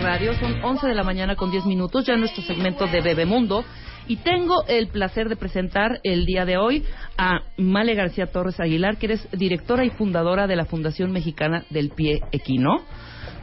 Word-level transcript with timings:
Radio, 0.00 0.32
son 0.34 0.62
11 0.62 0.86
de 0.86 0.94
la 0.94 1.02
mañana 1.02 1.34
con 1.34 1.50
10 1.50 1.66
minutos, 1.66 2.06
ya 2.06 2.14
en 2.14 2.20
nuestro 2.20 2.42
segmento 2.42 2.86
de 2.86 3.00
Bebemundo. 3.00 3.64
Y 4.06 4.16
tengo 4.16 4.64
el 4.68 4.88
placer 4.88 5.28
de 5.28 5.36
presentar 5.36 6.00
el 6.02 6.24
día 6.24 6.44
de 6.44 6.56
hoy 6.56 6.84
a 7.16 7.40
Male 7.56 7.94
García 7.94 8.26
Torres 8.26 8.60
Aguilar, 8.60 8.96
que 8.96 9.06
eres 9.06 9.28
directora 9.32 9.84
y 9.84 9.90
fundadora 9.90 10.46
de 10.46 10.56
la 10.56 10.66
Fundación 10.66 11.10
Mexicana 11.10 11.64
del 11.70 11.90
Pie 11.90 12.22
Equino. 12.32 12.84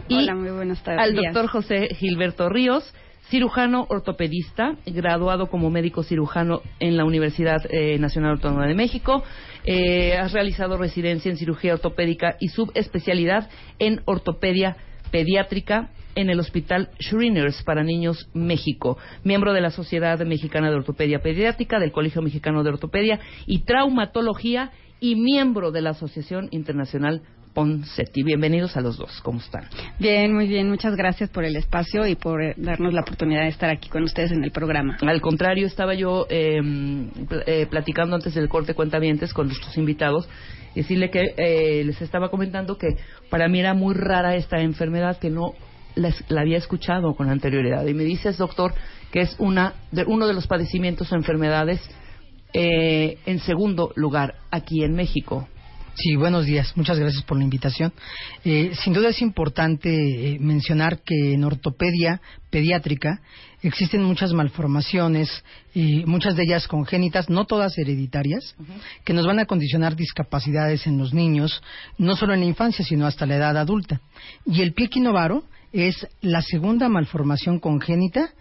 Y 0.08 0.18
Hola, 0.18 0.36
muy 0.36 0.50
buenas 0.52 0.82
tardes. 0.84 1.02
al 1.02 1.16
doctor 1.16 1.48
José 1.48 1.90
Gilberto 1.96 2.48
Ríos, 2.50 2.94
cirujano 3.30 3.86
ortopedista, 3.90 4.76
graduado 4.86 5.48
como 5.48 5.70
médico 5.70 6.04
cirujano 6.04 6.62
en 6.80 6.96
la 6.96 7.06
Universidad 7.06 7.62
eh, 7.70 8.00
Nacional 8.00 8.32
Autónoma 8.32 8.66
de 8.66 8.76
México. 8.76 9.24
Eh, 9.66 10.18
has 10.18 10.32
realizado 10.32 10.78
residencia 10.78 11.30
en 11.30 11.38
cirugía 11.38 11.74
ortopédica 11.74 12.38
y 12.40 12.48
subespecialidad 12.48 13.50
en 13.78 14.02
ortopedia 14.06 14.78
pediátrica 15.12 15.90
en 16.16 16.30
el 16.30 16.40
Hospital 16.40 16.90
Shriners 17.00 17.62
para 17.64 17.84
Niños 17.84 18.30
México, 18.34 18.98
miembro 19.24 19.54
de 19.54 19.62
la 19.62 19.70
Sociedad 19.70 20.18
Mexicana 20.26 20.70
de 20.70 20.78
Ortopedia 20.78 21.20
Pediátrica, 21.20 21.80
del 21.80 21.92
Colegio 21.92 22.22
Mexicano 22.22 22.64
de 22.64 22.70
Ortopedia 22.70 23.20
y 23.46 23.60
Traumatología 23.60 24.72
y 25.00 25.16
miembro 25.16 25.72
de 25.72 25.82
la 25.82 25.92
Asociación 25.92 26.48
Internacional 26.52 27.22
Ponseti. 27.54 28.24
Bienvenidos 28.24 28.76
a 28.76 28.82
los 28.82 28.98
dos, 28.98 29.22
¿cómo 29.22 29.40
están? 29.40 29.66
Bien, 30.00 30.34
muy 30.34 30.48
bien. 30.48 30.70
Muchas 30.70 30.96
gracias 30.96 31.30
por 31.30 31.46
el 31.46 31.56
espacio 31.56 32.06
y 32.06 32.16
por 32.16 32.42
eh, 32.42 32.54
darnos 32.58 32.94
la 32.94 33.02
oportunidad 33.02 33.44
de 33.44 33.48
estar 33.50 33.70
aquí 33.70 33.88
con 33.88 34.04
ustedes 34.04 34.32
en 34.32 34.44
el 34.44 34.52
programa. 34.52 34.98
Al 35.02 35.22
contrario, 35.22 35.66
estaba 35.68 35.94
yo 35.94 36.28
eh, 36.30 36.60
pl- 37.30 37.44
eh, 37.46 37.66
platicando 37.70 38.16
antes 38.16 38.34
del 38.34 38.50
corte 38.50 38.74
cuentavientes 38.74 39.34
con 39.34 39.48
nuestros 39.48 39.78
invitados, 39.78 40.28
y 40.74 40.82
decirle 40.82 41.10
que 41.10 41.34
eh, 41.38 41.84
les 41.86 42.02
estaba 42.02 42.30
comentando 42.30 42.78
que 42.78 42.98
para 43.30 43.48
mí 43.48 43.62
era 43.62 43.74
muy 43.74 43.94
rara 43.94 44.36
esta 44.36 44.60
enfermedad 44.60 45.18
que 45.18 45.30
no 45.30 45.54
la, 45.96 46.14
había 46.40 46.58
escuchado 46.58 47.16
con 47.16 47.30
anterioridad. 47.30 47.86
Y 47.86 47.94
me 47.94 48.04
dices, 48.04 48.38
doctor, 48.38 48.74
que 49.12 49.22
es 49.22 49.36
una 49.40 49.74
de, 49.92 50.04
uno 50.06 50.28
de 50.28 50.34
los 50.34 50.48
padecimientos 50.48 51.12
o 51.12 51.16
enfermedades 51.16 51.82
eh, 52.54 53.18
en 53.26 53.40
segundo 53.40 53.92
lugar 53.96 54.36
aquí 54.52 54.84
en 54.84 54.94
México. 54.94 55.48
Sí, 55.98 56.18
buenos 56.18 56.46
días. 56.46 56.76
Muchas 56.76 57.00
gracias 57.00 57.24
por 57.24 57.38
la 57.38 57.46
invitación. 57.46 57.94
Eh, 58.44 58.74
sin 58.84 58.92
duda 58.92 59.10
es 59.10 59.22
importante 59.22 59.90
eh, 59.90 60.38
mencionar 60.42 61.00
que 61.04 61.34
en 61.34 61.46
ortopedia 61.46 62.20
pediátrica 62.50 63.22
existen 63.62 64.04
muchas 64.04 64.34
malformaciones, 64.34 65.30
eh, 65.74 66.04
muchas 66.06 66.36
de 66.36 66.44
ellas 66.44 66.68
congénitas, 66.68 67.30
no 67.30 67.46
todas 67.46 67.78
hereditarias, 67.78 68.56
que 69.06 69.14
nos 69.14 69.26
van 69.26 69.40
a 69.40 69.46
condicionar 69.46 69.96
discapacidades 69.96 70.86
en 70.86 70.98
los 70.98 71.14
niños, 71.14 71.64
no 71.98 72.18
solo 72.18 72.34
en 72.34 72.42
la 72.42 72.48
infancia, 72.48 72.84
sino 72.84 73.08
hasta 73.08 73.26
la 73.26 73.38
edad 73.38 73.58
adulta. 73.58 74.02
Y 74.46 74.64
el 74.64 74.74
pie 74.74 74.88
equinovaro 74.88 75.46
es 75.72 76.08
la 76.20 76.42
segunda 76.42 76.90
malformación 76.90 77.60
congénita 77.60 78.34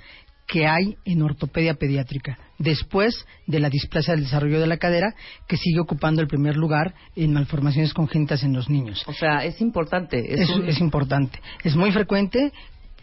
que 0.47 0.66
hay 0.66 0.97
en 1.05 1.22
ortopedia 1.22 1.75
pediátrica, 1.75 2.38
después 2.59 3.27
de 3.47 3.60
la 3.60 3.71
displasia 3.71 4.15
del 4.15 4.25
desarrollo 4.25 4.60
de 4.60 4.66
la 4.66 4.77
cadera, 4.77 5.15
que 5.49 5.56
sigue 5.56 5.81
ocupando 5.81 6.21
el 6.21 6.28
primer 6.28 6.56
lugar 6.56 6.94
en 7.16 7.32
malformaciones 7.32 7.94
congénitas 7.94 8.43
en 8.43 8.53
los 8.53 8.69
niños. 8.69 9.03
O 9.06 9.12
sea, 9.15 9.44
es 9.44 9.60
importante. 9.60 10.34
Es, 10.34 10.41
Es, 10.43 10.50
un- 10.50 10.69
es 10.69 10.81
importante. 10.81 11.41
Es 11.62 11.75
muy 11.77 11.93
frecuente, 11.93 12.53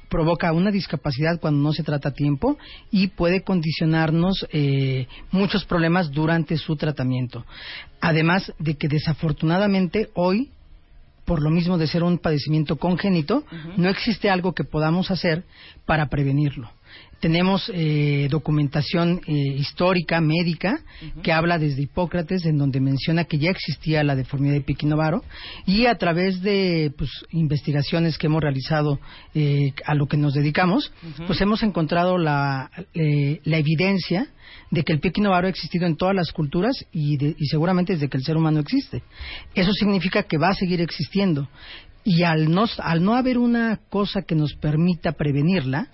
provoca 0.07 0.51
una 0.51 0.71
discapacidad 0.71 1.39
cuando 1.39 1.61
no 1.63 1.73
se 1.73 1.83
trata 1.83 2.09
a 2.09 2.13
tiempo 2.13 2.57
y 2.91 3.07
puede 3.07 3.41
condicionarnos 3.43 4.45
eh, 4.51 5.07
muchos 5.31 5.65
problemas 5.65 6.11
durante 6.11 6.57
su 6.57 6.75
tratamiento. 6.75 7.45
Además 8.01 8.53
de 8.59 8.75
que 8.75 8.87
desafortunadamente 8.87 10.09
hoy 10.13 10.51
por 11.25 11.41
lo 11.41 11.49
mismo 11.51 11.77
de 11.77 11.87
ser 11.87 12.03
un 12.03 12.17
padecimiento 12.17 12.75
congénito, 12.77 13.45
no 13.77 13.87
existe 13.89 14.29
algo 14.29 14.53
que 14.53 14.63
podamos 14.65 15.11
hacer 15.11 15.45
para 15.85 16.07
prevenirlo. 16.09 16.69
Tenemos 17.19 17.69
eh, 17.75 18.27
documentación 18.31 19.21
eh, 19.27 19.31
histórica, 19.55 20.19
médica, 20.21 20.79
que 21.21 21.31
habla 21.31 21.59
desde 21.59 21.83
Hipócrates, 21.83 22.45
en 22.47 22.57
donde 22.57 22.79
menciona 22.79 23.25
que 23.25 23.37
ya 23.37 23.51
existía 23.51 24.03
la 24.03 24.15
deformidad 24.15 24.53
de 24.55 24.61
Piquinovaro, 24.61 25.23
y 25.67 25.85
a 25.85 25.95
través 25.99 26.41
de 26.41 26.91
pues, 26.97 27.11
investigaciones 27.29 28.17
que 28.17 28.25
hemos 28.25 28.41
realizado 28.41 28.99
eh, 29.35 29.71
a 29.85 29.93
lo 29.93 30.07
que 30.07 30.17
nos 30.17 30.33
dedicamos, 30.33 30.91
pues 31.27 31.39
hemos 31.41 31.61
encontrado 31.61 32.17
la, 32.17 32.71
eh, 32.95 33.39
la 33.43 33.57
evidencia 33.57 34.27
de 34.71 34.83
que 34.83 34.91
el 34.93 34.99
pie 34.99 35.09
equinovaro 35.11 35.45
ha 35.45 35.49
existido 35.51 35.85
en 35.85 35.97
todas 35.97 36.15
las 36.15 36.31
culturas 36.31 36.85
y, 36.91 37.17
de- 37.17 37.35
y 37.37 37.45
seguramente 37.47 37.93
desde 37.93 38.09
que 38.09 38.17
el 38.17 38.23
ser 38.23 38.35
humano 38.35 38.59
existe. 38.59 39.03
Eso 39.53 39.71
significa 39.73 40.23
que 40.23 40.39
va 40.39 40.49
a 40.49 40.55
seguir 40.55 40.81
existiendo. 40.81 41.47
Y 42.03 42.23
al 42.23 42.49
no, 42.49 42.65
al 42.79 43.03
no 43.03 43.15
haber 43.15 43.37
una 43.37 43.79
cosa 43.89 44.23
que 44.23 44.35
nos 44.35 44.55
permita 44.55 45.11
prevenirla, 45.11 45.87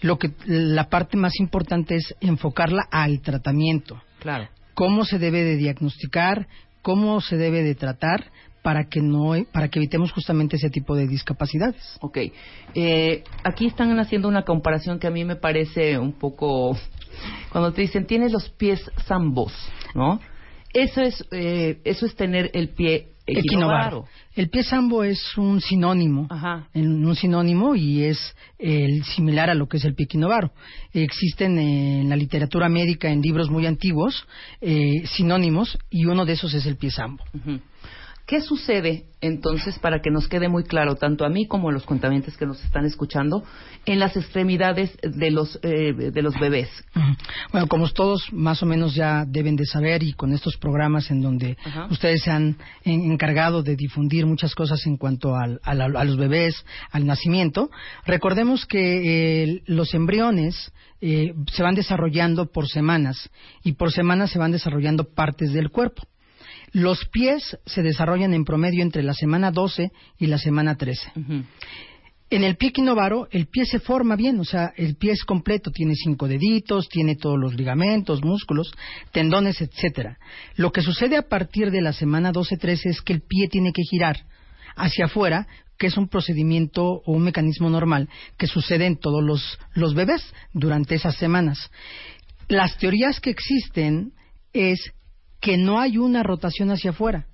lo 0.00 0.18
que, 0.18 0.32
la 0.46 0.88
parte 0.88 1.16
más 1.16 1.38
importante 1.38 1.96
es 1.96 2.14
enfocarla 2.20 2.82
al 2.90 3.20
tratamiento. 3.20 4.02
Claro. 4.18 4.48
Cómo 4.74 5.04
se 5.04 5.18
debe 5.18 5.44
de 5.44 5.56
diagnosticar, 5.56 6.48
cómo 6.82 7.20
se 7.20 7.36
debe 7.36 7.62
de 7.62 7.74
tratar 7.74 8.30
para 8.62 8.84
que 8.84 9.00
no 9.00 9.34
para 9.52 9.68
que 9.68 9.80
evitemos 9.80 10.12
justamente 10.12 10.56
ese 10.56 10.70
tipo 10.70 10.94
de 10.94 11.06
discapacidades. 11.06 11.98
Ok. 12.00 12.18
Eh, 12.74 13.24
aquí 13.44 13.66
están 13.66 13.98
haciendo 13.98 14.28
una 14.28 14.44
comparación 14.44 14.98
que 14.98 15.08
a 15.08 15.10
mí 15.10 15.24
me 15.24 15.36
parece 15.36 15.98
un 15.98 16.12
poco... 16.12 16.76
Cuando 17.50 17.72
te 17.72 17.82
dicen, 17.82 18.06
tienes 18.06 18.32
los 18.32 18.48
pies 18.50 18.90
zambos, 19.06 19.52
¿no? 19.94 20.20
Eso 20.72 21.02
es, 21.02 21.26
eh, 21.32 21.80
eso 21.84 22.06
es 22.06 22.16
tener 22.16 22.50
el 22.54 22.70
pie 22.70 23.12
equinovaro. 23.40 24.04
El 24.34 24.48
pie 24.48 24.62
sambo 24.62 25.04
es 25.04 25.20
un 25.36 25.60
sinónimo, 25.60 26.26
Ajá. 26.30 26.68
en- 26.74 27.04
un 27.04 27.14
sinónimo 27.16 27.74
y 27.74 28.04
es 28.04 28.34
el 28.58 29.04
similar 29.04 29.50
a 29.50 29.54
lo 29.54 29.68
que 29.68 29.76
es 29.76 29.84
el 29.84 29.94
pie 29.94 30.04
equinovaro. 30.04 30.52
Existen 30.92 31.58
en 31.58 32.08
la 32.08 32.16
literatura 32.16 32.68
médica, 32.68 33.08
en 33.10 33.20
libros 33.22 33.50
muy 33.50 33.66
antiguos, 33.66 34.26
eh, 34.60 35.06
sinónimos 35.06 35.78
y 35.90 36.06
uno 36.06 36.24
de 36.24 36.32
esos 36.34 36.54
es 36.54 36.66
el 36.66 36.76
pie 36.76 36.90
sambo. 36.90 37.24
¿Qué 38.32 38.40
sucede 38.40 39.04
entonces 39.20 39.78
para 39.78 40.00
que 40.00 40.10
nos 40.10 40.26
quede 40.26 40.48
muy 40.48 40.64
claro, 40.64 40.94
tanto 40.96 41.26
a 41.26 41.28
mí 41.28 41.46
como 41.46 41.68
a 41.68 41.72
los 41.72 41.84
contaminantes 41.84 42.34
que 42.38 42.46
nos 42.46 42.64
están 42.64 42.86
escuchando, 42.86 43.44
en 43.84 43.98
las 43.98 44.16
extremidades 44.16 44.96
de 45.02 45.30
los, 45.30 45.60
eh, 45.62 45.92
de 45.92 46.22
los 46.22 46.32
bebés? 46.40 46.70
Bueno, 47.52 47.66
como 47.68 47.86
todos 47.90 48.32
más 48.32 48.62
o 48.62 48.66
menos 48.66 48.94
ya 48.94 49.26
deben 49.28 49.54
de 49.56 49.66
saber 49.66 50.02
y 50.02 50.14
con 50.14 50.32
estos 50.32 50.56
programas 50.56 51.10
en 51.10 51.20
donde 51.20 51.58
ustedes 51.90 52.22
se 52.22 52.30
han 52.30 52.56
en- 52.84 53.12
encargado 53.12 53.62
de 53.62 53.76
difundir 53.76 54.24
muchas 54.24 54.54
cosas 54.54 54.80
en 54.86 54.96
cuanto 54.96 55.36
al- 55.36 55.60
a, 55.62 55.74
la- 55.74 56.00
a 56.00 56.04
los 56.04 56.16
bebés, 56.16 56.54
al 56.90 57.04
nacimiento, 57.04 57.68
recordemos 58.06 58.64
que 58.64 59.42
eh, 59.42 59.62
los 59.66 59.92
embriones 59.92 60.72
eh, 61.02 61.34
se 61.52 61.62
van 61.62 61.74
desarrollando 61.74 62.50
por 62.50 62.66
semanas 62.66 63.28
y 63.62 63.72
por 63.72 63.92
semanas 63.92 64.30
se 64.30 64.38
van 64.38 64.52
desarrollando 64.52 65.04
partes 65.12 65.52
del 65.52 65.68
cuerpo. 65.68 66.04
Los 66.72 67.04
pies 67.06 67.58
se 67.66 67.82
desarrollan 67.82 68.34
en 68.34 68.44
promedio 68.44 68.82
entre 68.82 69.02
la 69.02 69.14
semana 69.14 69.50
12 69.50 69.92
y 70.18 70.26
la 70.26 70.38
semana 70.38 70.76
13. 70.76 71.12
Ujú. 71.16 71.44
En 72.30 72.44
el 72.44 72.56
pie 72.56 72.70
equinovaro, 72.70 73.28
el 73.30 73.46
pie 73.46 73.66
se 73.66 73.78
forma 73.78 74.16
bien, 74.16 74.40
o 74.40 74.44
sea, 74.44 74.72
el 74.78 74.96
pie 74.96 75.12
es 75.12 75.22
completo, 75.22 75.70
tiene 75.70 75.94
cinco 75.94 76.26
deditos, 76.26 76.88
tiene 76.88 77.14
todos 77.14 77.38
los 77.38 77.52
ligamentos, 77.52 78.24
músculos, 78.24 78.72
tendones, 79.10 79.60
etcétera. 79.60 80.18
Lo 80.56 80.72
que 80.72 80.80
sucede 80.80 81.18
a 81.18 81.28
partir 81.28 81.70
de 81.70 81.82
la 81.82 81.92
semana 81.92 82.32
12-13 82.32 82.86
es 82.86 83.02
que 83.02 83.12
el 83.12 83.20
pie 83.20 83.48
tiene 83.48 83.70
que 83.74 83.82
girar 83.82 84.24
hacia 84.76 85.04
afuera, 85.04 85.46
que 85.78 85.88
es 85.88 85.98
un 85.98 86.08
procedimiento 86.08 87.02
o 87.04 87.12
un 87.12 87.22
mecanismo 87.22 87.68
normal 87.68 88.08
que 88.38 88.46
sucede 88.46 88.86
en 88.86 88.96
todos 88.96 89.22
los, 89.22 89.58
los 89.74 89.92
bebés 89.92 90.22
durante 90.54 90.94
esas 90.94 91.16
semanas. 91.16 91.70
Las 92.48 92.78
teorías 92.78 93.20
que 93.20 93.28
existen 93.28 94.12
es 94.54 94.92
que 95.42 95.58
no 95.58 95.80
hay 95.80 95.98
una 95.98 96.22
rotación 96.22 96.70
hacia 96.70 96.92
afuera 96.92 97.26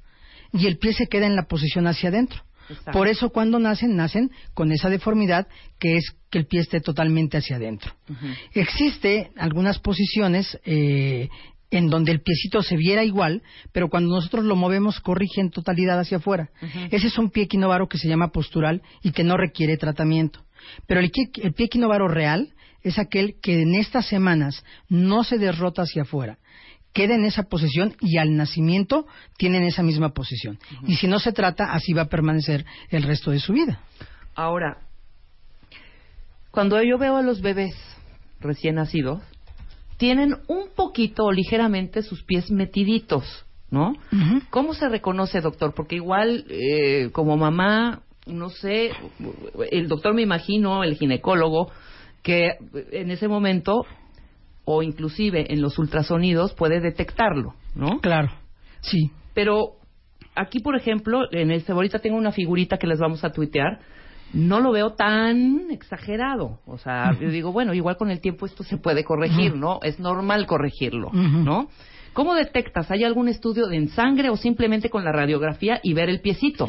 y 0.52 0.66
el 0.66 0.78
pie 0.78 0.94
se 0.94 1.06
queda 1.06 1.26
en 1.26 1.36
la 1.36 1.46
posición 1.46 1.86
hacia 1.86 2.08
adentro. 2.08 2.42
Exacto. 2.68 2.92
Por 2.92 3.06
eso 3.06 3.30
cuando 3.30 3.58
nacen, 3.58 3.96
nacen 3.96 4.30
con 4.54 4.72
esa 4.72 4.88
deformidad 4.88 5.46
que 5.78 5.96
es 5.96 6.16
que 6.30 6.38
el 6.38 6.46
pie 6.46 6.60
esté 6.60 6.80
totalmente 6.80 7.36
hacia 7.36 7.56
adentro. 7.56 7.92
Existe 8.52 9.30
algunas 9.36 9.78
posiciones 9.78 10.58
eh, 10.64 11.28
en 11.70 11.88
donde 11.88 12.12
el 12.12 12.22
piecito 12.22 12.62
se 12.62 12.76
viera 12.76 13.04
igual, 13.04 13.42
pero 13.72 13.88
cuando 13.88 14.14
nosotros 14.14 14.44
lo 14.44 14.56
movemos 14.56 15.00
corrige 15.00 15.40
en 15.40 15.50
totalidad 15.50 16.00
hacia 16.00 16.16
afuera. 16.16 16.50
Ese 16.90 17.08
es 17.08 17.18
un 17.18 17.30
pie 17.30 17.44
equinovaro 17.44 17.88
que 17.88 17.98
se 17.98 18.08
llama 18.08 18.32
postural 18.32 18.82
y 19.02 19.12
que 19.12 19.24
no 19.24 19.36
requiere 19.36 19.76
tratamiento. 19.76 20.44
Pero 20.86 21.00
el, 21.00 21.12
el 21.42 21.52
pie 21.52 21.66
equinovaro 21.66 22.08
real 22.08 22.54
es 22.82 22.98
aquel 22.98 23.36
que 23.42 23.62
en 23.62 23.74
estas 23.74 24.06
semanas 24.06 24.64
no 24.88 25.24
se 25.24 25.38
derrota 25.38 25.82
hacia 25.82 26.02
afuera, 26.02 26.38
queda 26.92 27.14
en 27.14 27.24
esa 27.24 27.44
posición 27.44 27.94
y 28.00 28.18
al 28.18 28.36
nacimiento 28.36 29.06
tienen 29.36 29.62
esa 29.62 29.82
misma 29.82 30.10
posición. 30.10 30.58
Y 30.86 30.96
si 30.96 31.06
no 31.06 31.18
se 31.18 31.32
trata, 31.32 31.72
así 31.72 31.92
va 31.92 32.02
a 32.02 32.08
permanecer 32.08 32.64
el 32.90 33.02
resto 33.02 33.30
de 33.30 33.40
su 33.40 33.52
vida. 33.52 33.80
Ahora, 34.34 34.78
cuando 36.50 36.82
yo 36.82 36.98
veo 36.98 37.16
a 37.16 37.22
los 37.22 37.40
bebés 37.40 37.74
recién 38.40 38.76
nacidos, 38.76 39.22
tienen 39.96 40.36
un 40.46 40.68
poquito 40.74 41.24
o 41.24 41.32
ligeramente 41.32 42.02
sus 42.02 42.22
pies 42.22 42.50
metiditos, 42.50 43.44
¿no? 43.70 43.94
¿Cómo 44.50 44.74
se 44.74 44.88
reconoce, 44.88 45.40
doctor? 45.40 45.74
Porque 45.74 45.96
igual, 45.96 46.46
eh, 46.48 47.10
como 47.12 47.36
mamá, 47.36 48.02
no 48.26 48.48
sé, 48.48 48.92
el 49.70 49.88
doctor 49.88 50.14
me 50.14 50.22
imagino, 50.22 50.84
el 50.84 50.96
ginecólogo, 50.96 51.70
que 52.22 52.52
en 52.92 53.10
ese 53.10 53.28
momento, 53.28 53.84
o 54.70 54.82
inclusive 54.82 55.50
en 55.50 55.62
los 55.62 55.78
ultrasonidos, 55.78 56.52
puede 56.52 56.80
detectarlo, 56.80 57.54
¿no? 57.74 58.00
Claro, 58.00 58.28
sí. 58.82 59.10
Pero 59.32 59.76
aquí, 60.34 60.60
por 60.60 60.76
ejemplo, 60.76 61.22
en 61.32 61.50
este, 61.50 61.72
ahorita 61.72 62.00
tengo 62.00 62.18
una 62.18 62.32
figurita 62.32 62.76
que 62.76 62.86
les 62.86 62.98
vamos 62.98 63.24
a 63.24 63.30
tuitear. 63.30 63.80
No 64.34 64.60
lo 64.60 64.72
veo 64.72 64.92
tan 64.92 65.70
exagerado. 65.70 66.60
O 66.66 66.76
sea, 66.76 67.18
yo 67.18 67.30
digo, 67.30 67.50
bueno, 67.50 67.72
igual 67.72 67.96
con 67.96 68.10
el 68.10 68.20
tiempo 68.20 68.44
esto 68.44 68.62
se 68.62 68.76
puede 68.76 69.04
corregir, 69.04 69.56
¿no? 69.56 69.78
Es 69.82 69.98
normal 69.98 70.46
corregirlo. 70.46 71.10
¿no? 71.14 71.68
¿Cómo 72.18 72.34
detectas? 72.34 72.90
¿Hay 72.90 73.04
algún 73.04 73.28
estudio 73.28 73.68
de 73.68 73.76
en 73.76 73.90
sangre 73.90 74.28
o 74.28 74.36
simplemente 74.36 74.90
con 74.90 75.04
la 75.04 75.12
radiografía 75.12 75.78
y 75.84 75.92
ver 75.94 76.08
el 76.08 76.20
piecito? 76.20 76.66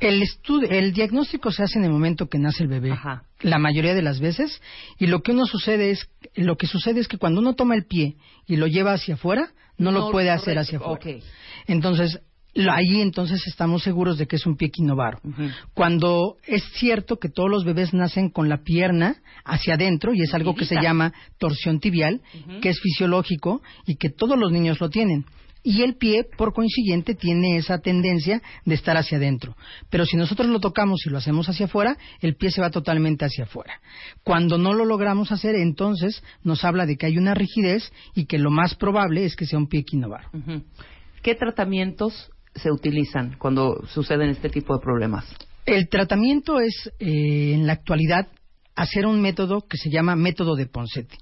El, 0.00 0.20
estu- 0.20 0.66
el 0.68 0.92
diagnóstico 0.92 1.52
se 1.52 1.62
hace 1.62 1.78
en 1.78 1.84
el 1.84 1.92
momento 1.92 2.26
que 2.26 2.40
nace 2.40 2.64
el 2.64 2.68
bebé, 2.68 2.90
Ajá. 2.90 3.22
la 3.42 3.60
mayoría 3.60 3.94
de 3.94 4.02
las 4.02 4.18
veces, 4.18 4.60
y 4.98 5.06
lo 5.06 5.22
que 5.22 5.30
uno 5.30 5.46
sucede 5.46 5.90
es, 5.92 6.10
lo 6.34 6.56
que 6.56 6.66
sucede 6.66 6.98
es 6.98 7.06
que 7.06 7.16
cuando 7.16 7.40
uno 7.40 7.54
toma 7.54 7.76
el 7.76 7.86
pie 7.86 8.16
y 8.48 8.56
lo 8.56 8.66
lleva 8.66 8.92
hacia 8.94 9.14
afuera, 9.14 9.50
no, 9.78 9.92
lo 9.92 10.10
puede 10.10 10.30
hacer 10.30 10.58
hacia 10.58 10.78
afuera. 10.78 10.94
Ok. 10.94 11.22
Entonces, 11.68 12.20
ahí 12.54 13.00
entonces 13.00 13.46
estamos 13.46 13.82
seguros 13.82 14.18
de 14.18 14.26
que 14.26 14.36
es 14.36 14.46
un 14.46 14.56
pie 14.56 14.68
equinovaro. 14.68 15.18
Ujú. 15.24 15.48
Cuando 15.74 16.36
es 16.46 16.62
cierto 16.74 17.18
que 17.18 17.28
todos 17.28 17.50
los 17.50 17.64
bebés 17.64 17.94
nacen 17.94 18.30
con 18.30 18.48
la 18.48 18.62
pierna 18.62 19.16
hacia 19.44 19.74
adentro 19.74 20.14
y 20.14 20.22
es 20.22 20.34
algo 20.34 20.54
que 20.54 20.64
se 20.64 20.80
llama 20.80 21.12
torsión 21.38 21.80
tibial, 21.80 22.20
que 22.60 22.68
es 22.68 22.80
fisiológico 22.80 23.62
y 23.86 23.96
que 23.96 24.10
todos 24.10 24.38
los 24.38 24.52
niños 24.52 24.80
lo 24.80 24.90
tienen. 24.90 25.24
Y 25.64 25.82
el 25.82 25.94
pie, 25.94 26.24
por 26.36 26.52
consiguiente, 26.52 27.14
tiene 27.14 27.56
esa 27.56 27.78
tendencia 27.78 28.42
de 28.64 28.74
estar 28.74 28.96
hacia 28.96 29.18
adentro. 29.18 29.56
Pero 29.90 30.04
si 30.04 30.16
nosotros 30.16 30.48
lo 30.48 30.58
tocamos 30.58 31.06
y 31.06 31.10
lo 31.10 31.18
hacemos 31.18 31.48
hacia 31.48 31.66
afuera, 31.66 31.96
el 32.20 32.34
pie 32.34 32.50
se 32.50 32.60
va 32.60 32.70
totalmente 32.70 33.24
hacia 33.24 33.44
afuera. 33.44 33.80
Cuando 34.24 34.58
no 34.58 34.72
lo 34.72 34.84
logramos 34.84 35.30
hacer, 35.30 35.54
entonces 35.54 36.22
nos 36.42 36.64
habla 36.64 36.84
de 36.84 36.96
que 36.96 37.06
hay 37.06 37.16
una 37.16 37.34
rigidez 37.34 37.92
y 38.14 38.26
que 38.26 38.38
lo 38.38 38.50
más 38.50 38.74
probable 38.74 39.24
es 39.24 39.36
que 39.36 39.46
sea 39.46 39.58
un 39.58 39.68
pie 39.68 39.80
equinovaro. 39.80 40.28
Ujú. 40.32 40.64
¿Qué 41.22 41.36
tratamientos 41.36 42.31
se 42.54 42.70
utilizan 42.70 43.36
cuando 43.38 43.84
suceden 43.88 44.30
este 44.30 44.48
tipo 44.48 44.74
de 44.74 44.82
problemas? 44.82 45.24
El 45.64 45.88
tratamiento 45.88 46.60
es, 46.60 46.90
eh, 46.98 47.52
en 47.54 47.66
la 47.66 47.74
actualidad, 47.74 48.28
hacer 48.74 49.06
un 49.06 49.20
método 49.20 49.60
que 49.68 49.76
se 49.76 49.90
llama 49.90 50.16
método 50.16 50.56
de 50.56 50.66
Ponseti. 50.66 51.16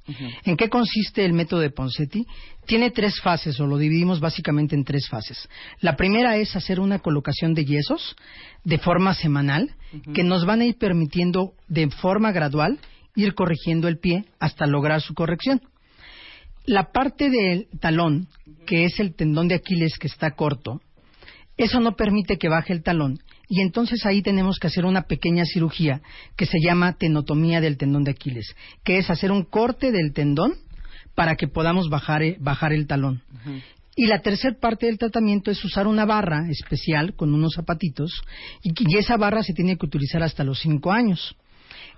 ¿En 0.44 0.56
qué 0.56 0.69
consiste 0.69 1.25
el 1.25 1.32
método 1.32 1.61
de 1.61 1.71
Ponseti? 1.71 2.27
Tiene 2.67 2.91
tres 2.91 3.21
fases, 3.21 3.59
o 3.59 3.67
lo 3.67 3.77
dividimos 3.77 4.21
básicamente 4.21 4.77
en 4.77 4.85
tres 4.85 5.09
fases. 5.09 5.49
La 5.81 5.97
primera 5.97 6.37
es 6.37 6.55
hacer 6.55 6.79
una 6.79 7.00
colocación 7.00 7.55
de 7.55 7.65
yesos 7.65 8.17
de 8.65 8.79
forma 8.79 9.15
semanal, 9.15 9.75
que 10.15 10.23
nos 10.23 10.47
van 10.47 10.61
a 10.61 10.66
ir 10.66 10.76
permitiendo 10.78 11.54
de 11.69 11.90
forma 11.90 12.31
gradual 12.31 12.78
ir 13.16 13.35
corrigiendo 13.35 13.88
el 13.88 13.99
pie 13.99 14.25
hasta 14.38 14.66
lograr 14.66 15.00
su 15.00 15.14
corrección. 15.14 15.61
La 16.66 16.93
parte 16.93 17.31
del 17.31 17.69
talón, 17.81 18.28
que 18.66 18.85
es 18.85 19.00
el 19.00 19.14
tendón 19.14 19.49
de 19.49 19.57
Aquiles 19.57 19.99
que 19.99 20.07
está 20.07 20.33
corto, 20.33 20.81
eso 21.61 21.79
no 21.81 21.95
permite 21.95 22.38
que 22.38 22.49
baje 22.49 22.73
el 22.73 22.83
talón 22.83 23.19
y 23.49 23.61
entonces 23.61 24.07
ahí 24.07 24.23
tenemos 24.23 24.59
que 24.59 24.69
hacer 24.69 24.85
una 24.85 25.02
pequeña 25.02 25.45
cirugía 25.45 26.00
que 26.37 26.47
se 26.47 26.59
llama 26.64 26.95
tenotomía 26.95 27.61
del 27.61 27.76
tendón 27.76 28.05
de 28.05 28.12
Aquiles, 28.12 28.55
que 28.85 28.97
es 28.97 29.11
hacer 29.11 29.31
un 29.31 29.43
corte 29.43 29.93
del 29.93 30.12
tendón 30.12 30.55
para 31.14 31.35
que 31.35 31.49
podamos 31.49 31.90
bajar, 31.90 32.23
eh, 32.23 32.37
bajar 32.40 32.73
el 32.73 32.87
talón. 32.87 33.23
Y 33.95 34.07
la 34.07 34.21
tercera 34.21 34.57
parte 34.59 34.87
del 34.87 34.99
tratamiento 34.99 35.50
es 35.50 35.62
usar 35.64 35.87
una 35.87 36.07
barra 36.07 36.49
especial 36.49 37.14
con 37.14 37.35
unos 37.35 37.55
zapatitos 37.55 38.23
y, 38.62 38.73
y 38.79 38.97
esa 38.97 39.17
barra 39.17 39.43
se 39.43 39.52
tiene 39.52 39.76
que 39.76 39.85
utilizar 39.85 40.23
hasta 40.23 40.45
los 40.45 40.61
cinco 40.61 40.93
años. 40.93 41.37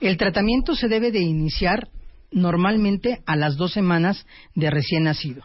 El 0.01 0.17
tratamiento 0.17 0.75
se 0.75 0.89
debe 0.89 1.13
de 1.13 1.21
iniciar 1.21 1.89
normalmente 2.33 3.21
a 3.27 3.37
las 3.37 3.57
dos 3.57 3.73
semanas 3.73 4.27
de 4.55 4.71
recién 4.71 5.05
nacido. 5.05 5.45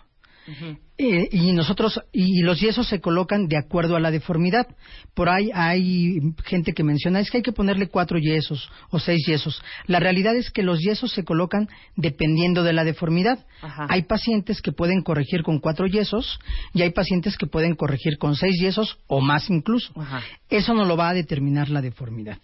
Eh, 0.98 1.30
y 1.32 1.52
nosotros 1.52 2.02
y 2.12 2.42
los 2.42 2.60
yesos 2.60 2.88
se 2.88 3.02
colocan 3.02 3.48
de 3.48 3.58
acuerdo 3.58 3.96
a 3.96 4.00
la 4.00 4.12
deformidad. 4.12 4.68
Por 5.14 5.30
ahí 5.30 5.52
hay 5.54 6.20
gente 6.46 6.74
que 6.74 6.84
menciona 6.84 7.20
es 7.20 7.30
que 7.30 7.38
hay 7.38 7.44
que 7.44 7.52
ponerle 7.52 7.88
cuatro 7.88 8.18
yesos 8.18 8.70
o 8.90 9.00
seis 9.00 9.26
yesos. 9.28 9.62
La 9.86 10.00
realidad 10.00 10.36
es 10.36 10.50
que 10.50 10.64
los 10.64 10.80
yesos 10.80 11.12
se 11.12 11.24
colocan 11.24 11.68
dependiendo 11.96 12.64
de 12.64 12.74
la 12.74 12.84
deformidad. 12.84 13.46
Ajá. 13.62 13.88
Hay 13.90 14.04
pacientes 14.04 14.62
que 14.62 14.72
pueden 14.72 15.02
corregir 15.02 15.44
con 15.44 15.60
cuatro 15.60 15.86
yesos 15.86 16.40
y 16.74 16.82
hay 16.82 16.92
pacientes 16.92 17.38
que 17.38 17.48
pueden 17.48 17.76
corregir 17.76 18.18
con 18.18 18.36
seis 18.36 18.56
yesos 18.60 18.98
o 19.08 19.22
más 19.22 19.50
incluso. 19.50 19.92
Ajá. 20.00 20.24
Eso 20.50 20.74
no 20.74 20.86
lo 20.86 20.98
va 20.98 21.10
a 21.10 21.14
determinar 21.14 21.70
la 21.70 21.82
deformidad. 21.82 22.40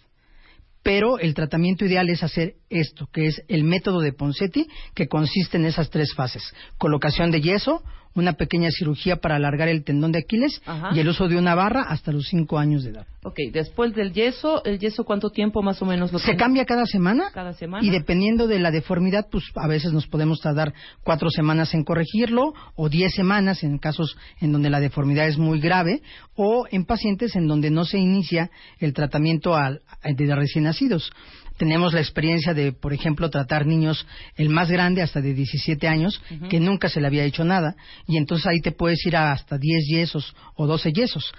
Pero 0.84 1.18
el 1.18 1.32
tratamiento 1.32 1.86
ideal 1.86 2.10
es 2.10 2.22
hacer 2.22 2.56
esto, 2.68 3.08
que 3.10 3.26
es 3.26 3.42
el 3.48 3.64
método 3.64 4.00
de 4.00 4.12
Ponseti, 4.12 4.68
que 4.94 5.08
consiste 5.08 5.56
en 5.56 5.64
esas 5.64 5.88
tres 5.88 6.12
fases. 6.14 6.42
Colocación 6.76 7.30
de 7.30 7.40
yeso, 7.40 7.82
una 8.14 8.34
pequeña 8.34 8.70
cirugía 8.70 9.16
para 9.16 9.36
alargar 9.36 9.68
el 9.68 9.84
tendón 9.84 10.12
de 10.12 10.20
Aquiles 10.20 10.60
Ajá. 10.66 10.90
y 10.94 11.00
el 11.00 11.08
uso 11.08 11.28
de 11.28 11.36
una 11.36 11.54
barra 11.54 11.82
hasta 11.82 12.12
los 12.12 12.26
5 12.28 12.58
años 12.58 12.84
de 12.84 12.90
edad. 12.90 13.06
Ok, 13.24 13.36
después 13.52 13.94
del 13.94 14.12
yeso, 14.12 14.62
¿el 14.64 14.78
yeso 14.78 15.04
cuánto 15.04 15.30
tiempo 15.30 15.62
más 15.62 15.80
o 15.80 15.86
menos 15.86 16.12
lo 16.12 16.18
Se 16.18 16.26
tiene? 16.26 16.38
cambia 16.38 16.64
cada 16.66 16.84
semana. 16.86 17.30
Cada 17.32 17.54
semana. 17.54 17.84
Y 17.84 17.90
dependiendo 17.90 18.46
de 18.46 18.58
la 18.58 18.70
deformidad, 18.70 19.26
pues 19.30 19.44
a 19.56 19.66
veces 19.66 19.92
nos 19.92 20.06
podemos 20.06 20.40
tardar 20.40 20.74
cuatro 21.02 21.30
semanas 21.30 21.72
en 21.74 21.84
corregirlo 21.84 22.52
o 22.76 22.88
diez 22.88 23.14
semanas 23.14 23.62
en 23.64 23.78
casos 23.78 24.16
en 24.40 24.52
donde 24.52 24.68
la 24.70 24.80
deformidad 24.80 25.26
es 25.26 25.38
muy 25.38 25.58
grave 25.60 26.02
o 26.36 26.66
en 26.70 26.84
pacientes 26.84 27.34
en 27.36 27.46
donde 27.48 27.70
no 27.70 27.84
se 27.84 27.98
inicia 27.98 28.50
el 28.78 28.92
tratamiento 28.92 29.54
al- 29.56 29.80
de 30.04 30.34
recién 30.34 30.64
nacidos. 30.64 31.10
Tenemos 31.56 31.92
la 31.92 32.00
experiencia 32.00 32.52
de, 32.52 32.72
por 32.72 32.92
ejemplo, 32.92 33.30
tratar 33.30 33.64
niños, 33.66 34.06
el 34.36 34.48
más 34.48 34.70
grande 34.70 35.02
hasta 35.02 35.20
de 35.20 35.34
17 35.34 35.86
años, 35.86 36.20
que 36.50 36.58
nunca 36.58 36.88
se 36.88 37.00
le 37.00 37.06
había 37.06 37.24
hecho 37.24 37.44
nada, 37.44 37.76
y 38.06 38.16
entonces 38.16 38.46
ahí 38.46 38.60
te 38.60 38.72
puedes 38.72 39.04
ir 39.06 39.16
a 39.16 39.32
hasta 39.32 39.56
10 39.56 39.86
yesos 39.88 40.34
o 40.56 40.66
12 40.66 40.92
yesos. 40.92 41.32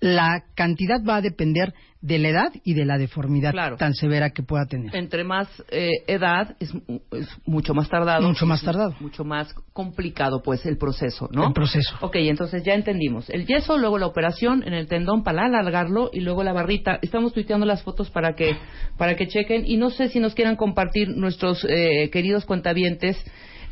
La 0.00 0.44
cantidad 0.54 1.02
va 1.02 1.16
a 1.16 1.20
depender 1.22 1.72
de 2.02 2.18
la 2.18 2.28
edad 2.28 2.52
y 2.64 2.74
de 2.74 2.84
la 2.84 2.98
deformidad 2.98 3.52
Claro. 3.52 3.76
tan 3.78 3.94
severa 3.94 4.30
que 4.30 4.42
pueda 4.42 4.66
tener. 4.66 4.94
Entre 4.94 5.24
más 5.24 5.48
eh, 5.70 5.90
edad 6.06 6.54
es, 6.60 6.70
es 7.12 7.28
mucho 7.46 7.72
más 7.72 7.88
tardado. 7.88 8.28
Mucho 8.28 8.44
más 8.44 8.62
tardado. 8.62 8.94
Mucho 9.00 9.24
más 9.24 9.54
complicado, 9.72 10.42
pues, 10.42 10.66
el 10.66 10.76
proceso, 10.76 11.30
¿no? 11.32 11.46
El 11.46 11.54
proceso. 11.54 11.96
Ok, 12.02 12.16
entonces 12.16 12.62
ya 12.62 12.74
entendimos. 12.74 13.30
El 13.30 13.46
yeso, 13.46 13.78
luego 13.78 13.96
la 13.98 14.06
operación 14.06 14.62
en 14.66 14.74
el 14.74 14.86
tendón 14.86 15.22
para 15.22 15.46
alargarlo 15.46 16.10
y 16.12 16.20
luego 16.20 16.44
la 16.44 16.52
barrita. 16.52 16.98
Estamos 17.00 17.32
tuiteando 17.32 17.64
las 17.64 17.82
fotos 17.82 18.10
para 18.10 18.34
que, 18.34 18.54
para 18.98 19.16
que 19.16 19.26
chequen. 19.26 19.64
Y 19.66 19.78
no 19.78 19.88
sé 19.88 20.10
si 20.10 20.20
nos 20.20 20.34
quieran 20.34 20.56
compartir 20.56 21.08
nuestros 21.16 21.64
eh, 21.66 22.10
queridos 22.12 22.44
cuentavientes 22.44 23.16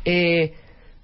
eh, 0.05 0.53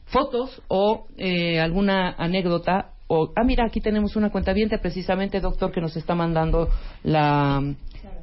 fotos 0.05 0.63
o 0.67 1.05
eh, 1.17 1.59
alguna 1.59 2.15
anécdota. 2.17 2.93
O, 3.11 3.33
ah, 3.35 3.43
mira, 3.43 3.65
aquí 3.65 3.81
tenemos 3.81 4.15
una 4.15 4.29
cuentaviente 4.29 4.77
precisamente, 4.77 5.39
doctor, 5.39 5.71
que 5.71 5.81
nos 5.81 5.97
está 5.97 6.13
mandando 6.13 6.69
la, 7.01 7.59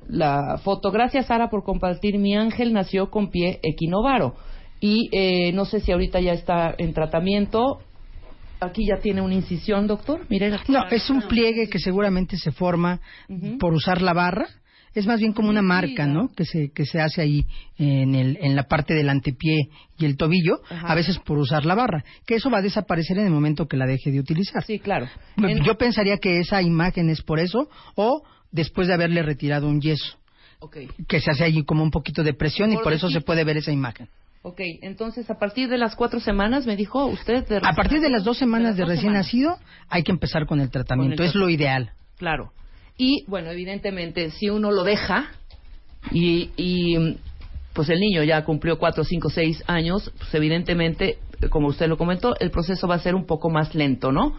la 0.09 0.59
foto. 0.63 0.93
Gracias, 0.93 1.27
Sara, 1.27 1.51
por 1.51 1.65
compartir. 1.65 2.19
Mi 2.19 2.37
ángel 2.37 2.73
nació 2.73 3.11
con 3.11 3.31
pie 3.31 3.59
equinovaro. 3.65 4.37
Y 4.79 5.09
eh, 5.11 5.51
no 5.53 5.65
sé 5.65 5.81
si 5.81 5.91
ahorita 5.91 6.21
ya 6.21 6.35
está 6.35 6.73
en 6.79 6.95
tratamiento. 6.95 7.81
Aquí 8.61 8.87
ya 8.87 8.99
tiene 9.03 9.23
una 9.23 9.35
incisión, 9.35 9.89
doctor. 9.89 10.21
Mire. 10.29 10.53
No, 10.69 10.87
es 10.89 11.11
un 11.11 11.23
pliegue 11.23 11.69
que 11.69 11.81
seguramente 11.81 12.37
se 12.37 12.53
forma 12.53 13.01
por 13.59 13.75
usar 13.75 14.01
la 14.01 14.13
barra. 14.13 14.47
Es 14.97 15.07
más 15.07 15.21
bien 15.21 15.33
como 15.33 15.51
una 15.51 15.63
marca, 15.63 16.07
¿no? 16.07 16.29
Que 16.35 16.45
se, 16.45 16.71
que 16.73 16.87
se 16.87 17.01
hace 17.01 17.21
ahí 17.21 17.45
en, 17.79 18.15
el, 18.15 18.39
en 18.41 18.57
la 18.57 18.65
parte 18.65 18.95
del 18.95 19.09
antepié 19.11 19.69
y 19.99 20.05
el 20.07 20.17
tobillo, 20.17 20.61
Ajá. 20.71 20.89
a 20.89 20.95
veces 20.95 21.19
por 21.19 21.39
usar 21.39 21.65
la 21.67 21.75
barra. 21.75 22.03
Que 22.27 22.37
eso 22.37 22.51
va 22.51 22.59
a 22.59 22.63
desaparecer 22.63 23.19
en 23.19 23.27
el 23.27 23.31
momento 23.33 23.67
que 23.69 23.77
la 23.77 23.87
deje 23.87 24.11
de 24.11 24.19
utilizar. 24.21 24.65
Sí, 24.65 24.79
claro. 24.79 25.07
En- 25.37 25.63
Yo 25.63 25.77
pensaría 25.77 26.17
que 26.17 26.41
esa 26.41 26.63
imagen 26.63 27.11
es 27.11 27.21
por 27.23 27.39
eso 27.39 27.69
o 27.95 28.23
después 28.51 28.89
de 28.89 28.95
haberle 28.95 29.23
retirado 29.23 29.69
un 29.69 29.81
yeso, 29.83 30.17
que 31.07 31.21
se 31.21 31.31
hace 31.31 31.45
ahí 31.45 31.63
como 31.65 31.83
un 31.83 31.91
poquito 31.91 32.23
de 32.23 32.33
presión 32.33 32.73
y 32.73 32.77
por 32.79 32.93
eso 32.93 33.11
se 33.11 33.21
puede 33.21 33.45
ver 33.45 33.59
esa 33.59 33.73
imagen. 33.73 34.09
Ok, 34.43 34.61
entonces 34.83 35.29
a 35.29 35.39
partir 35.39 35.69
de 35.69 35.77
las 35.77 35.97
cuatro 35.97 36.21
semanas, 36.21 36.67
me 36.67 36.77
dijo 36.77 37.05
usted. 37.07 37.47
De 37.49 37.57
A 37.59 37.73
partir 37.75 38.01
de 38.01 38.09
las 38.09 38.23
dos 38.25 38.39
semanas 38.39 38.69
las 38.71 38.77
de 38.77 38.85
recién 38.85 39.01
semanas. 39.13 39.27
nacido, 39.27 39.59
hay 39.89 40.05
que 40.05 40.13
empezar 40.13 40.47
con 40.47 40.61
el 40.61 40.71
tratamiento. 40.71 41.23
es 41.23 41.35
lo 41.35 41.51
ideal. 41.51 41.91
Claro. 42.17 42.53
Y 42.97 43.25
bueno, 43.27 43.51
evidentemente, 43.51 44.31
si 44.31 44.49
uno 44.49 44.71
lo 44.71 44.85
deja 44.85 45.31
y, 46.11 46.51
y 46.57 47.19
pues 47.73 47.91
el 47.91 48.01
niño 48.01 48.23
ya 48.23 48.45
cumplió 48.45 48.79
cuatro, 48.79 49.05
cinco, 49.05 49.29
seis 49.29 49.63
años, 49.67 50.11
pues 50.17 50.35
evidentemente, 50.35 51.19
como 51.51 51.69
usted 51.69 51.89
lo 51.89 51.99
comentó, 51.99 52.35
el 52.41 52.51
proceso 52.51 52.89
va 52.89 52.95
a 52.95 53.01
ser 53.01 53.15
un 53.15 53.27
poco 53.27 53.51
más 53.51 53.75
lento, 53.75 54.13
¿no? 54.13 54.35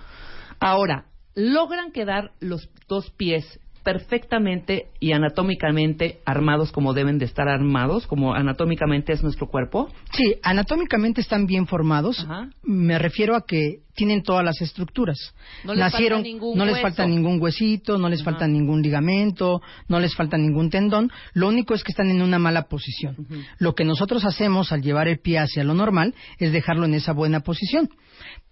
Ahora, 0.59 1.05
logran 1.35 1.91
quedar 1.91 2.31
los 2.39 2.67
dos 2.87 3.11
pies 3.11 3.59
perfectamente 3.88 4.88
y 5.00 5.13
anatómicamente 5.13 6.20
armados 6.25 6.74
como 6.74 6.94
deben 6.94 7.20
de 7.20 7.24
estar 7.24 7.48
armados, 7.48 8.06
como 8.06 8.34
anatómicamente 8.34 9.13
es 9.13 9.24
nuestro 9.24 9.48
cuerpo. 9.48 9.88
Sí, 10.12 10.36
anatómicamente 10.44 11.22
están 11.22 11.46
bien 11.46 11.67
formados. 11.67 12.20
Ajá. 12.20 12.50
Me 12.63 13.00
refiero 13.00 13.34
a 13.38 13.46
que 13.46 13.79
tienen 13.96 14.24
todas 14.24 14.44
las 14.44 14.62
estructuras. 14.62 15.17
No 15.63 15.74
les 15.74 15.79
Nacieron, 15.79 16.17
falta 16.20 16.29
ningún 16.29 16.58
no 16.58 16.65
les 16.65 16.74
hueso. 16.74 16.84
falta 16.84 17.08
ningún 17.08 17.41
huesito, 17.41 17.98
no 17.98 18.10
les 18.10 18.20
Ajá. 18.22 18.32
falta 18.32 18.48
ningún 18.48 18.82
ligamento, 18.82 19.62
no 19.88 20.01
les 20.01 20.13
falta 20.15 20.38
ningún 20.38 20.70
tendón. 20.70 21.10
Lo 21.34 21.48
único 21.48 21.74
es 21.74 21.86
que 21.86 21.94
están 21.94 22.10
en 22.10 22.22
una 22.22 22.39
mala 22.39 22.63
posición. 22.63 23.15
Lo 23.58 23.74
que 23.74 23.86
nosotros 23.86 24.25
hacemos 24.25 24.74
al 24.74 24.82
llevar 24.82 25.08
el 25.08 25.20
pie 25.20 25.39
hacia 25.39 25.63
lo 25.63 25.74
normal 25.74 26.13
es 26.39 26.51
dejarlo 26.51 26.84
en 26.86 26.94
esa 26.94 27.13
buena 27.13 27.39
posición. 27.39 27.89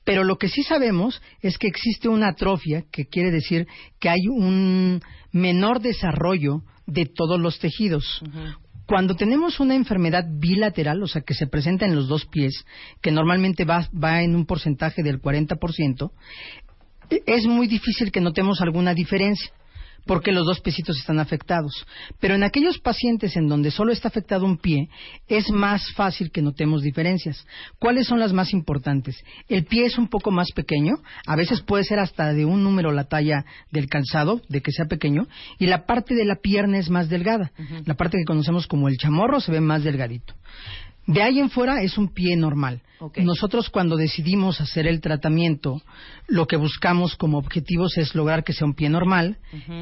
Pero 0.06 0.24
lo 0.24 0.38
que 0.38 0.48
sí 0.48 0.64
sabemos 0.64 1.22
es 1.42 1.58
que 1.58 1.68
existe 1.68 2.08
una 2.08 2.30
atrofia, 2.30 2.86
que 2.92 3.08
quiere 3.08 3.32
decir 3.32 3.68
que 4.00 4.10
hay 4.10 4.28
un 4.30 5.02
menor 5.32 5.82
desarrollo 5.82 6.62
de 6.86 7.06
todos 7.08 7.40
los 7.40 7.60
tejidos. 7.60 8.22
Cuando 8.86 9.16
tenemos 9.16 9.60
una 9.60 9.74
enfermedad 9.74 10.26
bilateral, 10.30 11.02
o 11.02 11.08
sea, 11.08 11.24
que 11.24 11.34
se 11.34 11.48
presenta 11.48 11.86
en 11.86 11.96
los 11.96 12.08
dos 12.08 12.28
pies, 12.28 12.66
que 13.02 13.12
normalmente 13.12 13.66
va, 13.66 13.90
va 13.92 14.22
en 14.22 14.36
un 14.36 14.46
porcentaje 14.46 15.02
del 15.02 15.20
40%, 15.20 16.12
e- 17.10 17.24
es 17.26 17.48
muy 17.48 17.68
difícil 17.68 18.12
que 18.12 18.22
notemos 18.22 18.62
alguna 18.62 18.94
diferencia 18.94 19.52
porque 20.06 20.32
los 20.32 20.46
dos 20.46 20.60
piecitos 20.62 20.98
están 20.98 21.20
afectados. 21.20 21.86
Pero 22.20 22.36
en 22.36 22.44
aquellos 22.44 22.80
pacientes 22.80 23.36
en 23.36 23.48
donde 23.48 23.72
solo 23.72 23.92
está 23.92 24.08
afectado 24.08 24.46
un 24.46 24.58
pie, 24.58 24.90
es 25.28 25.50
más 25.52 25.92
fácil 25.94 26.32
que 26.32 26.42
notemos 26.42 26.82
diferencias. 26.82 27.46
¿Cuáles 27.80 28.08
son 28.08 28.20
las 28.20 28.34
más 28.34 28.54
importantes? 28.54 29.24
El 29.48 29.66
pie 29.66 29.86
es 29.86 29.98
un 29.98 30.08
poco 30.08 30.32
más 30.32 30.52
pequeño, 30.54 30.96
a 31.26 31.36
veces 31.36 31.62
puede 31.62 31.84
ser 31.84 32.00
hasta 32.00 32.34
de 32.34 32.46
un 32.46 32.64
número 32.64 32.92
la 32.92 33.06
talla 33.06 33.46
del 33.72 33.88
calzado, 33.88 34.42
de 34.50 34.62
que 34.62 34.72
sea 34.72 34.86
pequeño, 34.86 35.28
y 35.60 35.68
la 35.68 35.86
parte 35.86 36.16
de 36.16 36.26
la 36.26 36.36
pierna 36.36 36.78
es 36.78 36.90
más 36.90 37.10
delgada. 37.10 37.52
La 37.86 37.96
parte 37.96 38.18
que 38.18 38.26
conocemos 38.26 38.68
como 38.68 38.88
el 38.88 38.98
chamorro 38.98 39.40
se 39.40 39.52
ve 39.52 39.62
más 39.62 39.84
delgadito. 39.84 40.34
De 41.08 41.22
ahí 41.22 41.40
en 41.40 41.50
fuera 41.50 41.82
es 41.82 41.98
un 41.98 42.14
pie 42.14 42.36
normal. 42.36 42.82
Nosotros 43.18 43.70
cuando 43.70 43.96
decidimos 43.98 44.62
hacer 44.62 44.88
el 44.88 45.02
tratamiento, 45.02 45.82
lo 46.28 46.48
que 46.48 46.56
buscamos 46.56 47.16
como 47.16 47.38
objetivos 47.38 47.98
es 47.98 48.16
lograr 48.16 48.44
que 48.44 48.54
sea 48.54 48.66
un 48.66 48.74
pie 48.74 48.90
normal, 48.90 49.38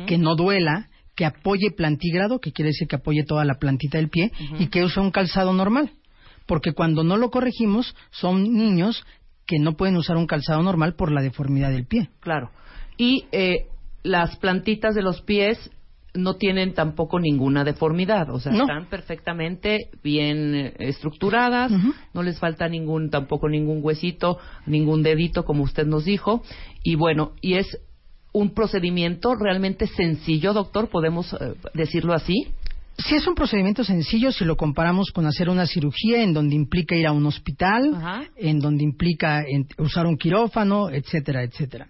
que 0.07 0.17
no 0.17 0.35
duela, 0.35 0.89
que 1.15 1.25
apoye 1.25 1.71
plantígrado, 1.71 2.39
que 2.39 2.51
quiere 2.51 2.69
decir 2.69 2.87
que 2.87 2.97
apoye 2.97 3.23
toda 3.23 3.45
la 3.45 3.55
plantita 3.55 3.97
del 3.97 4.09
pie, 4.09 4.31
y 4.59 4.67
que 4.67 4.83
use 4.83 4.99
un 4.99 5.11
calzado 5.11 5.53
normal. 5.53 5.91
Porque 6.45 6.73
cuando 6.73 7.03
no 7.03 7.15
lo 7.17 7.29
corregimos, 7.29 7.95
son 8.11 8.43
niños 8.53 9.05
que 9.45 9.59
no 9.59 9.77
pueden 9.77 9.95
usar 9.95 10.17
un 10.17 10.27
calzado 10.27 10.61
normal 10.61 10.95
por 10.95 11.11
la 11.11 11.21
deformidad 11.21 11.71
del 11.71 11.85
pie. 11.85 12.09
Claro. 12.19 12.51
Y 12.97 13.25
eh, 13.31 13.67
las 14.03 14.35
plantitas 14.37 14.95
de 14.95 15.01
los 15.01 15.21
pies 15.21 15.71
no 16.13 16.35
tienen 16.35 16.73
tampoco 16.73 17.19
ninguna 17.19 17.63
deformidad, 17.63 18.29
o 18.29 18.39
sea, 18.39 18.51
No. 18.51 18.61
están 18.61 18.85
perfectamente 18.85 19.89
bien 20.03 20.53
eh, 20.55 20.73
estructuradas, 20.79 21.71
no 22.13 22.23
les 22.23 22.39
falta 22.39 22.67
ningún 22.69 23.09
tampoco 23.09 23.49
ningún 23.49 23.79
huesito, 23.81 24.37
ningún 24.67 25.01
dedito 25.01 25.43
como 25.43 25.63
usted 25.63 25.85
nos 25.87 26.05
dijo, 26.05 26.43
y 26.83 26.95
bueno, 26.95 27.31
y 27.41 27.55
es 27.55 27.79
un 28.31 28.53
procedimiento 28.53 29.35
realmente 29.35 29.87
sencillo, 29.87 30.53
doctor, 30.53 30.89
podemos 30.89 31.33
eh, 31.33 31.53
decirlo 31.73 32.13
así. 32.13 32.47
Si 32.97 33.15
es 33.15 33.25
un 33.27 33.33
procedimiento 33.33 33.83
sencillo, 33.83 34.31
si 34.31 34.45
lo 34.45 34.55
comparamos 34.55 35.11
con 35.11 35.25
hacer 35.25 35.49
una 35.49 35.65
cirugía 35.65 36.21
en 36.21 36.31
donde 36.31 36.55
implica 36.55 36.95
ir 36.95 37.07
a 37.07 37.11
un 37.11 37.25
hospital, 37.25 37.91
Ajá. 37.95 38.23
en 38.35 38.59
donde 38.59 38.83
implica 38.83 39.43
usar 39.79 40.05
un 40.05 40.15
quirófano, 40.15 40.91
etcétera, 40.91 41.41
etcétera. 41.41 41.87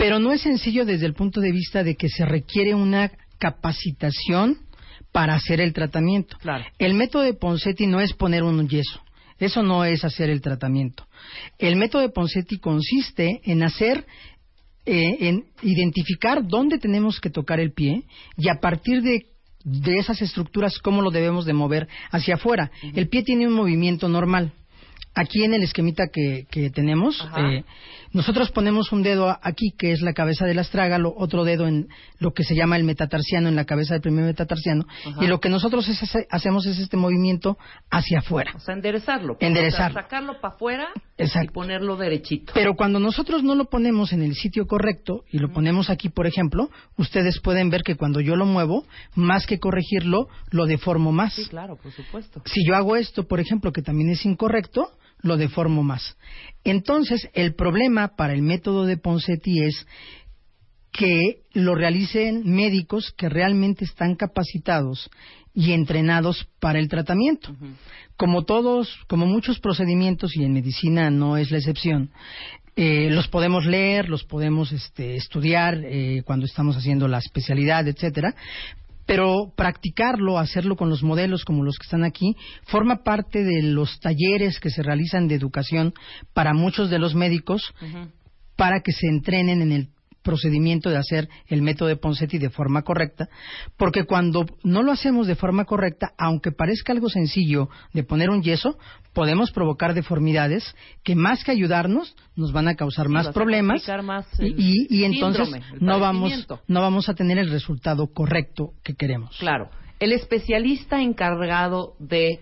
Pero 0.00 0.18
no 0.18 0.32
es 0.32 0.40
sencillo 0.40 0.86
desde 0.86 1.04
el 1.04 1.12
punto 1.12 1.42
de 1.42 1.52
vista 1.52 1.84
de 1.84 1.94
que 1.94 2.08
se 2.08 2.24
requiere 2.24 2.74
una 2.74 3.12
capacitación 3.38 4.56
para 5.12 5.34
hacer 5.34 5.60
el 5.60 5.74
tratamiento. 5.74 6.38
Claro. 6.38 6.64
El 6.78 6.94
método 6.94 7.22
de 7.22 7.34
Ponseti 7.34 7.86
no 7.86 8.00
es 8.00 8.14
poner 8.14 8.42
un 8.42 8.66
yeso. 8.66 9.02
Eso 9.38 9.62
no 9.62 9.84
es 9.84 10.02
hacer 10.02 10.30
el 10.30 10.40
tratamiento. 10.40 11.06
El 11.58 11.76
método 11.76 12.00
de 12.00 12.08
Ponseti 12.08 12.58
consiste 12.58 13.42
en 13.44 13.62
hacer 13.62 14.06
eh, 14.86 15.28
en 15.28 15.44
identificar 15.60 16.46
dónde 16.46 16.78
tenemos 16.78 17.20
que 17.20 17.28
tocar 17.28 17.60
el 17.60 17.72
pie 17.72 18.04
y 18.38 18.48
a 18.48 18.54
partir 18.54 19.02
de, 19.02 19.26
de 19.64 19.98
esas 19.98 20.22
estructuras 20.22 20.78
cómo 20.78 21.02
lo 21.02 21.10
debemos 21.10 21.44
de 21.44 21.52
mover 21.52 21.88
hacia 22.10 22.36
afuera. 22.36 22.70
El 22.94 23.08
pie 23.08 23.22
tiene 23.22 23.46
un 23.46 23.52
movimiento 23.52 24.08
normal. 24.08 24.54
Aquí 25.14 25.42
en 25.42 25.54
el 25.54 25.62
esquemita 25.64 26.04
que, 26.12 26.46
que 26.50 26.70
tenemos, 26.70 27.26
eh, 27.36 27.64
nosotros 28.12 28.50
ponemos 28.52 28.92
un 28.92 29.02
dedo 29.02 29.36
aquí, 29.42 29.72
que 29.76 29.90
es 29.90 30.02
la 30.02 30.12
cabeza 30.12 30.46
del 30.46 30.60
astrágalo, 30.60 31.12
otro 31.16 31.42
dedo 31.44 31.66
en 31.66 31.88
lo 32.20 32.32
que 32.32 32.44
se 32.44 32.54
llama 32.54 32.76
el 32.76 32.84
metatarsiano, 32.84 33.48
en 33.48 33.56
la 33.56 33.64
cabeza 33.64 33.94
del 33.94 34.02
primer 34.02 34.24
metatarsiano, 34.24 34.84
Ajá. 35.06 35.24
y 35.24 35.26
lo 35.26 35.40
que 35.40 35.48
nosotros 35.48 35.88
es 35.88 36.00
hace- 36.02 36.26
hacemos 36.30 36.64
es 36.66 36.78
este 36.78 36.96
movimiento 36.96 37.58
hacia 37.90 38.20
afuera. 38.20 38.52
O 38.54 38.60
sea, 38.60 38.74
enderezarlo. 38.74 39.36
Enderezarlo. 39.40 39.98
O 39.98 40.00
sea, 40.00 40.02
sacarlo 40.04 40.40
para 40.40 40.54
afuera 40.54 40.88
y 41.18 41.48
ponerlo 41.48 41.96
derechito. 41.96 42.52
Pero 42.54 42.74
cuando 42.74 43.00
nosotros 43.00 43.42
no 43.42 43.56
lo 43.56 43.64
ponemos 43.64 44.12
en 44.12 44.22
el 44.22 44.34
sitio 44.36 44.66
correcto 44.66 45.24
y 45.32 45.38
lo 45.38 45.52
ponemos 45.52 45.90
aquí, 45.90 46.08
por 46.08 46.28
ejemplo, 46.28 46.70
ustedes 46.96 47.40
pueden 47.40 47.68
ver 47.68 47.82
que 47.82 47.96
cuando 47.96 48.20
yo 48.20 48.36
lo 48.36 48.46
muevo, 48.46 48.86
más 49.16 49.46
que 49.46 49.58
corregirlo, 49.58 50.28
lo 50.50 50.66
deformo 50.66 51.10
más. 51.10 51.34
Sí, 51.34 51.46
claro, 51.46 51.76
por 51.76 51.90
supuesto. 51.92 52.42
Si 52.46 52.64
yo 52.64 52.76
hago 52.76 52.94
esto, 52.96 53.26
por 53.26 53.40
ejemplo, 53.40 53.72
que 53.72 53.82
también 53.82 54.10
es 54.10 54.24
incorrecto, 54.24 54.88
lo 55.22 55.36
deformo 55.36 55.82
más. 55.82 56.16
Entonces, 56.64 57.28
el 57.34 57.54
problema 57.54 58.16
para 58.16 58.32
el 58.32 58.42
método 58.42 58.86
de 58.86 58.96
Ponseti 58.96 59.62
es 59.62 59.86
que 60.92 61.42
lo 61.52 61.74
realicen 61.74 62.42
médicos 62.44 63.12
que 63.16 63.28
realmente 63.28 63.84
están 63.84 64.16
capacitados 64.16 65.10
y 65.54 65.72
entrenados 65.72 66.48
para 66.60 66.78
el 66.78 66.88
tratamiento. 66.88 67.54
Como 68.16 68.44
todos, 68.44 68.98
como 69.08 69.26
muchos 69.26 69.58
procedimientos, 69.60 70.36
y 70.36 70.44
en 70.44 70.52
medicina 70.52 71.10
no 71.10 71.36
es 71.36 71.50
la 71.50 71.58
excepción, 71.58 72.10
eh, 72.76 73.10
los 73.10 73.28
podemos 73.28 73.66
leer, 73.66 74.08
los 74.08 74.24
podemos 74.24 74.72
este, 74.72 75.16
estudiar 75.16 75.80
eh, 75.84 76.22
cuando 76.24 76.46
estamos 76.46 76.76
haciendo 76.76 77.08
la 77.08 77.18
especialidad, 77.18 77.86
etcétera, 77.86 78.34
pero 79.10 79.52
practicarlo, 79.56 80.38
hacerlo 80.38 80.76
con 80.76 80.88
los 80.88 81.02
modelos 81.02 81.44
como 81.44 81.64
los 81.64 81.76
que 81.78 81.82
están 81.82 82.04
aquí, 82.04 82.36
forma 82.66 83.02
parte 83.02 83.42
de 83.42 83.60
los 83.60 83.98
talleres 83.98 84.60
que 84.60 84.70
se 84.70 84.84
realizan 84.84 85.26
de 85.26 85.34
educación 85.34 85.94
para 86.32 86.54
muchos 86.54 86.90
de 86.90 87.00
los 87.00 87.16
médicos 87.16 87.74
para 88.54 88.82
que 88.82 88.92
se 88.92 89.08
entrenen 89.08 89.62
en 89.62 89.72
el 89.72 89.88
procedimiento 90.22 90.90
de 90.90 90.96
hacer 90.98 91.28
el 91.46 91.62
método 91.62 91.88
de 91.88 91.96
Ponseti 91.96 92.38
de 92.38 92.50
forma 92.50 92.82
correcta, 92.82 93.28
porque 93.76 94.04
cuando 94.04 94.44
no 94.62 94.82
lo 94.82 94.92
hacemos 94.92 95.26
de 95.26 95.34
forma 95.34 95.64
correcta, 95.64 96.12
aunque 96.18 96.52
parezca 96.52 96.92
algo 96.92 97.08
sencillo 97.08 97.68
de 97.92 98.04
poner 98.04 98.30
un 98.30 98.42
yeso, 98.42 98.78
podemos 99.14 99.50
provocar 99.50 99.94
deformidades 99.94 100.74
que 101.02 101.14
más 101.16 101.42
que 101.42 101.52
ayudarnos 101.52 102.14
nos 102.36 102.52
van 102.52 102.68
a 102.68 102.74
causar 102.74 103.06
Sí, 103.06 103.12
más 103.12 103.28
problemas 103.28 103.82
más 104.04 104.26
y, 104.40 104.54
y- 104.56 104.86
y 105.00 105.04
entonces 105.04 105.48
síndrome, 105.48 105.78
no 105.80 105.98
vamos 106.00 106.46
no 106.68 106.80
vamos 106.80 107.08
a 107.08 107.14
tener 107.14 107.38
el 107.38 107.50
resultado 107.50 108.06
correcto 108.12 108.72
que 108.84 108.94
queremos. 108.94 109.36
Claro. 109.38 109.70
El 109.98 110.12
especialista 110.12 111.02
encargado 111.02 111.94
de, 111.98 112.28
eh, 112.30 112.40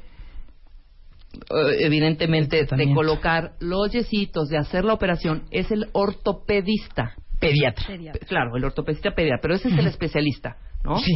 evidentemente, 1.81 2.65
de 2.65 2.95
colocar 2.95 3.53
los 3.61 3.91
yesitos, 3.93 4.49
de 4.49 4.59
hacer 4.59 4.85
la 4.85 4.93
operación, 4.95 5.45
es 5.51 5.71
el 5.71 5.87
ortopedista. 5.93 7.15
Pediatra. 7.41 7.87
Pe- 8.13 8.19
Claro, 8.27 8.57
el 8.57 8.65
ortopedista 8.65 9.13
pediatra, 9.15 9.39
pero 9.43 9.55
ese 9.55 9.69
es 9.69 9.79
el 9.79 9.87
especialista, 9.87 10.57
¿no? 10.85 10.99
Sí. 10.99 11.13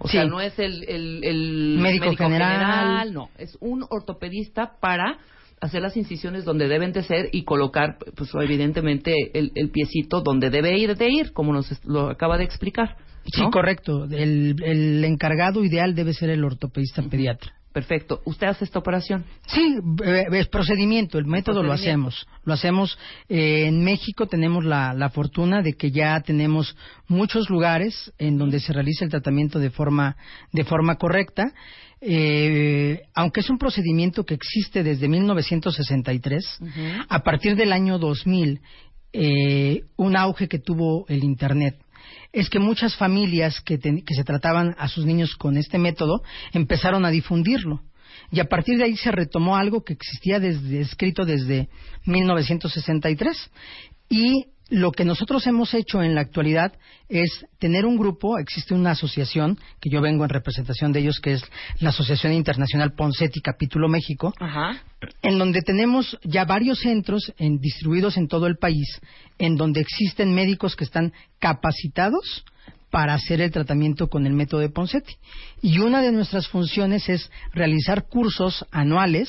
O 0.00 0.06
Sí. 0.08 0.12
sea, 0.16 0.24
no 0.26 0.40
es 0.40 0.56
el, 0.58 0.84
el- 0.88 1.24
el 1.24 1.78
Médico 1.80 2.14
general. 2.16 3.12
no, 3.12 3.30
es 3.36 3.56
un 3.60 3.84
ortopedista 3.90 4.72
para 4.80 5.18
hacer 5.60 5.82
las 5.82 5.96
incisiones 5.96 6.44
donde 6.44 6.68
deben 6.68 6.92
de 6.92 7.02
ser 7.02 7.30
y 7.32 7.42
colocar, 7.44 7.98
pues 8.16 8.30
evidentemente, 8.40 9.12
el, 9.34 9.50
el 9.56 9.70
piecito 9.70 10.20
donde 10.20 10.50
debe 10.50 10.78
ir 10.78 10.96
de 10.96 11.08
ir, 11.10 11.32
como 11.32 11.52
nos 11.52 11.84
lo 11.84 12.10
acaba 12.10 12.38
de 12.38 12.44
explicar. 12.44 12.96
Sí, 13.24 13.42
¿no? 13.42 13.50
correcto. 13.50 14.04
El, 14.04 14.54
el 14.62 15.04
encargado 15.04 15.64
ideal 15.64 15.94
debe 15.96 16.14
ser 16.14 16.30
el 16.30 16.44
ortopedista 16.44 17.02
pediatra. 17.02 17.52
Perfecto. 17.72 18.22
¿Usted 18.24 18.46
hace 18.46 18.64
esta 18.64 18.78
operación? 18.78 19.24
Sí, 19.46 19.76
eh, 20.04 20.24
es 20.32 20.48
procedimiento, 20.48 21.18
el 21.18 21.26
método 21.26 21.62
lo 21.62 21.68
Procedimiento. 21.68 22.08
hacemos. 22.08 22.26
Lo 22.44 22.54
hacemos 22.54 22.98
eh, 23.28 23.66
en 23.66 23.84
México, 23.84 24.26
tenemos 24.26 24.64
la, 24.64 24.94
la 24.94 25.10
fortuna 25.10 25.62
de 25.62 25.74
que 25.74 25.90
ya 25.90 26.18
tenemos 26.20 26.76
muchos 27.08 27.50
lugares 27.50 28.12
en 28.18 28.38
donde 28.38 28.58
se 28.60 28.72
realiza 28.72 29.04
el 29.04 29.10
tratamiento 29.10 29.58
de 29.58 29.70
forma, 29.70 30.16
de 30.52 30.64
forma 30.64 30.96
correcta. 30.96 31.52
Eh, 32.00 33.02
aunque 33.14 33.40
es 33.40 33.50
un 33.50 33.58
procedimiento 33.58 34.24
que 34.24 34.34
existe 34.34 34.82
desde 34.82 35.08
1963, 35.08 36.60
a 37.08 37.22
partir 37.22 37.56
del 37.56 37.72
año 37.72 37.98
2000, 37.98 38.60
eh, 39.12 39.82
un 39.96 40.16
auge 40.16 40.48
que 40.48 40.58
tuvo 40.58 41.06
el 41.08 41.24
Internet 41.24 41.76
es 42.32 42.50
que 42.50 42.58
muchas 42.58 42.96
familias 42.96 43.60
que, 43.60 43.78
que 43.78 44.14
se 44.14 44.24
trataban 44.24 44.74
a 44.78 44.88
sus 44.88 45.04
niños 45.04 45.34
con 45.36 45.56
este 45.56 45.78
método 45.78 46.22
empezaron 46.52 47.04
a 47.04 47.10
difundirlo. 47.10 47.82
Y 48.30 48.40
a 48.40 48.44
partir 48.44 48.78
de 48.78 48.84
ahí 48.84 48.96
se 48.96 49.10
retomó 49.10 49.56
algo 49.56 49.84
que 49.84 49.94
existía 49.94 50.38
desde, 50.40 50.80
escrito 50.80 51.24
desde 51.24 51.68
1963. 52.04 53.50
Y 54.10 54.46
lo 54.70 54.92
que 54.92 55.04
nosotros 55.04 55.46
hemos 55.46 55.72
hecho 55.74 56.02
en 56.02 56.14
la 56.14 56.20
actualidad 56.20 56.74
es 57.08 57.46
tener 57.58 57.86
un 57.86 57.96
grupo, 57.96 58.38
existe 58.38 58.74
una 58.74 58.90
asociación, 58.90 59.58
que 59.80 59.88
yo 59.90 60.00
vengo 60.00 60.24
en 60.24 60.30
representación 60.30 60.92
de 60.92 61.00
ellos, 61.00 61.20
que 61.20 61.32
es 61.32 61.42
la 61.80 61.88
Asociación 61.90 62.32
Internacional 62.34 62.92
Ponseti 62.92 63.40
Capítulo 63.40 63.88
México, 63.88 64.34
Ajá. 64.38 64.82
en 65.22 65.38
donde 65.38 65.62
tenemos 65.62 66.18
ya 66.22 66.44
varios 66.44 66.80
centros 66.80 67.32
en- 67.38 67.58
distribuidos 67.60 68.16
en 68.18 68.28
todo 68.28 68.46
el 68.46 68.58
país, 68.58 69.00
en 69.38 69.56
donde 69.56 69.80
existen 69.80 70.34
médicos 70.34 70.76
que 70.76 70.84
están 70.84 71.12
capacitados 71.38 72.44
para 72.90 73.14
hacer 73.14 73.40
el 73.40 73.50
tratamiento 73.50 74.08
con 74.08 74.26
el 74.26 74.32
método 74.32 74.60
de 74.60 74.70
Ponseti. 74.70 75.14
Y 75.60 75.78
una 75.78 76.00
de 76.02 76.12
nuestras 76.12 76.48
funciones 76.48 77.08
es 77.08 77.30
realizar 77.52 78.06
cursos 78.08 78.64
anuales, 78.70 79.28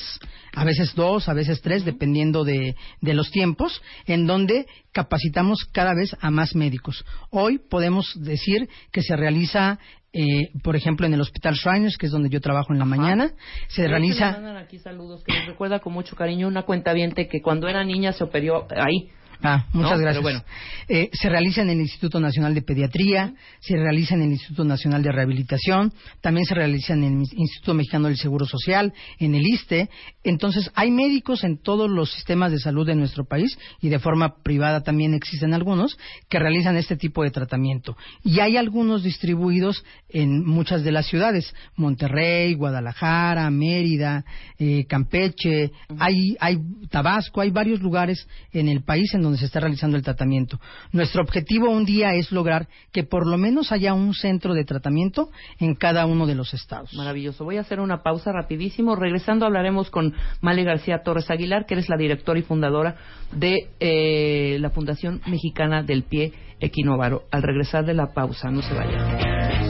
a 0.54 0.64
veces 0.64 0.94
dos, 0.94 1.28
a 1.28 1.34
veces 1.34 1.60
tres, 1.60 1.84
dependiendo 1.84 2.44
de, 2.44 2.74
de 3.00 3.14
los 3.14 3.30
tiempos, 3.30 3.82
en 4.06 4.26
donde 4.26 4.66
capacitamos 4.92 5.64
cada 5.72 5.94
vez 5.94 6.16
a 6.20 6.30
más 6.30 6.54
médicos. 6.54 7.04
Hoy 7.30 7.58
podemos 7.58 8.12
decir 8.16 8.68
que 8.92 9.02
se 9.02 9.16
realiza, 9.16 9.78
eh, 10.12 10.50
por 10.62 10.74
ejemplo, 10.74 11.06
en 11.06 11.14
el 11.14 11.20
Hospital 11.20 11.54
Shriners, 11.54 11.96
que 11.96 12.06
es 12.06 12.12
donde 12.12 12.30
yo 12.30 12.40
trabajo 12.40 12.72
en 12.72 12.78
la 12.78 12.84
mañana, 12.84 13.32
se 13.68 13.86
realiza... 13.86 14.32
me 14.32 14.32
mandan 14.38 14.56
aquí 14.56 14.78
saludos 14.78 15.22
que 15.24 15.34
nos 15.34 15.46
recuerda 15.46 15.80
con 15.80 15.92
mucho 15.92 16.16
cariño 16.16 16.48
una 16.48 16.62
cuentaviente 16.62 17.28
que 17.28 17.42
cuando 17.42 17.68
era 17.68 17.84
niña 17.84 18.12
se 18.12 18.24
operó 18.24 18.66
ahí. 18.70 19.10
Ah, 19.42 19.66
muchas 19.72 19.92
¿no? 19.92 19.98
gracias. 19.98 20.14
Pero 20.14 20.22
bueno. 20.22 20.44
Eh, 20.88 21.10
se 21.12 21.28
realiza 21.28 21.62
en 21.62 21.70
el 21.70 21.80
Instituto 21.80 22.20
Nacional 22.20 22.54
de 22.54 22.62
Pediatría, 22.62 23.32
se 23.60 23.76
realiza 23.76 24.14
en 24.14 24.22
el 24.22 24.32
Instituto 24.32 24.64
Nacional 24.64 25.02
de 25.02 25.12
Rehabilitación, 25.12 25.92
también 26.20 26.46
se 26.46 26.54
realiza 26.54 26.94
en 26.94 27.04
el 27.04 27.12
Instituto 27.32 27.74
Mexicano 27.74 28.08
del 28.08 28.16
Seguro 28.16 28.44
Social, 28.44 28.92
en 29.18 29.34
el 29.34 29.46
ISTE. 29.46 29.88
Entonces, 30.24 30.70
hay 30.74 30.90
médicos 30.90 31.44
en 31.44 31.58
todos 31.58 31.88
los 31.88 32.12
sistemas 32.12 32.52
de 32.52 32.58
salud 32.58 32.86
de 32.86 32.96
nuestro 32.96 33.24
país 33.24 33.56
y 33.80 33.88
de 33.88 33.98
forma 33.98 34.42
privada 34.42 34.82
también 34.82 35.14
existen 35.14 35.54
algunos 35.54 35.96
que 36.28 36.38
realizan 36.38 36.76
este 36.76 36.96
tipo 36.96 37.22
de 37.22 37.30
tratamiento. 37.30 37.96
Y 38.24 38.40
hay 38.40 38.56
algunos 38.56 39.02
distribuidos 39.02 39.84
en 40.08 40.44
muchas 40.44 40.82
de 40.82 40.92
las 40.92 41.06
ciudades, 41.06 41.54
Monterrey, 41.76 42.54
Guadalajara, 42.54 43.48
Mérida, 43.50 44.24
eh, 44.58 44.84
Campeche, 44.86 45.70
hay, 45.98 46.36
hay 46.40 46.58
Tabasco, 46.90 47.40
hay 47.40 47.50
varios 47.50 47.80
lugares 47.80 48.26
en 48.52 48.68
el 48.68 48.82
país 48.82 49.14
en 49.14 49.24
donde 49.30 49.38
se 49.38 49.46
está 49.46 49.60
realizando 49.60 49.96
el 49.96 50.02
tratamiento. 50.02 50.58
Nuestro 50.92 51.22
objetivo 51.22 51.70
un 51.70 51.84
día 51.84 52.14
es 52.14 52.32
lograr 52.32 52.68
que 52.92 53.04
por 53.04 53.26
lo 53.26 53.38
menos 53.38 53.72
haya 53.72 53.94
un 53.94 54.12
centro 54.12 54.54
de 54.54 54.64
tratamiento 54.64 55.30
en 55.58 55.74
cada 55.74 56.06
uno 56.06 56.26
de 56.26 56.34
los 56.34 56.52
estados. 56.52 56.92
Maravilloso. 56.94 57.44
Voy 57.44 57.56
a 57.56 57.60
hacer 57.60 57.80
una 57.80 58.02
pausa 58.02 58.32
rapidísimo. 58.32 58.96
Regresando 58.96 59.46
hablaremos 59.46 59.90
con 59.90 60.14
Male 60.40 60.64
García 60.64 61.02
Torres 61.04 61.30
Aguilar, 61.30 61.66
que 61.66 61.74
eres 61.74 61.88
la 61.88 61.96
directora 61.96 62.38
y 62.38 62.42
fundadora 62.42 62.96
de 63.32 63.68
eh, 63.78 64.58
la 64.60 64.70
Fundación 64.70 65.20
Mexicana 65.26 65.82
del 65.82 66.02
Pie 66.02 66.32
Equinovaro. 66.58 67.22
Al 67.30 67.42
regresar 67.42 67.84
de 67.84 67.94
la 67.94 68.12
pausa, 68.12 68.50
no 68.50 68.62
se 68.62 68.74
vayan. 68.74 69.69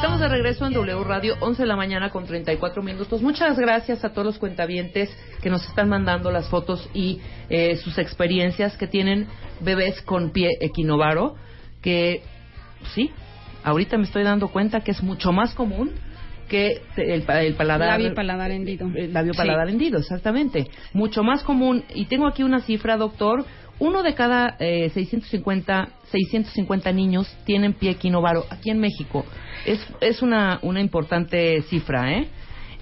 Estamos 0.00 0.18
de 0.20 0.28
regreso 0.28 0.66
en 0.66 0.72
W 0.72 1.04
Radio, 1.04 1.36
11 1.40 1.62
de 1.62 1.68
la 1.68 1.76
mañana 1.76 2.08
con 2.08 2.24
34 2.24 2.82
minutos. 2.82 3.20
Muchas 3.20 3.58
gracias 3.58 4.02
a 4.02 4.08
todos 4.14 4.24
los 4.24 4.38
cuentavientes 4.38 5.14
que 5.42 5.50
nos 5.50 5.62
están 5.68 5.90
mandando 5.90 6.30
las 6.30 6.48
fotos 6.48 6.88
y 6.94 7.20
eh, 7.50 7.76
sus 7.76 7.98
experiencias 7.98 8.78
que 8.78 8.86
tienen 8.86 9.26
bebés 9.60 10.00
con 10.00 10.30
pie 10.30 10.48
equinovaro, 10.62 11.34
que 11.82 12.22
sí, 12.94 13.10
ahorita 13.62 13.98
me 13.98 14.04
estoy 14.04 14.22
dando 14.22 14.48
cuenta 14.48 14.80
que 14.80 14.92
es 14.92 15.02
mucho 15.02 15.32
más 15.32 15.52
común 15.54 15.90
que 16.48 16.80
el, 16.96 17.24
el 17.28 17.54
paladar 17.54 17.90
Labio 18.00 18.14
paladar 18.14 18.50
hendido. 18.50 18.90
el 18.96 19.12
labio 19.12 19.34
Sí. 19.34 19.38
paladar 19.38 19.68
hendido, 19.68 19.98
exactamente. 19.98 20.66
Mucho 20.94 21.22
más 21.22 21.44
común. 21.44 21.84
Y 21.94 22.06
tengo 22.06 22.26
aquí 22.26 22.42
una 22.42 22.60
cifra, 22.62 22.96
doctor. 22.96 23.44
Uno 23.80 24.02
de 24.02 24.14
cada 24.14 24.56
eh, 24.60 24.90
650, 24.90 25.88
650 26.12 26.92
niños 26.92 27.26
tienen 27.44 27.72
pie 27.72 27.90
equinovaro 27.90 28.44
aquí 28.50 28.70
en 28.70 28.78
México. 28.78 29.24
Es, 29.66 29.80
es 30.00 30.22
una, 30.22 30.60
una 30.62 30.80
importante 30.80 31.62
cifra, 31.62 32.12
¿eh? 32.12 32.28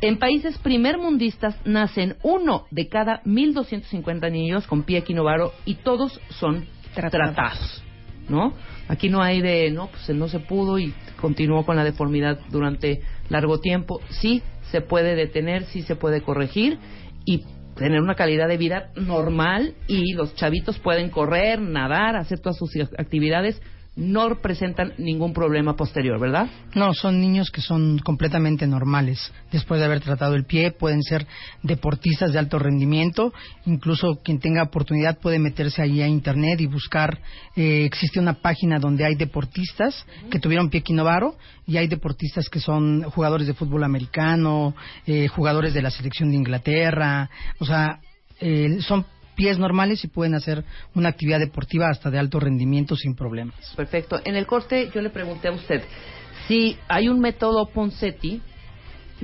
En 0.00 0.18
países 0.18 0.56
primermundistas 0.58 1.56
nacen 1.64 2.16
uno 2.22 2.66
de 2.70 2.88
cada 2.88 3.22
1.250 3.24 4.30
niños 4.30 4.66
con 4.66 4.84
pie 4.84 4.98
equinovaro 4.98 5.52
y 5.64 5.74
todos 5.76 6.20
son 6.30 6.66
Tratados. 6.94 7.34
tratados. 7.34 7.84
¿no? 8.28 8.52
Aquí 8.88 9.08
no 9.08 9.22
hay 9.22 9.40
de, 9.40 9.70
no, 9.70 9.88
pues 9.88 10.08
no 10.11 10.28
se 10.28 10.38
pudo 10.38 10.78
y 10.78 10.94
continuó 11.20 11.64
con 11.64 11.76
la 11.76 11.84
deformidad 11.84 12.38
durante 12.50 13.00
largo 13.28 13.58
tiempo. 13.61 14.00
Sí 14.11 14.42
se 14.70 14.80
puede 14.82 15.16
detener, 15.16 15.64
sí 15.64 15.82
se 15.82 15.96
puede 15.96 16.20
corregir 16.22 16.78
y 17.24 17.44
tener 17.79 18.01
una 18.01 18.14
calidad 18.14 18.49
de 18.49 18.57
vida 18.57 18.91
normal 18.97 19.75
y 19.87 20.12
los 20.14 20.35
chavitos 20.35 20.79
pueden 20.79 21.11
correr, 21.11 21.61
nadar, 21.61 22.17
hacer 22.17 22.41
todas 22.41 22.59
sus 22.59 22.71
actividades 22.99 23.61
no 23.98 24.37
presentan 24.40 24.92
ningún 24.96 25.32
problema 25.32 25.74
posterior, 25.74 26.20
¿verdad? 26.20 26.48
No, 26.74 26.94
son 26.94 27.20
niños 27.20 27.50
que 27.50 27.61
son 27.61 27.98
completamente 27.98 28.64
normales. 28.66 29.32
Después 29.50 29.80
de 29.80 29.87
haber 29.87 30.00
tratado 30.00 30.37
el 30.37 30.44
pie, 30.44 30.70
pueden 30.70 31.02
ser 31.02 31.26
deportistas 31.64 32.32
de 32.32 32.38
alto 32.38 32.61
rendimiento. 32.61 33.32
Incluso 33.66 34.20
quien 34.22 34.38
tenga 34.38 34.62
oportunidad 34.62 35.18
puede 35.18 35.40
meterse 35.40 35.82
ahí 35.82 36.00
a 36.00 36.06
internet 36.06 36.61
y 36.61 36.66
buscar. 36.66 37.18
eh, 37.56 37.84
existe 37.84 38.20
una 38.20 38.34
página 38.34 38.78
donde 38.78 39.04
hay 39.04 39.16
deportistas 39.16 40.06
que 40.30 40.38
tuvieron 40.38 40.70
pie 40.70 40.82
quinovaro 40.82 41.37
y 41.66 41.76
hay 41.76 41.88
deportistas 41.88 42.48
que 42.48 42.61
son 42.61 43.02
jugadores 43.02 43.48
de 43.48 43.54
fútbol 43.54 43.82
americano, 43.82 44.76
eh, 45.06 45.26
jugadores 45.26 45.74
de 45.74 45.82
la 45.82 45.90
selección 45.90 46.30
de 46.30 46.37
Inglaterra. 46.37 47.28
O 47.58 47.64
sea, 47.64 47.98
eh, 48.40 48.78
son 48.80 49.04
pies 49.38 49.57
normales 49.57 50.03
y 50.03 50.09
pueden 50.09 50.35
hacer 50.35 50.64
una 50.96 51.11
actividad 51.11 51.38
deportiva 51.38 51.88
hasta 51.88 52.11
de 52.11 52.18
alto 52.18 52.40
rendimiento 52.40 52.96
sin 52.96 53.14
problemas. 53.14 53.55
Perfecto. 53.77 54.20
En 54.24 54.35
el 54.35 54.46
corte 54.46 54.90
yo 54.92 55.01
le 55.01 55.11
pregunté 55.11 55.46
a 55.46 55.53
usted 55.53 55.81
si 56.48 56.77
hay 56.88 57.09
un 57.09 57.20
método 57.20 57.66
Ponseti, 57.66 58.42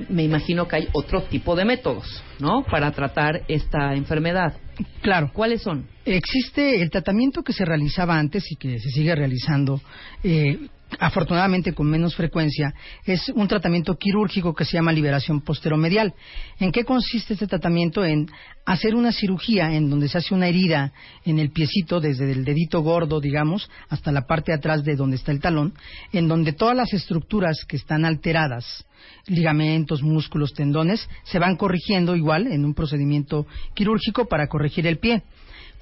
me 0.09 0.23
imagino 0.23 0.67
que 0.67 0.75
hay 0.77 0.89
otro 0.93 1.23
tipo 1.23 1.55
de 1.55 1.65
métodos, 1.65 2.23
¿no? 2.39 2.63
Para 2.63 2.91
tratar 2.91 3.41
esta 3.47 3.93
enfermedad. 3.93 4.53
Claro. 5.01 5.31
¿Cuáles 5.33 5.61
son? 5.61 5.87
Existe 6.05 6.81
el 6.81 6.89
tratamiento 6.89 7.41
que 7.41 7.53
se 7.53 7.65
realizaba 7.65 8.17
antes 8.17 8.43
y 8.51 8.55
que 8.55 8.79
se 8.79 8.89
sigue 8.89 9.15
realizando, 9.15 9.81
eh, 10.23 10.67
afortunadamente 10.99 11.73
con 11.73 11.89
menos 11.89 12.15
frecuencia, 12.15 12.73
es 13.05 13.29
un 13.29 13.47
tratamiento 13.47 13.95
quirúrgico 13.95 14.53
que 14.53 14.65
se 14.65 14.73
llama 14.73 14.91
liberación 14.91 15.41
posteromedial. 15.41 16.13
¿En 16.59 16.71
qué 16.71 16.83
consiste 16.83 17.33
este 17.33 17.47
tratamiento? 17.47 18.05
En 18.05 18.29
hacer 18.65 18.95
una 18.95 19.11
cirugía 19.11 19.73
en 19.73 19.89
donde 19.89 20.07
se 20.07 20.17
hace 20.17 20.33
una 20.33 20.47
herida 20.47 20.93
en 21.25 21.39
el 21.39 21.51
piecito, 21.51 21.99
desde 21.99 22.31
el 22.31 22.45
dedito 22.45 22.81
gordo, 22.81 23.19
digamos, 23.19 23.69
hasta 23.89 24.11
la 24.11 24.25
parte 24.25 24.51
de 24.51 24.57
atrás 24.57 24.83
de 24.83 24.95
donde 24.95 25.17
está 25.17 25.31
el 25.31 25.39
talón, 25.39 25.73
en 26.11 26.27
donde 26.27 26.53
todas 26.53 26.75
las 26.75 26.93
estructuras 26.93 27.65
que 27.67 27.77
están 27.77 28.05
alteradas, 28.05 28.85
ligamentos, 29.27 30.01
músculos, 30.01 30.53
tendones, 30.53 31.07
se 31.23 31.39
van 31.39 31.55
corrigiendo 31.55 32.15
igual 32.15 32.47
en 32.47 32.65
un 32.65 32.73
procedimiento 32.73 33.45
quirúrgico 33.73 34.25
para 34.27 34.47
corregir 34.47 34.87
el 34.87 34.97
pie. 34.97 35.23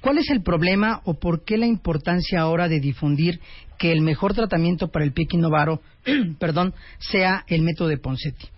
¿Cuál 0.04 0.18
es 0.18 0.28
el 0.28 0.42
problema 0.42 1.00
o 1.06 1.14
por 1.14 1.46
qué 1.46 1.56
la 1.56 1.64
importancia 1.64 2.38
ahora 2.38 2.68
de 2.68 2.78
difundir 2.78 3.40
que 3.78 3.92
el 3.92 4.00
mejor 4.00 4.34
tratamiento 4.34 4.88
para 4.88 5.04
el 5.04 5.12
pie 5.12 5.26
quinovaro, 5.26 5.80
perdón, 6.38 6.74
sea 6.98 7.44
el 7.48 7.62
método 7.62 7.88
de 7.88 7.98
Ponseti? 7.98 8.48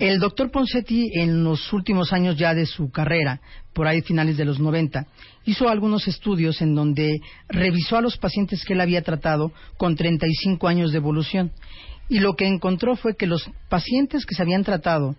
El 0.00 0.18
doctor 0.18 0.50
Ponseti, 0.50 1.10
en 1.14 1.44
los 1.44 1.72
últimos 1.72 2.12
años 2.12 2.36
ya 2.36 2.54
de 2.54 2.66
su 2.66 2.90
carrera, 2.90 3.40
por 3.72 3.86
ahí 3.86 4.02
finales 4.02 4.36
de 4.36 4.44
los 4.44 4.58
90, 4.58 5.06
hizo 5.44 5.68
algunos 5.68 6.08
estudios 6.08 6.60
en 6.60 6.74
donde 6.74 7.20
revisó 7.48 7.96
a 7.96 8.00
los 8.00 8.16
pacientes 8.16 8.64
que 8.64 8.72
él 8.72 8.80
había 8.80 9.02
tratado 9.02 9.52
con 9.76 9.94
35 9.94 10.66
años 10.66 10.90
de 10.90 10.98
evolución. 10.98 11.52
Y 12.08 12.18
lo 12.18 12.34
que 12.34 12.48
encontró 12.48 12.96
fue 12.96 13.16
que 13.16 13.28
los 13.28 13.48
pacientes 13.68 14.26
que 14.26 14.34
se 14.34 14.42
habían 14.42 14.64
tratado 14.64 15.14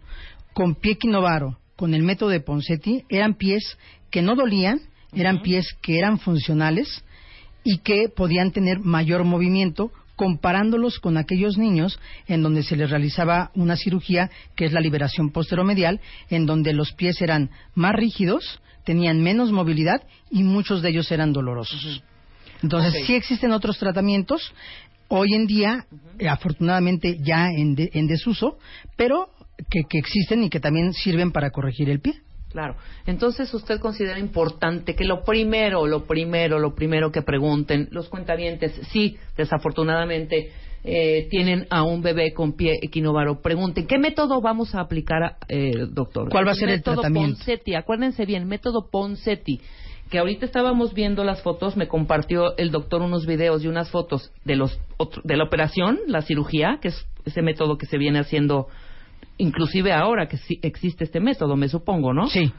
con 0.53 0.75
pie 0.75 0.97
quinovaro, 0.97 1.57
con 1.77 1.93
el 1.93 2.03
método 2.03 2.29
de 2.29 2.41
Ponseti, 2.41 3.05
eran 3.07 3.35
pies 3.35 3.77
que 4.09 4.21
no 4.21 4.35
dolían, 4.35 4.81
eran 5.13 5.41
pies 5.41 5.67
que 5.81 5.97
eran 5.97 6.19
funcionales 6.19 7.03
y 7.63 7.79
que 7.79 8.09
podían 8.09 8.51
tener 8.51 8.79
mayor 8.79 9.23
movimiento 9.23 9.91
comparándolos 10.15 10.99
con 10.99 11.17
aquellos 11.17 11.57
niños 11.57 11.99
en 12.27 12.43
donde 12.43 12.61
se 12.63 12.75
les 12.75 12.89
realizaba 12.89 13.49
una 13.55 13.75
cirugía 13.75 14.29
que 14.55 14.65
es 14.65 14.71
la 14.71 14.79
liberación 14.79 15.31
posteromedial, 15.31 15.99
en 16.29 16.45
donde 16.45 16.73
los 16.73 16.91
pies 16.93 17.21
eran 17.21 17.49
más 17.73 17.93
rígidos, 17.95 18.59
tenían 18.83 19.21
menos 19.23 19.51
movilidad 19.51 20.03
y 20.29 20.43
muchos 20.43 20.81
de 20.81 20.89
ellos 20.89 21.11
eran 21.11 21.33
dolorosos. 21.33 22.03
Entonces, 22.61 22.93
sí 23.07 23.15
existen 23.15 23.51
otros 23.51 23.79
tratamientos, 23.79 24.53
hoy 25.07 25.33
en 25.33 25.47
día, 25.47 25.85
eh, 26.19 26.29
afortunadamente 26.29 27.17
ya 27.23 27.49
en, 27.49 27.73
de- 27.73 27.89
en 27.93 28.05
desuso, 28.07 28.59
pero 28.95 29.29
que, 29.69 29.81
que 29.89 29.97
existen 29.97 30.43
y 30.43 30.49
que 30.49 30.59
también 30.59 30.93
sirven 30.93 31.31
para 31.31 31.49
corregir 31.49 31.89
el 31.89 31.99
pie. 31.99 32.13
Claro. 32.51 32.75
Entonces, 33.05 33.53
usted 33.53 33.79
considera 33.79 34.19
importante 34.19 34.95
que 34.95 35.05
lo 35.05 35.23
primero, 35.23 35.87
lo 35.87 36.03
primero, 36.05 36.59
lo 36.59 36.75
primero 36.75 37.11
que 37.11 37.21
pregunten 37.21 37.87
los 37.91 38.09
cuentavientes, 38.09 38.73
sí, 38.91 39.17
desafortunadamente 39.37 40.51
eh, 40.83 41.27
tienen 41.29 41.67
a 41.69 41.83
un 41.83 42.01
bebé 42.01 42.33
con 42.33 42.53
pie 42.53 42.79
equinovaro, 42.81 43.41
pregunten, 43.41 43.85
¿qué 43.87 43.97
método 43.99 44.41
vamos 44.41 44.73
a 44.75 44.81
aplicar, 44.81 45.37
eh, 45.47 45.85
doctor? 45.89 46.29
¿Cuál 46.29 46.47
va 46.47 46.51
a 46.51 46.55
ser 46.55 46.69
el 46.69 46.77
método 46.77 46.95
tratamiento? 46.95 47.37
Ponseti, 47.37 47.75
acuérdense 47.75 48.25
bien, 48.25 48.47
método 48.47 48.89
Ponseti, 48.89 49.61
que 50.09 50.17
ahorita 50.19 50.45
estábamos 50.45 50.93
viendo 50.93 51.23
las 51.23 51.41
fotos, 51.41 51.77
me 51.77 51.87
compartió 51.87 52.57
el 52.57 52.71
doctor 52.71 53.01
unos 53.01 53.25
videos 53.25 53.63
y 53.63 53.67
unas 53.67 53.89
fotos 53.91 54.31
de 54.43 54.55
los 54.55 54.79
otro- 54.97 55.21
de 55.23 55.37
la 55.37 55.43
operación, 55.45 55.99
la 56.07 56.21
cirugía, 56.23 56.79
que 56.81 56.89
es 56.89 57.07
ese 57.25 57.41
método 57.41 57.77
que 57.77 57.85
se 57.85 57.97
viene 57.97 58.19
haciendo 58.19 58.67
inclusive 59.41 59.91
ahora 59.91 60.27
que 60.27 60.37
sí 60.37 60.59
existe 60.61 61.03
este 61.03 61.19
método, 61.19 61.55
me 61.55 61.67
supongo, 61.67 62.13
¿no? 62.13 62.27
Sí. 62.27 62.53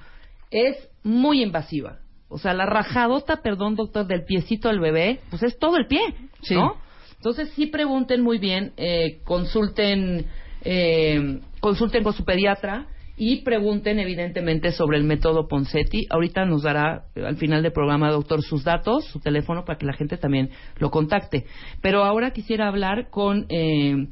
Es 0.50 0.88
muy 1.02 1.42
invasiva. 1.42 1.98
O 2.28 2.38
sea, 2.38 2.54
la 2.54 2.66
rajadota, 2.66 3.42
perdón, 3.42 3.76
doctor, 3.76 4.06
del 4.06 4.24
piecito 4.24 4.68
del 4.68 4.80
bebé, 4.80 5.20
pues 5.30 5.42
es 5.42 5.58
todo 5.58 5.76
el 5.76 5.86
pie, 5.86 6.00
Sí. 6.42 6.54
¿no? 6.54 6.76
Entonces 7.16 7.50
sí 7.54 7.66
pregunten 7.66 8.20
muy 8.20 8.38
bien, 8.38 8.72
eh, 8.76 9.20
consulten, 9.24 10.26
eh, 10.64 11.40
consulten 11.60 12.02
con 12.02 12.12
su 12.14 12.24
pediatra 12.24 12.88
y 13.16 13.42
pregunten 13.42 14.00
evidentemente 14.00 14.72
sobre 14.72 14.98
el 14.98 15.04
método 15.04 15.46
Ponseti. 15.46 16.06
Ahorita 16.10 16.44
nos 16.44 16.62
dará 16.62 17.04
eh, 17.14 17.24
al 17.24 17.36
final 17.36 17.62
del 17.62 17.72
programa, 17.72 18.10
doctor, 18.10 18.42
sus 18.42 18.64
datos, 18.64 19.04
su 19.04 19.20
teléfono 19.20 19.64
para 19.64 19.78
que 19.78 19.86
la 19.86 19.92
gente 19.92 20.16
también 20.16 20.50
lo 20.78 20.90
contacte. 20.90 21.44
Pero 21.80 22.02
ahora 22.02 22.32
quisiera 22.32 22.66
hablar 22.66 23.10
con 23.10 23.46
eh, 23.50 24.08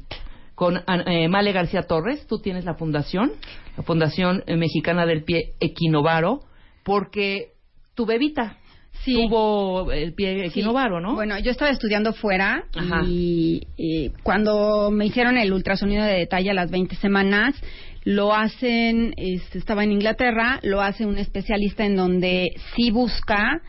con 0.61 0.79
eh, 1.07 1.27
Male 1.27 1.53
García 1.53 1.81
Torres. 1.81 2.27
Tú 2.27 2.37
tienes 2.37 2.65
la 2.65 2.75
fundación, 2.75 3.31
la 3.75 3.81
Fundación 3.81 4.43
eh, 4.45 4.55
Mexicana 4.57 5.07
del 5.07 5.23
Pie 5.23 5.55
Equinovaro, 5.59 6.41
porque 6.83 7.53
tu 7.95 8.05
bebita 8.05 8.59
Sí. 9.03 9.15
tuvo 9.15 9.91
el 9.91 10.13
pie 10.13 10.45
equinovaro, 10.45 10.99
¿no? 11.01 11.15
Bueno, 11.15 11.39
yo 11.39 11.49
estaba 11.49 11.71
estudiando 11.71 12.13
fuera 12.13 12.65
y, 13.07 13.63
y 13.75 14.09
cuando 14.21 14.91
me 14.91 15.07
hicieron 15.07 15.37
el 15.37 15.51
ultrasonido 15.51 16.03
de 16.03 16.13
detalle 16.13 16.51
a 16.51 16.53
las 16.53 16.69
20 16.69 16.95
semanas, 16.97 17.55
lo 18.03 18.35
hacen, 18.35 19.15
este, 19.17 19.57
estaba 19.57 19.83
en 19.83 19.93
Inglaterra, 19.93 20.59
lo 20.61 20.81
hace 20.81 21.07
un 21.07 21.17
especialista 21.17 21.85
en 21.85 21.95
donde 21.95 22.51
sí 22.75 22.91
busca 22.91 23.61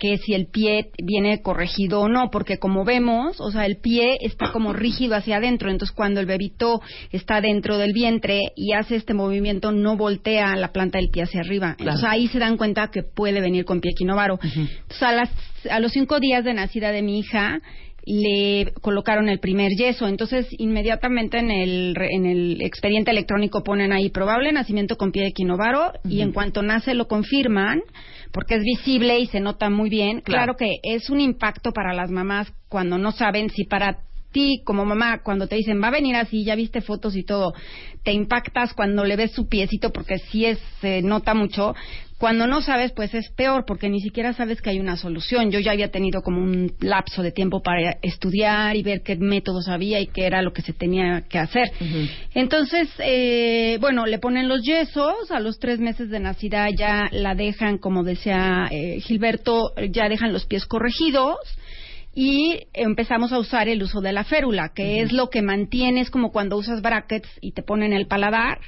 que 0.00 0.16
si 0.16 0.32
el 0.34 0.46
pie 0.46 0.90
viene 1.00 1.42
corregido 1.42 2.00
o 2.00 2.08
no, 2.08 2.30
porque 2.30 2.58
como 2.58 2.84
vemos, 2.84 3.38
o 3.40 3.50
sea, 3.50 3.66
el 3.66 3.76
pie 3.76 4.16
está 4.22 4.50
como 4.50 4.72
rígido 4.72 5.14
hacia 5.14 5.36
adentro, 5.36 5.70
entonces 5.70 5.94
cuando 5.94 6.20
el 6.20 6.26
bebito 6.26 6.80
está 7.12 7.40
dentro 7.40 7.76
del 7.76 7.92
vientre 7.92 8.40
y 8.56 8.72
hace 8.72 8.96
este 8.96 9.14
movimiento, 9.14 9.72
no 9.72 9.96
voltea 9.96 10.56
la 10.56 10.72
planta 10.72 10.98
del 10.98 11.10
pie 11.10 11.24
hacia 11.24 11.40
arriba. 11.40 11.74
Claro. 11.76 11.92
Entonces 11.92 12.08
ahí 12.10 12.26
se 12.28 12.38
dan 12.38 12.56
cuenta 12.56 12.88
que 12.90 13.02
puede 13.02 13.40
venir 13.40 13.64
con 13.64 13.80
pie 13.80 13.92
quinovaro. 13.96 14.40
Entonces 14.42 15.02
a, 15.02 15.12
las, 15.12 15.30
a 15.70 15.78
los 15.78 15.92
cinco 15.92 16.18
días 16.18 16.44
de 16.44 16.54
nacida 16.54 16.90
de 16.92 17.02
mi 17.02 17.18
hija, 17.18 17.60
le 18.06 18.72
colocaron 18.80 19.28
el 19.28 19.40
primer 19.40 19.72
yeso. 19.72 20.08
Entonces, 20.08 20.46
inmediatamente 20.58 21.38
en 21.38 21.50
el, 21.50 21.94
en 21.98 22.26
el 22.26 22.62
expediente 22.62 23.10
electrónico 23.10 23.62
ponen 23.62 23.92
ahí 23.92 24.10
probable 24.10 24.52
nacimiento 24.52 24.96
con 24.96 25.12
pie 25.12 25.24
de 25.24 25.32
quinovaro 25.32 25.92
y 26.08 26.22
en 26.22 26.32
cuanto 26.32 26.62
nace 26.62 26.94
lo 26.94 27.08
confirman 27.08 27.82
porque 28.32 28.56
es 28.56 28.62
visible 28.62 29.18
y 29.18 29.26
se 29.26 29.40
nota 29.40 29.70
muy 29.70 29.90
bien. 29.90 30.20
Claro. 30.20 30.54
Claro 30.54 30.56
que 30.56 30.80
es 30.82 31.10
un 31.10 31.20
impacto 31.20 31.72
para 31.72 31.94
las 31.94 32.10
mamás 32.10 32.52
cuando 32.68 32.98
no 32.98 33.12
saben 33.12 33.50
si 33.50 33.64
para 33.64 33.98
ti 34.32 34.62
como 34.64 34.84
mamá 34.84 35.22
cuando 35.22 35.46
te 35.46 35.56
dicen 35.56 35.82
va 35.82 35.88
a 35.88 35.92
venir 35.92 36.16
así, 36.16 36.44
ya 36.44 36.54
viste 36.54 36.80
fotos 36.80 37.16
y 37.16 37.24
todo, 37.24 37.52
te 38.04 38.12
impactas 38.12 38.74
cuando 38.74 39.04
le 39.04 39.16
ves 39.16 39.32
su 39.32 39.48
piecito 39.48 39.90
porque 39.90 40.18
sí 40.18 40.46
es, 40.46 40.58
se 40.80 41.02
nota 41.02 41.34
mucho. 41.34 41.74
Cuando 42.20 42.46
no 42.46 42.60
sabes, 42.60 42.92
pues 42.92 43.14
es 43.14 43.30
peor 43.30 43.64
porque 43.64 43.88
ni 43.88 44.02
siquiera 44.02 44.34
sabes 44.34 44.60
que 44.60 44.68
hay 44.68 44.78
una 44.78 44.98
solución. 44.98 45.50
Yo 45.50 45.58
ya 45.58 45.72
había 45.72 45.90
tenido 45.90 46.20
como 46.20 46.42
un 46.42 46.70
lapso 46.78 47.22
de 47.22 47.32
tiempo 47.32 47.62
para 47.62 47.96
estudiar 48.02 48.76
y 48.76 48.82
ver 48.82 49.00
qué 49.00 49.16
métodos 49.16 49.68
había 49.68 50.00
y 50.00 50.06
qué 50.06 50.26
era 50.26 50.42
lo 50.42 50.52
que 50.52 50.60
se 50.60 50.74
tenía 50.74 51.22
que 51.30 51.38
hacer. 51.38 51.72
Entonces, 52.34 52.90
eh, 52.98 53.78
bueno, 53.80 54.04
le 54.04 54.18
ponen 54.18 54.48
los 54.48 54.62
yesos, 54.62 55.30
a 55.30 55.40
los 55.40 55.58
tres 55.58 55.80
meses 55.80 56.10
de 56.10 56.20
nacida 56.20 56.68
ya 56.68 57.08
la 57.10 57.34
dejan, 57.34 57.78
como 57.78 58.04
decía 58.04 58.68
eh, 58.70 59.00
Gilberto, 59.00 59.72
ya 59.90 60.10
dejan 60.10 60.34
los 60.34 60.44
pies 60.44 60.66
corregidos 60.66 61.38
y 62.14 62.64
empezamos 62.74 63.32
a 63.32 63.38
usar 63.38 63.66
el 63.68 63.82
uso 63.82 64.02
de 64.02 64.12
la 64.12 64.24
férula, 64.24 64.72
que 64.74 65.00
es 65.00 65.12
lo 65.12 65.30
que 65.30 65.40
mantiene, 65.40 66.02
es 66.02 66.10
como 66.10 66.32
cuando 66.32 66.58
usas 66.58 66.82
brackets 66.82 67.30
y 67.40 67.52
te 67.52 67.62
ponen 67.62 67.94
el 67.94 68.06
paladar, 68.08 68.58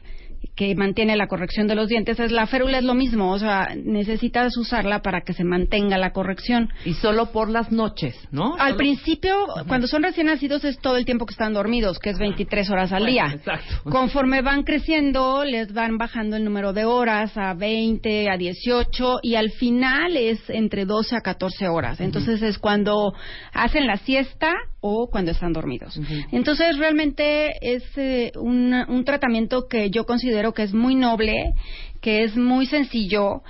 que 0.54 0.74
mantiene 0.74 1.16
la 1.16 1.26
corrección 1.28 1.66
de 1.66 1.74
los 1.74 1.88
dientes, 1.88 2.20
es 2.20 2.30
la 2.30 2.46
férula 2.46 2.78
es 2.78 2.84
lo 2.84 2.94
mismo, 2.94 3.32
o 3.32 3.38
sea, 3.38 3.74
necesitas 3.76 4.56
usarla 4.56 5.00
para 5.02 5.22
que 5.22 5.32
se 5.32 5.44
mantenga 5.44 5.96
la 5.98 6.12
corrección. 6.12 6.68
Y 6.84 6.94
solo 6.94 7.32
por 7.32 7.48
las 7.48 7.72
noches, 7.72 8.16
¿no? 8.30 8.54
Al 8.56 8.68
Solo- 8.72 8.76
principio, 8.76 9.34
cuando 9.66 9.86
son 9.86 10.02
recién 10.02 10.26
nacidos, 10.26 10.64
es 10.64 10.78
todo 10.78 10.96
el 10.96 11.04
tiempo 11.04 11.26
que 11.26 11.32
están 11.32 11.52
dormidos, 11.54 11.98
que 11.98 12.10
es 12.10 12.18
23 12.18 12.68
horas 12.70 12.92
al 12.92 13.02
Bueno, 13.04 13.12
día. 13.12 13.26
exacto. 13.34 13.90
Conforme 13.90 14.42
van 14.42 14.62
creciendo, 14.64 15.44
les 15.44 15.72
van 15.72 15.96
bajando 15.98 16.36
el 16.36 16.44
número 16.44 16.72
de 16.72 16.84
horas 16.84 17.32
a 17.36 17.54
20, 17.54 18.28
a 18.30 18.36
18, 18.36 19.20
y 19.22 19.36
al 19.36 19.50
final 19.52 20.16
es 20.16 20.38
entre 20.50 20.84
12 20.84 21.16
a 21.16 21.20
14 21.20 21.68
horas. 21.68 22.00
Entonces 22.00 22.42
es 22.42 22.58
cuando 22.58 23.14
hacen 23.52 23.86
la 23.86 23.96
siesta 23.98 24.52
o 24.82 25.08
cuando 25.08 25.30
están 25.30 25.52
dormidos. 25.52 25.98
Entonces, 26.32 26.76
realmente 26.76 27.52
es 27.62 27.84
eh, 27.96 28.32
un, 28.34 28.74
un 28.74 29.04
tratamiento 29.04 29.68
que 29.68 29.90
yo 29.90 30.04
considero 30.04 30.52
que 30.52 30.64
es 30.64 30.74
muy 30.74 30.94
noble, 30.94 31.54
que 32.00 32.24
es 32.24 32.36
muy 32.36 32.66
sencillo 32.66 33.42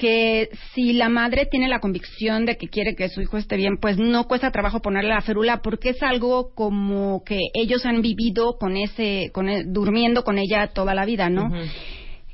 que 0.00 0.48
si 0.74 0.94
la 0.94 1.10
madre 1.10 1.44
tiene 1.44 1.68
la 1.68 1.78
convicción 1.78 2.46
de 2.46 2.56
que 2.56 2.68
quiere 2.68 2.96
que 2.96 3.10
su 3.10 3.20
hijo 3.20 3.36
esté 3.36 3.56
bien, 3.56 3.76
pues 3.76 3.98
no 3.98 4.26
cuesta 4.26 4.50
trabajo 4.50 4.80
ponerle 4.80 5.10
la 5.10 5.20
férula 5.20 5.60
porque 5.60 5.90
es 5.90 6.02
algo 6.02 6.54
como 6.54 7.22
que 7.22 7.38
ellos 7.52 7.84
han 7.84 8.00
vivido 8.00 8.56
con 8.58 8.78
ese, 8.78 9.30
con 9.34 9.46
durmiendo 9.74 10.24
con 10.24 10.38
ella 10.38 10.68
toda 10.68 10.94
la 10.94 11.04
vida, 11.04 11.28
¿no? 11.28 11.50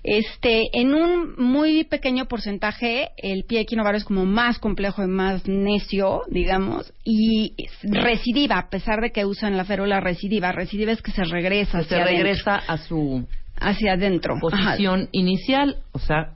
Este, 0.08 0.68
en 0.72 0.94
un 0.94 1.34
muy 1.36 1.82
pequeño 1.82 2.26
porcentaje, 2.26 3.08
el 3.16 3.42
pie 3.44 3.60
equinovaro 3.60 3.96
es 3.98 4.04
como 4.04 4.24
más 4.24 4.58
complejo 4.60 5.02
y 5.02 5.08
más 5.08 5.46
necio, 5.48 6.22
digamos, 6.30 6.92
y 7.04 7.54
recidiva, 7.82 8.56
a 8.58 8.70
pesar 8.70 9.00
de 9.00 9.10
que 9.10 9.24
usan 9.26 9.56
la 9.56 9.64
férula 9.64 9.98
recidiva. 10.00 10.52
Recidiva 10.52 10.92
es 10.92 11.02
que 11.02 11.10
se 11.10 11.24
regresa 11.24 11.82
se 11.82 11.96
adentro. 11.96 12.04
regresa 12.16 12.54
a 12.54 12.78
su 12.78 13.26
hacia 13.58 13.94
adentro. 13.94 14.34
Ajá. 14.34 14.40
posición 14.40 15.08
inicial, 15.10 15.78
o 15.90 15.98
sea, 15.98 16.34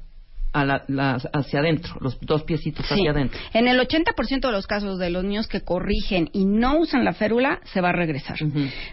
a 0.53 0.65
la, 0.65 0.83
la- 0.89 1.21
hacia 1.33 1.61
adentro, 1.61 1.95
los 2.01 2.19
dos 2.23 2.43
piecitos 2.43 2.85
Sí. 2.87 2.95
hacia 2.95 3.13
adentro. 3.13 3.39
En 3.53 3.69
el 3.69 3.79
80% 3.79 4.49
de 4.49 4.53
los 4.53 4.67
casos 4.67 4.99
de 4.99 5.11
los 5.11 5.23
niños 5.23 5.47
que 5.47 5.61
corrigen 5.61 6.29
y 6.33 6.45
no 6.45 6.77
usan 6.81 7.05
la 7.05 7.13
férula, 7.13 7.61
se 7.73 7.81
va 7.81 7.91
a 7.91 7.93
regresar. 7.93 8.37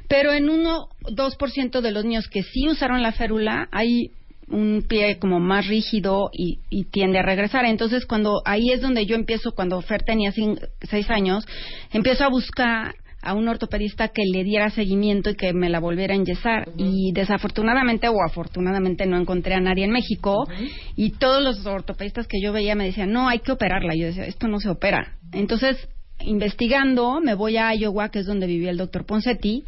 Pero 0.08 0.34
en 0.34 0.50
1-2% 0.50 1.82
de 1.82 1.92
los 1.92 2.06
niños 2.06 2.28
que 2.28 2.44
sí 2.44 2.68
usaron 2.70 3.02
la 3.02 3.12
férula, 3.12 3.70
hay 3.72 4.12
un 4.50 4.86
pie 4.88 5.18
como 5.20 5.40
más 5.40 5.68
rígido 5.68 6.30
y, 6.32 6.60
y 6.70 6.86
tiende 6.86 7.20
a 7.20 7.24
regresar. 7.24 7.66
Entonces, 7.66 8.06
cuando 8.06 8.42
ahí 8.46 8.72
es 8.72 8.82
donde 8.82 9.06
yo 9.06 9.16
empiezo, 9.16 9.52
cuando 9.52 9.82
Fer 9.82 10.04
tenía 10.04 10.32
cin- 10.32 10.60
seis 10.90 11.10
años, 11.10 11.46
empiezo 11.92 12.24
a 12.24 12.30
buscar 12.30 12.96
a 13.22 13.34
un 13.34 13.48
ortopedista 13.50 14.10
que 14.10 14.22
le 14.32 14.44
diera 14.44 14.70
seguimiento 14.70 15.32
y 15.32 15.36
que 15.36 15.52
me 15.52 15.70
la 15.70 15.80
volviera 15.80 16.14
a 16.14 16.18
enyesar. 16.18 16.70
Y 16.78 17.12
desafortunadamente 17.14 18.08
o 18.08 18.16
afortunadamente 18.26 19.06
no 19.06 19.18
encontré 19.20 19.56
a 19.56 19.60
nadie 19.60 19.84
en 19.84 19.92
México. 19.92 20.48
Y 20.96 21.10
todos 21.12 21.44
los 21.44 21.66
ortopedistas 21.66 22.28
que 22.28 22.40
yo 22.42 22.54
veía 22.54 22.76
me 22.76 22.86
decían, 22.86 23.12
no, 23.12 23.28
hay 23.28 23.40
que 23.40 23.52
operarla. 23.52 23.96
Yo 23.96 24.06
decía, 24.08 24.26
esto 24.26 24.48
no 24.48 24.60
se 24.60 24.70
opera. 24.70 25.18
Entonces, 25.34 25.90
investigando, 26.22 27.20
me 27.22 27.36
voy 27.36 27.58
a 27.58 27.74
Iowa, 27.74 28.10
que 28.10 28.20
es 28.20 28.26
donde 28.26 28.48
vivía 28.48 28.72
el 28.72 28.78
doctor 28.78 29.06
Poncetti, 29.06 29.64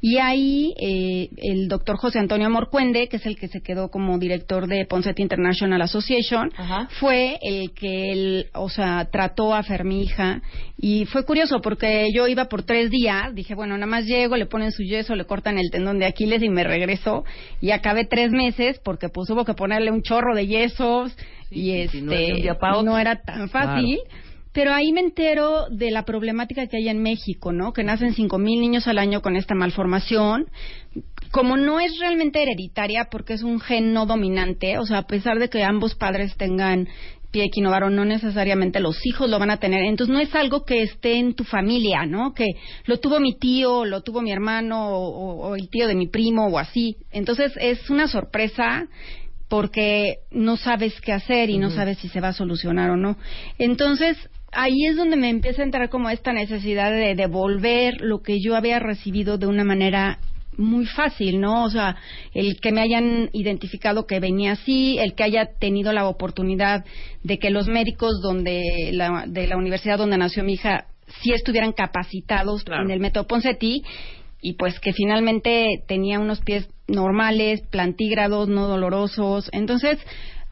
y 0.00 0.18
ahí 0.18 0.74
eh, 0.80 1.28
el 1.36 1.68
doctor 1.68 1.96
José 1.96 2.18
Antonio 2.18 2.50
Morcuende, 2.50 3.08
que 3.08 3.16
es 3.16 3.26
el 3.26 3.36
que 3.36 3.48
se 3.48 3.60
quedó 3.60 3.88
como 3.90 4.18
director 4.18 4.66
de 4.66 4.84
Poncetti 4.86 5.22
International 5.22 5.80
Association, 5.82 6.50
fue 7.00 7.38
el 7.42 7.72
que, 7.72 8.12
él, 8.12 8.46
o 8.54 8.68
sea, 8.68 9.08
trató 9.10 9.54
a 9.54 9.62
Fer, 9.62 9.84
mi 9.84 10.02
hija, 10.02 10.42
y 10.76 11.04
fue 11.06 11.24
curioso 11.24 11.60
porque 11.60 12.08
yo 12.12 12.26
iba 12.26 12.46
por 12.46 12.64
tres 12.64 12.90
días, 12.90 13.34
dije, 13.34 13.54
bueno, 13.54 13.74
nada 13.74 13.86
más 13.86 14.04
llego, 14.04 14.36
le 14.36 14.46
ponen 14.46 14.72
su 14.72 14.82
yeso, 14.82 15.14
le 15.14 15.24
cortan 15.24 15.58
el 15.58 15.70
tendón 15.70 15.98
de 15.98 16.06
Aquiles 16.06 16.42
y 16.42 16.48
me 16.48 16.64
regreso, 16.64 17.24
y 17.60 17.70
acabé 17.70 18.04
tres 18.04 18.30
meses 18.32 18.80
porque 18.84 19.08
pues 19.08 19.30
hubo 19.30 19.44
que 19.44 19.54
ponerle 19.54 19.90
un 19.90 20.02
chorro 20.02 20.34
de 20.34 20.46
yesos, 20.46 21.16
y 21.50 21.72
este, 21.72 21.98
no 22.00 22.82
no 22.82 22.98
era 22.98 23.16
tan 23.22 23.48
fácil. 23.48 23.98
Pero 24.52 24.72
ahí 24.74 24.92
me 24.92 25.00
entero 25.00 25.66
de 25.70 25.90
la 25.90 26.04
problemática 26.04 26.66
que 26.66 26.76
hay 26.76 26.88
en 26.88 27.02
México, 27.02 27.52
¿no? 27.52 27.72
Que 27.72 27.84
nacen 27.84 28.14
5.000 28.14 28.60
niños 28.60 28.86
al 28.86 28.98
año 28.98 29.22
con 29.22 29.36
esta 29.36 29.54
malformación. 29.54 30.46
Como 31.30 31.56
no 31.56 31.80
es 31.80 31.98
realmente 31.98 32.42
hereditaria 32.42 33.08
porque 33.10 33.32
es 33.34 33.42
un 33.42 33.60
gen 33.60 33.94
no 33.94 34.04
dominante, 34.04 34.78
o 34.78 34.84
sea, 34.84 34.98
a 34.98 35.06
pesar 35.06 35.38
de 35.38 35.48
que 35.48 35.62
ambos 35.64 35.94
padres 35.94 36.36
tengan 36.36 36.86
pie 37.30 37.44
equinovaro, 37.44 37.88
no 37.88 38.04
necesariamente 38.04 38.78
los 38.78 39.06
hijos 39.06 39.30
lo 39.30 39.38
van 39.38 39.50
a 39.50 39.56
tener. 39.56 39.84
Entonces 39.84 40.12
no 40.12 40.20
es 40.20 40.34
algo 40.34 40.66
que 40.66 40.82
esté 40.82 41.14
en 41.18 41.32
tu 41.32 41.44
familia, 41.44 42.04
¿no? 42.04 42.34
Que 42.34 42.44
lo 42.84 43.00
tuvo 43.00 43.20
mi 43.20 43.38
tío, 43.38 43.86
lo 43.86 44.02
tuvo 44.02 44.20
mi 44.20 44.32
hermano 44.32 44.90
o, 44.90 45.08
o- 45.08 45.48
o 45.48 45.54
el 45.56 45.70
tío 45.70 45.88
de 45.88 45.94
mi 45.94 46.08
primo 46.08 46.48
o 46.48 46.58
así. 46.58 46.98
Entonces 47.10 47.52
es 47.58 47.88
una 47.88 48.06
sorpresa 48.06 48.86
porque 49.48 50.16
no 50.30 50.58
sabes 50.58 51.00
qué 51.00 51.12
hacer 51.12 51.48
y 51.48 51.56
no 51.56 51.70
sabes 51.70 51.96
si 51.98 52.08
se 52.08 52.20
va 52.20 52.28
a 52.28 52.32
solucionar 52.34 52.90
o 52.90 52.96
no. 52.98 53.16
Entonces, 53.58 54.16
ahí 54.52 54.86
es 54.86 54.96
donde 54.96 55.16
me 55.16 55.30
empieza 55.30 55.62
a 55.62 55.64
entrar 55.64 55.88
como 55.88 56.10
esta 56.10 56.32
necesidad 56.32 56.92
de 56.92 57.14
devolver 57.14 58.00
lo 58.00 58.22
que 58.22 58.40
yo 58.40 58.54
había 58.54 58.78
recibido 58.78 59.38
de 59.38 59.46
una 59.46 59.64
manera 59.64 60.18
muy 60.56 60.84
fácil, 60.86 61.40
¿no? 61.40 61.64
O 61.64 61.70
sea, 61.70 61.96
el 62.34 62.60
que 62.60 62.72
me 62.72 62.82
hayan 62.82 63.30
identificado 63.32 64.06
que 64.06 64.20
venía 64.20 64.52
así, 64.52 64.98
el 64.98 65.14
que 65.14 65.24
haya 65.24 65.46
tenido 65.58 65.92
la 65.92 66.06
oportunidad 66.06 66.84
de 67.22 67.38
que 67.38 67.50
los 67.50 67.68
médicos 67.68 68.20
donde 68.22 68.90
la, 68.92 69.24
de 69.26 69.46
la 69.46 69.56
universidad 69.56 69.98
donde 69.98 70.18
nació 70.18 70.44
mi 70.44 70.54
hija 70.54 70.86
sí 71.22 71.32
estuvieran 71.32 71.72
capacitados 71.72 72.64
en 72.66 72.90
el 72.90 73.00
método 73.00 73.26
Poncetti 73.26 73.82
y 74.40 74.54
pues 74.54 74.78
que 74.80 74.92
finalmente 74.92 75.82
tenía 75.86 76.18
unos 76.18 76.40
pies 76.40 76.68
normales, 76.88 77.62
plantígrados, 77.70 78.48
no 78.48 78.66
dolorosos. 78.66 79.48
Entonces, 79.52 79.98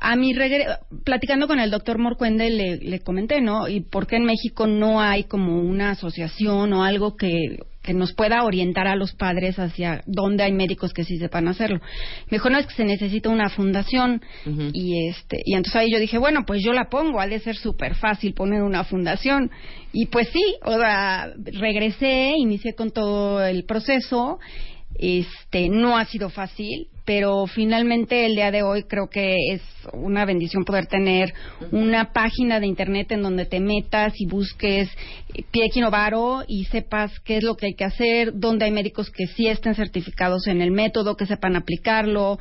a 0.01 0.17
mi 0.17 0.33
regre- 0.33 0.79
platicando 1.05 1.47
con 1.47 1.61
el 1.61 1.71
doctor 1.71 1.99
Morcuende 1.99 2.49
le, 2.51 2.77
le 2.79 3.01
comenté, 3.01 3.41
¿no? 3.41 3.69
Y 3.69 3.81
por 3.81 4.07
qué 4.07 4.17
en 4.17 4.25
México 4.25 4.67
no 4.67 5.01
hay 5.01 5.25
como 5.25 5.61
una 5.61 5.91
asociación 5.91 6.73
o 6.73 6.83
algo 6.85 7.17
que, 7.17 7.59
que 7.83 7.93
nos 7.93 8.13
pueda 8.15 8.43
orientar 8.45 8.87
a 8.87 8.97
los 8.97 9.13
padres 9.13 9.59
hacia 9.59 10.03
dónde 10.07 10.43
hay 10.43 10.53
médicos 10.53 10.93
que 10.95 11.05
sí 11.05 11.19
sepan 11.19 11.49
hacerlo. 11.49 11.81
Me 12.31 12.37
dijo, 12.37 12.49
no, 12.49 12.59
es 12.59 12.67
que 12.67 12.75
se 12.75 12.85
necesita 12.85 13.29
una 13.29 13.51
fundación. 13.51 14.23
Y 14.73 15.09
este 15.09 15.39
y 15.45 15.55
entonces 15.55 15.77
ahí 15.77 15.89
yo 15.93 15.99
dije, 15.99 16.19
bueno, 16.19 16.45
pues 16.47 16.63
yo 16.65 16.73
la 16.73 16.89
pongo, 16.89 17.21
ha 17.21 17.27
de 17.27 17.39
ser 17.39 17.57
súper 17.57 17.95
fácil 17.95 18.33
poner 18.35 18.63
una 18.63 18.85
fundación. 18.85 19.51
Y 19.93 20.07
pues 20.07 20.29
sí, 20.33 20.43
o 20.65 20.79
sea, 20.79 21.31
regresé, 21.37 22.33
inicié 22.39 22.75
con 22.75 22.91
todo 22.91 23.45
el 23.45 23.65
proceso. 23.65 24.39
Este, 24.99 25.69
no 25.71 25.97
ha 25.97 26.05
sido 26.05 26.29
fácil, 26.29 26.89
pero 27.05 27.47
finalmente 27.47 28.27
el 28.27 28.35
día 28.35 28.51
de 28.51 28.63
hoy 28.63 28.85
creo 28.85 29.09
que 29.09 29.35
es 29.53 29.63
una 29.93 30.25
bendición 30.25 30.65
poder 30.65 30.87
tener 30.87 31.33
una 31.73 32.13
página 32.13 32.61
de 32.61 32.67
internet 32.67 33.11
en 33.13 33.23
donde 33.23 33.47
te 33.47 33.61
metas 33.61 34.13
y 34.19 34.27
busques 34.27 34.89
eh, 35.35 35.43
pie 35.51 35.67
equinovaro 35.67 36.45
y 36.47 36.65
sepas 36.67 37.19
qué 37.21 37.39
es 37.39 37.43
lo 37.43 37.57
que 37.57 37.67
hay 37.67 37.75
que 37.75 37.85
hacer, 37.85 38.33
dónde 38.35 38.67
hay 38.67 38.71
médicos 38.73 39.11
que 39.11 39.27
sí 39.27 39.47
estén 39.47 39.75
certificados 39.75 40.47
en 40.47 40.61
el 40.61 40.71
método, 40.71 41.17
que 41.17 41.27
sepan 41.27 41.57
aplicarlo. 41.57 42.39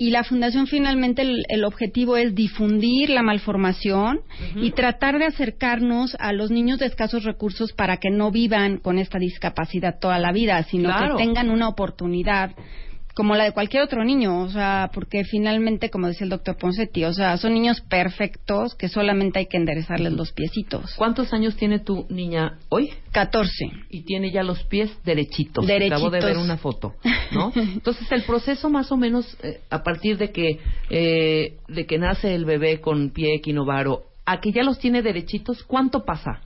Y 0.00 0.10
la 0.12 0.22
fundación 0.22 0.68
finalmente 0.68 1.22
el, 1.22 1.42
el 1.48 1.64
objetivo 1.64 2.16
es 2.16 2.32
difundir 2.32 3.10
la 3.10 3.24
malformación 3.24 4.20
y 4.54 4.70
tratar 4.70 5.18
de 5.18 5.24
acercarnos 5.24 6.16
a 6.20 6.32
los 6.32 6.52
niños 6.52 6.78
de 6.78 6.86
escasos 6.86 7.24
recursos 7.24 7.72
para 7.72 7.96
que 7.96 8.08
no 8.08 8.30
vivan 8.30 8.78
con 8.78 8.98
esta 8.98 9.18
discapacidad 9.18 9.98
toda 10.00 10.20
la 10.20 10.30
vida, 10.30 10.62
sino 10.70 10.84
Claro. 10.90 11.16
que 11.16 11.24
tengan 11.24 11.50
una 11.50 11.68
oportunidad 11.68 12.52
como 13.18 13.34
la 13.34 13.42
de 13.42 13.50
cualquier 13.50 13.82
otro 13.82 14.04
niño, 14.04 14.42
o 14.42 14.48
sea, 14.48 14.92
porque 14.94 15.24
finalmente, 15.24 15.90
como 15.90 16.06
decía 16.06 16.22
el 16.22 16.30
doctor 16.30 16.56
Poncetti, 16.56 17.02
o 17.02 17.12
sea, 17.12 17.36
son 17.36 17.52
niños 17.52 17.80
perfectos 17.80 18.76
que 18.76 18.88
solamente 18.88 19.40
hay 19.40 19.46
que 19.46 19.56
enderezarles 19.56 20.12
los 20.12 20.30
piecitos. 20.30 20.94
¿Cuántos 20.94 21.32
años 21.32 21.56
tiene 21.56 21.80
tu 21.80 22.06
niña 22.10 22.60
hoy? 22.68 22.92
14. 23.10 23.72
Y 23.90 24.02
tiene 24.02 24.30
ya 24.30 24.44
los 24.44 24.62
pies 24.62 24.96
derechitos. 25.04 25.66
Derechitos. 25.66 25.98
Acabo 25.98 26.10
de 26.10 26.24
ver 26.24 26.36
una 26.36 26.58
foto, 26.58 26.94
¿no? 27.32 27.50
Entonces 27.56 28.06
el 28.12 28.22
proceso 28.22 28.70
más 28.70 28.92
o 28.92 28.96
menos 28.96 29.36
eh, 29.42 29.62
a 29.68 29.82
partir 29.82 30.16
de 30.16 30.30
que 30.30 30.60
eh, 30.88 31.56
de 31.66 31.86
que 31.86 31.98
nace 31.98 32.36
el 32.36 32.44
bebé 32.44 32.80
con 32.80 33.10
pie 33.10 33.34
equinovaro 33.34 34.04
a 34.26 34.40
que 34.40 34.52
ya 34.52 34.62
los 34.62 34.78
tiene 34.78 35.02
derechitos, 35.02 35.64
¿cuánto 35.64 36.04
pasa? 36.04 36.42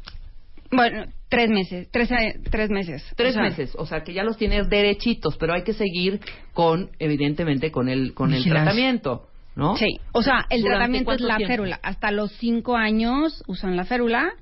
Bueno, 0.73 1.05
tres 1.29 1.51
meses, 1.51 1.89
tres, 1.93 2.09
tres 2.51 2.71
meses. 2.71 3.05
Tres 3.17 3.31
O 3.31 3.35
sea, 3.35 3.43
meses, 3.43 3.75
o 3.77 3.87
sea 3.87 4.03
que 4.03 4.13
ya 4.15 4.25
los 4.25 4.37
tienes 4.39 4.69
derechitos, 4.69 5.37
pero 5.37 5.55
hay 5.55 5.63
que 5.65 5.75
seguir 5.75 6.21
con, 6.55 6.91
evidentemente, 6.99 7.71
con 7.71 7.89
el 7.89 8.15
con 8.15 8.33
el 8.33 8.43
tratamiento, 8.45 9.29
¿no? 9.55 9.77
Sí, 9.77 9.99
o 10.13 10.23
sea, 10.23 10.47
el 10.49 10.63
¿Durante 10.63 10.79
tratamiento 10.79 11.13
es 11.13 11.21
la 11.21 11.37
tiempo? 11.37 11.53
férula. 11.53 11.81
Hasta 11.83 12.11
los 12.11 12.33
cinco 12.39 12.77
años 12.77 13.45
usan 13.47 13.77
la 13.77 13.85
férula 13.85 14.33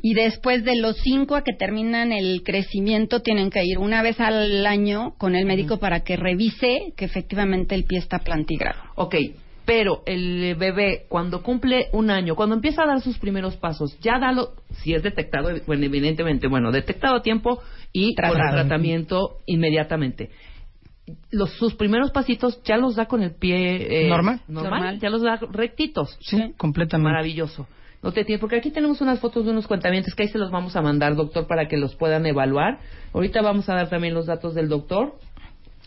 y 0.00 0.14
después 0.14 0.64
de 0.64 0.76
los 0.76 0.96
cinco 1.02 1.36
a 1.36 1.42
que 1.44 1.52
terminan 1.52 2.12
el 2.12 2.42
crecimiento 2.42 3.20
tienen 3.20 3.50
que 3.50 3.62
ir 3.64 3.78
una 3.78 4.02
vez 4.02 4.18
al 4.20 4.66
año 4.66 5.14
con 5.18 5.36
el 5.36 5.44
médico 5.44 5.78
para 5.78 6.00
que 6.00 6.16
revise 6.16 6.94
que 6.96 7.04
efectivamente 7.04 7.74
el 7.74 7.84
pie 7.84 7.98
está 7.98 8.20
plantígrado. 8.20 8.80
Ok, 8.94 9.16
pero 9.64 10.02
el 10.06 10.54
bebé 10.56 11.06
cuando 11.08 11.42
cumple 11.42 11.88
un 11.92 12.10
año, 12.10 12.34
cuando 12.36 12.54
empieza 12.54 12.82
a 12.82 12.86
dar 12.86 13.00
sus 13.00 13.18
primeros 13.18 13.56
pasos, 13.56 13.98
ya 14.00 14.18
dalo, 14.18 14.52
si 14.82 14.94
es 14.94 15.02
detectado, 15.02 15.48
bueno, 15.66 15.84
evidentemente, 15.84 16.48
bueno, 16.48 16.70
detectado 16.70 17.16
a 17.16 17.22
tiempo 17.22 17.62
y 17.92 18.14
con 18.14 18.24
el 18.26 18.32
Tratado. 18.32 18.54
tratamiento 18.60 19.38
inmediatamente. 19.46 20.30
Los, 21.30 21.50
sus 21.58 21.74
primeros 21.74 22.10
pasitos 22.12 22.62
ya 22.64 22.76
los 22.76 22.96
da 22.96 23.06
con 23.06 23.22
el 23.22 23.34
pie 23.34 24.04
eh, 24.06 24.08
¿Normal? 24.08 24.40
normal, 24.48 24.70
Normal. 24.72 25.00
ya 25.00 25.10
los 25.10 25.22
da 25.22 25.36
rectitos. 25.52 26.16
Sí, 26.20 26.54
completamente. 26.56 27.10
Maravilloso. 27.12 27.66
No 28.02 28.12
te 28.12 28.24
tiene, 28.24 28.38
porque 28.38 28.56
aquí 28.56 28.70
tenemos 28.70 29.00
unas 29.00 29.18
fotos 29.20 29.44
de 29.46 29.50
unos 29.50 29.66
cuentamientos 29.66 30.14
que 30.14 30.24
ahí 30.24 30.28
se 30.28 30.38
los 30.38 30.50
vamos 30.50 30.76
a 30.76 30.82
mandar, 30.82 31.14
doctor, 31.14 31.46
para 31.46 31.68
que 31.68 31.76
los 31.78 31.94
puedan 31.96 32.26
evaluar. 32.26 32.78
Ahorita 33.14 33.40
vamos 33.42 33.68
a 33.70 33.74
dar 33.74 33.88
también 33.88 34.12
los 34.12 34.26
datos 34.26 34.54
del 34.54 34.68
doctor, 34.68 35.14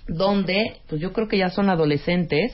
donde, 0.07 0.77
pues 0.87 1.01
yo 1.01 1.13
creo 1.13 1.27
que 1.27 1.37
ya 1.37 1.49
son 1.49 1.69
adolescentes 1.69 2.51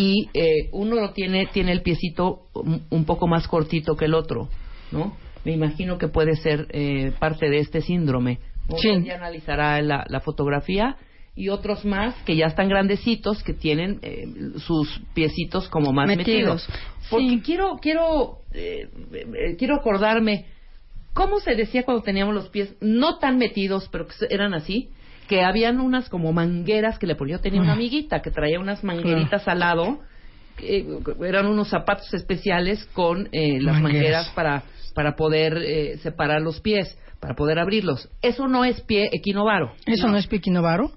y 0.00 0.28
eh, 0.34 0.68
uno 0.72 0.96
lo 0.96 1.12
tiene, 1.12 1.46
tiene 1.52 1.72
el 1.72 1.82
piecito 1.82 2.46
un, 2.90 3.04
poco 3.04 3.26
más 3.26 3.46
cortito 3.46 3.96
que 3.96 4.06
el 4.06 4.14
otro, 4.14 4.48
¿no? 4.92 5.16
Me 5.44 5.52
imagino 5.52 5.98
que 5.98 6.08
puede 6.08 6.36
ser 6.36 6.66
eh, 6.70 7.12
parte 7.18 7.48
de 7.50 7.58
este 7.58 7.80
síndrome, 7.80 8.38
Usted 8.68 9.02
ya 9.02 9.16
analizará 9.16 9.80
la, 9.82 10.04
la 10.08 10.20
fotografía 10.20 10.96
y 11.34 11.48
otros 11.48 11.84
más 11.84 12.14
que 12.24 12.36
ya 12.36 12.46
están 12.46 12.68
grandecitos 12.68 13.42
que 13.42 13.52
tienen 13.54 13.98
eh, 14.02 14.24
sus 14.58 15.00
piecitos 15.14 15.68
como 15.68 15.92
más 15.92 16.06
metidos. 16.06 16.66
Metidos. 16.66 16.68
Porque 17.10 17.28
Sí. 17.28 17.40
quiero 17.44 17.78
quiero 17.80 18.38
eh, 18.52 18.88
eh, 19.12 19.56
quiero 19.58 19.76
acordarme 19.76 20.46
cómo 21.12 21.40
se 21.40 21.54
decía 21.54 21.84
cuando 21.84 22.02
teníamos 22.02 22.34
los 22.34 22.48
pies 22.48 22.74
no 22.80 23.18
tan 23.18 23.38
metidos, 23.38 23.88
pero 23.90 24.06
que 24.06 24.14
eran 24.30 24.54
así, 24.54 24.90
que 25.30 25.42
habían 25.44 25.78
unas 25.80 26.08
como 26.08 26.32
mangueras 26.32 26.98
que 26.98 27.06
le 27.06 27.14
ponía 27.14 27.36
yo 27.36 27.40
tenía 27.40 27.60
una 27.60 27.74
amiguita 27.74 28.20
que 28.20 28.32
traía 28.32 28.58
unas 28.58 28.82
mangueritas 28.82 29.46
al 29.46 29.60
lado 29.60 30.00
que, 30.56 30.78
eh, 30.78 30.86
eran 31.24 31.46
unos 31.46 31.68
zapatos 31.68 32.12
especiales 32.12 32.84
con 32.92 33.28
eh, 33.30 33.60
las 33.62 33.74
Mangueras. 33.80 33.82
mangueras 33.82 34.28
para 34.30 34.62
para 34.92 35.14
poder 35.14 35.56
eh, 35.58 35.98
separar 35.98 36.42
los 36.42 36.60
pies, 36.60 36.98
para 37.20 37.34
poder 37.36 37.60
abrirlos. 37.60 38.08
Eso 38.22 38.48
no 38.48 38.64
es 38.64 38.80
pie 38.80 39.08
equinovaro. 39.12 39.72
Eso 39.86 40.08
no, 40.08 40.16
es 40.16 40.26
Pequinovaro 40.26 40.90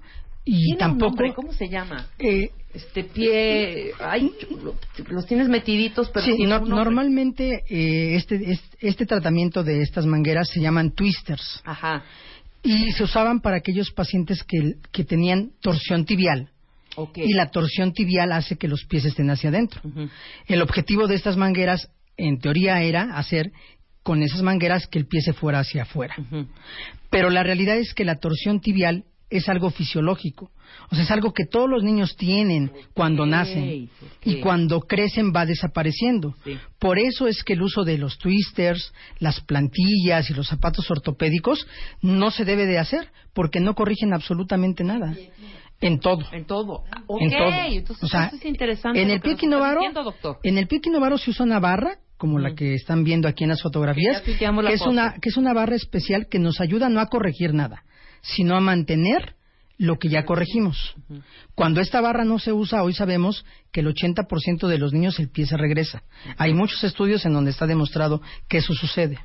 y 0.44 0.56
Tiene 0.56 0.72
un 0.72 0.78
tampoco... 0.98 1.32
¿Cómo 1.36 1.52
se 1.52 1.68
llama? 1.68 2.08
eh, 2.18 2.50
Este 2.74 3.04
pie, 3.04 3.92
ay, 4.00 4.32
lo- 4.64 4.74
los 5.10 5.26
tienes 5.26 5.48
metiditos, 5.48 6.10
pero 6.10 6.26
sí, 6.26 6.42
no- 6.42 6.58
normalmente 6.58 7.62
eh, 7.70 8.16
este, 8.16 8.34
este, 8.50 8.76
este 8.80 9.06
tratamiento 9.06 9.62
de 9.62 9.80
estas 9.82 10.06
mangueras 10.06 10.48
se 10.48 10.60
llaman 10.60 10.90
twisters 10.90 11.62
Ajá. 11.64 12.02
Y 12.64 12.90
se 12.92 13.04
usaban 13.04 13.40
para 13.40 13.58
aquellos 13.58 13.90
pacientes 13.92 14.42
que, 14.42 14.76
que 14.90 15.04
tenían 15.04 15.52
torsión 15.60 16.04
tibial. 16.06 16.50
Y 17.14 17.34
la 17.34 17.50
torsión 17.50 17.92
tibial 17.92 18.32
hace 18.32 18.56
que 18.56 18.68
los 18.68 18.84
pies 18.84 19.04
estén 19.04 19.30
hacia 19.30 19.50
adentro. 19.50 19.82
El 20.46 20.62
objetivo 20.62 21.06
de 21.06 21.16
estas 21.16 21.36
mangueras, 21.36 21.90
en 22.16 22.38
teoría, 22.38 22.82
era 22.82 23.16
hacer 23.16 23.52
con 24.02 24.22
esas 24.22 24.42
mangueras 24.42 24.86
que 24.86 24.98
el 24.98 25.06
pie 25.06 25.20
se 25.20 25.32
fuera 25.32 25.58
hacia 25.58 25.82
afuera. 25.82 26.14
Pero 27.10 27.30
la 27.30 27.42
realidad 27.42 27.76
es 27.76 27.94
que 27.94 28.04
la 28.04 28.16
torsión 28.16 28.60
tibial 28.60 29.04
es 29.38 29.48
algo 29.48 29.70
fisiológico. 29.70 30.50
O 30.90 30.94
sea, 30.94 31.04
es 31.04 31.10
algo 31.10 31.32
que 31.32 31.44
todos 31.46 31.68
los 31.68 31.82
niños 31.82 32.16
tienen 32.16 32.70
cuando 32.94 33.26
nacen 33.26 33.88
y 34.24 34.40
cuando 34.40 34.80
crecen 34.80 35.32
va 35.34 35.46
desapareciendo. 35.46 36.34
Por 36.78 36.98
eso 36.98 37.26
es 37.26 37.42
que 37.44 37.54
el 37.54 37.62
uso 37.62 37.84
de 37.84 37.98
los 37.98 38.18
twisters, 38.18 38.92
las 39.18 39.40
plantillas 39.40 40.28
y 40.30 40.34
los 40.34 40.48
zapatos 40.48 40.90
ortopédicos 40.90 41.66
no 42.02 42.30
se 42.30 42.44
debe 42.44 42.66
de 42.66 42.78
hacer 42.78 43.08
porque 43.32 43.60
no 43.60 43.74
corrigen 43.74 44.12
absolutamente 44.12 44.84
nada. 44.84 45.14
En 45.80 45.98
todo. 46.00 46.24
En 46.32 46.44
todo. 46.46 46.84
Ok, 47.06 47.20
En 47.22 47.30
todo. 47.30 47.50
entonces 47.68 48.04
O 48.04 48.08
sea, 48.08 48.26
eso 48.26 48.36
es 48.36 48.44
interesante. 48.46 49.02
En 49.02 49.10
el 49.10 49.20
pie 49.20 49.32
doctor. 49.34 50.38
en 50.42 50.56
el 50.58 50.66
pie 50.66 50.78
equinovaro 50.78 51.18
se 51.18 51.30
usa 51.30 51.44
una 51.44 51.58
barra 51.60 51.98
como 52.16 52.38
la 52.38 52.50
Mm. 52.50 52.54
que 52.54 52.74
están 52.74 53.04
viendo 53.04 53.28
aquí 53.28 53.44
en 53.44 53.50
las 53.50 53.60
fotografías, 53.60 54.22
Que 54.22 54.36
la 54.46 54.70
es 54.70 54.80
una 54.82 55.14
que 55.20 55.28
es 55.28 55.36
una 55.36 55.52
barra 55.52 55.74
especial 55.76 56.26
que 56.30 56.38
nos 56.38 56.60
ayuda 56.60 56.88
no 56.88 57.00
a 57.00 57.06
corregir 57.08 57.52
nada, 57.52 57.82
sino 58.24 58.56
a 58.56 58.60
mantener 58.60 59.36
lo 59.76 59.98
que 59.98 60.08
ya 60.08 60.24
corregimos. 60.24 60.94
Cuando 61.54 61.80
esta 61.80 62.00
barra 62.00 62.24
no 62.24 62.38
se 62.38 62.52
usa, 62.52 62.82
hoy 62.82 62.94
sabemos 62.94 63.44
que 63.72 63.80
el 63.80 63.88
80% 63.88 64.68
de 64.68 64.78
los 64.78 64.92
niños 64.92 65.18
el 65.18 65.30
pie 65.30 65.46
se 65.46 65.56
regresa. 65.56 66.04
Hay 66.36 66.54
muchos 66.54 66.82
estudios 66.84 67.24
en 67.26 67.32
donde 67.32 67.50
está 67.50 67.66
demostrado 67.66 68.22
que 68.48 68.58
eso 68.58 68.72
sucede. 68.74 69.18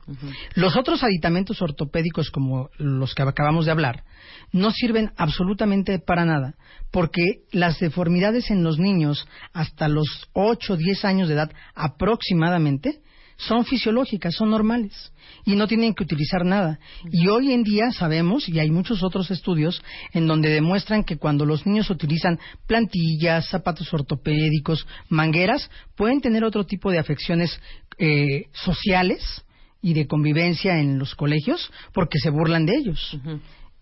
Los 0.55 0.75
otros 0.75 1.03
aditamentos 1.03 1.61
ortopédicos, 1.61 2.31
como 2.31 2.69
los 2.77 3.13
que 3.13 3.21
acabamos 3.21 3.65
de 3.65 3.71
hablar, 3.71 4.03
no 4.51 4.71
sirven 4.71 5.11
absolutamente 5.17 5.99
para 5.99 6.25
nada, 6.25 6.55
porque 6.91 7.21
las 7.51 7.79
deformidades 7.79 8.49
en 8.49 8.63
los 8.63 8.79
niños 8.79 9.27
hasta 9.53 9.87
los 9.87 10.29
8 10.33 10.73
o 10.73 10.77
10 10.77 11.05
años 11.05 11.27
de 11.27 11.35
edad 11.35 11.51
aproximadamente 11.75 13.01
son 13.39 13.63
fisiológicas, 13.65 14.35
son 14.35 14.49
normales 14.51 15.13
y 15.45 15.55
no 15.55 15.65
tienen 15.67 15.93
que 15.93 16.03
utilizar 16.03 16.45
nada. 16.45 16.77
Y 17.11 17.27
hoy 17.29 17.53
en 17.53 17.63
día 17.63 17.91
sabemos, 17.91 18.49
y 18.49 18.59
hay 18.59 18.69
muchos 18.69 19.01
otros 19.01 19.31
estudios, 19.31 19.81
en 20.13 20.27
donde 20.27 20.49
demuestran 20.49 21.03
que 21.05 21.17
cuando 21.17 21.45
los 21.45 21.65
niños 21.65 21.89
utilizan 21.89 22.37
plantillas, 22.67 23.47
zapatos 23.47 23.93
ortopédicos, 23.93 24.85
mangueras, 25.07 25.71
pueden 25.95 26.19
tener 26.19 26.43
otro 26.43 26.65
tipo 26.65 26.91
de 26.91 26.99
afecciones 26.99 27.59
eh, 27.97 28.47
sociales 28.51 29.43
y 29.81 29.93
de 29.93 30.05
convivencia 30.07 30.77
en 30.79 30.99
los 30.99 31.15
colegios 31.15 31.71
porque 31.93 32.19
se 32.19 32.29
burlan 32.29 32.65
de 32.65 32.75
ellos. 32.75 33.17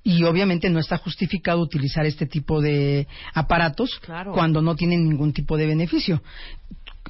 Y 0.03 0.23
obviamente 0.23 0.69
no 0.69 0.79
está 0.79 0.97
justificado 0.97 1.59
utilizar 1.59 2.05
este 2.05 2.27
tipo 2.27 2.61
de 2.61 3.07
aparatos 3.33 3.99
Claro. 4.05 4.31
cuando 4.33 4.61
no 4.61 4.75
tienen 4.75 5.09
ningún 5.09 5.33
tipo 5.33 5.57
de 5.57 5.65
beneficio 5.65 6.21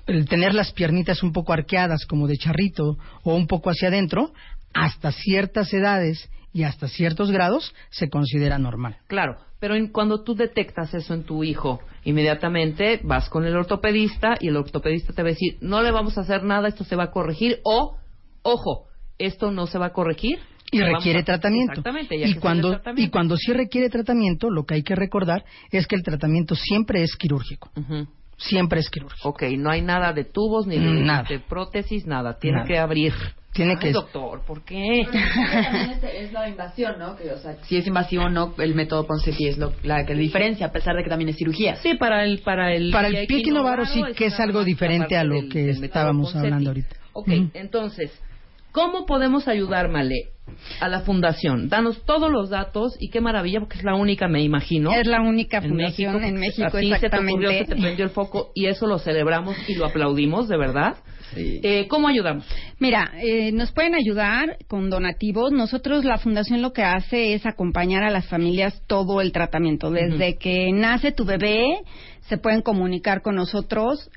el 0.07 0.27
tener 0.27 0.53
las 0.53 0.71
piernitas 0.71 1.21
un 1.23 1.33
poco 1.33 1.53
arqueadas 1.53 2.05
como 2.05 2.27
de 2.27 2.37
charrito 2.37 2.97
o 3.23 3.35
un 3.35 3.47
poco 3.47 3.69
hacia 3.69 3.89
adentro, 3.89 4.31
hasta 4.73 5.11
ciertas 5.11 5.73
edades 5.73 6.29
y 6.53 6.63
hasta 6.63 6.87
ciertos 6.87 7.31
grados 7.31 7.73
se 7.89 8.09
considera 8.09 8.57
normal. 8.57 8.97
Claro, 9.07 9.37
pero 9.59 9.75
en- 9.75 9.87
cuando 9.91 10.23
tú 10.23 10.33
detectas 10.35 10.93
eso 10.93 11.13
en 11.13 11.23
tu 11.23 11.43
hijo, 11.43 11.79
inmediatamente 12.03 12.99
vas 13.03 13.29
con 13.29 13.45
el 13.45 13.55
ortopedista 13.55 14.37
y 14.39 14.47
el 14.47 14.57
ortopedista 14.57 15.13
te 15.13 15.21
va 15.23 15.29
a 15.29 15.31
decir, 15.31 15.57
no 15.61 15.81
le 15.81 15.91
vamos 15.91 16.17
a 16.17 16.21
hacer 16.21 16.43
nada, 16.43 16.67
esto 16.67 16.83
se 16.83 16.95
va 16.95 17.05
a 17.05 17.11
corregir, 17.11 17.59
o, 17.63 17.97
ojo, 18.43 18.87
esto 19.17 19.51
no 19.51 19.67
se 19.67 19.77
va 19.77 19.87
a 19.87 19.93
corregir. 19.93 20.39
Y 20.69 20.81
requiere 20.81 21.19
a- 21.19 21.23
tratamiento. 21.23 21.71
Exactamente, 21.73 22.19
ya 22.19 22.27
Y 22.27 22.33
que 22.33 22.39
cuando, 22.41 22.71
tratamiento. 22.71 23.07
y 23.07 23.11
cuando 23.11 23.37
sí 23.37 23.53
requiere 23.53 23.89
tratamiento, 23.89 24.49
lo 24.49 24.65
que 24.65 24.75
hay 24.75 24.83
que 24.83 24.95
recordar 24.95 25.45
es 25.71 25.87
que 25.87 25.95
el 25.95 26.03
tratamiento 26.03 26.55
siempre 26.55 27.03
es 27.03 27.15
quirúrgico. 27.15 27.71
Siempre 28.37 28.79
es 28.81 28.89
quirúrgico. 28.89 29.29
Ok, 29.29 29.43
no 29.57 29.69
hay 29.71 29.81
nada 29.81 30.13
de 30.13 30.23
tubos 30.23 30.67
ni 30.67 30.77
de, 30.77 30.85
Nada. 30.91 31.23
de 31.27 31.39
prótesis, 31.39 32.05
nada. 32.05 32.37
Tiene 32.39 32.57
Nada. 32.57 32.67
que 32.67 32.77
abrir. 32.77 33.13
Tiene 33.51 33.71
Ay, 33.71 33.77
que- 33.79 33.91
doctor, 33.91 34.41
¿por 34.45 34.63
qué? 34.63 35.01
Es, 35.01 36.03
es 36.03 36.31
la 36.31 36.47
invasión, 36.47 36.99
¿no? 36.99 37.15
Que, 37.15 37.31
o 37.31 37.37
sea, 37.39 37.55
si 37.63 37.77
es 37.77 37.87
invasivo 37.87 38.25
o 38.25 38.29
no, 38.29 38.53
el 38.59 38.75
método 38.75 39.07
Ponseti 39.07 39.47
es 39.47 39.57
lo, 39.57 39.73
la 39.81 40.05
que 40.05 40.13
diferencia, 40.13 40.67
a 40.67 40.71
pesar 40.71 40.95
de 40.95 41.03
que 41.03 41.09
también 41.09 41.29
es 41.29 41.37
cirugía. 41.37 41.75
Sí, 41.77 41.95
para 41.95 42.23
el 42.23 42.39
para 42.41 42.71
el 42.73 42.91
Para 42.91 43.07
el 43.07 43.25
pie 43.25 43.43
sí 43.43 44.03
que 44.15 44.25
es 44.27 44.39
algo 44.39 44.63
diferente 44.63 45.17
a 45.17 45.23
lo 45.23 45.35
del- 45.35 45.49
que 45.49 45.69
estábamos 45.71 46.35
hablando 46.35 46.69
ahorita. 46.69 46.95
Ok, 47.13 47.29
entonces, 47.55 48.11
¿cómo 48.77 49.07
podemos 49.07 49.47
ayudar, 49.47 49.89
Male, 49.89 50.33
a 50.79 50.87
la 50.87 50.99
fundación? 50.99 51.67
Danos 51.67 52.05
todos 52.05 52.31
los 52.31 52.51
datos 52.51 52.95
y 52.99 53.09
qué 53.09 53.21
maravilla, 53.21 53.59
porque 53.59 53.79
es 53.79 53.83
la 53.83 53.95
única, 53.95 54.27
me 54.27 54.43
imagino. 54.43 54.91
Es 54.93 55.07
la 55.07 55.19
única 55.19 55.57
en 55.57 55.69
fundación 55.69 56.13
México, 56.13 56.27
en 56.27 56.39
México, 56.39 56.77
ti 56.77 56.93
se 56.99 57.09
te 57.09 57.17
ocurrió, 57.17 57.49
se 57.49 57.65
te 57.65 57.75
prendió 57.75 58.05
el 58.05 58.11
foco 58.11 58.51
y 58.53 58.67
eso 58.67 58.85
lo 58.85 58.99
celebramos 58.99 59.57
y 59.67 59.73
lo 59.73 59.87
aplaudimos, 59.87 60.47
de 60.47 60.57
verdad. 60.57 60.97
Eh, 61.35 61.87
¿Cómo 61.89 62.07
ayudamos? 62.07 62.45
Mira, 62.77 63.13
eh, 63.19 63.51
nos 63.51 63.71
pueden 63.71 63.95
ayudar 63.95 64.59
con 64.67 64.91
donativos. 64.91 65.51
Nosotros, 65.51 66.05
la 66.05 66.19
fundación 66.19 66.61
lo 66.61 66.71
que 66.71 66.83
hace 66.83 67.33
es 67.33 67.47
acompañar 67.47 68.03
a 68.03 68.11
las 68.11 68.27
familias 68.27 68.83
todo 68.85 69.21
el 69.21 69.31
tratamiento. 69.31 69.89
Desde 69.89 70.37
que 70.37 70.71
nace 70.71 71.11
tu 71.11 71.25
bebé, 71.25 71.79
se 72.29 72.37
pueden 72.37 72.61
comunicar 72.61 73.23
con 73.23 73.35
nosotros. 73.35 74.11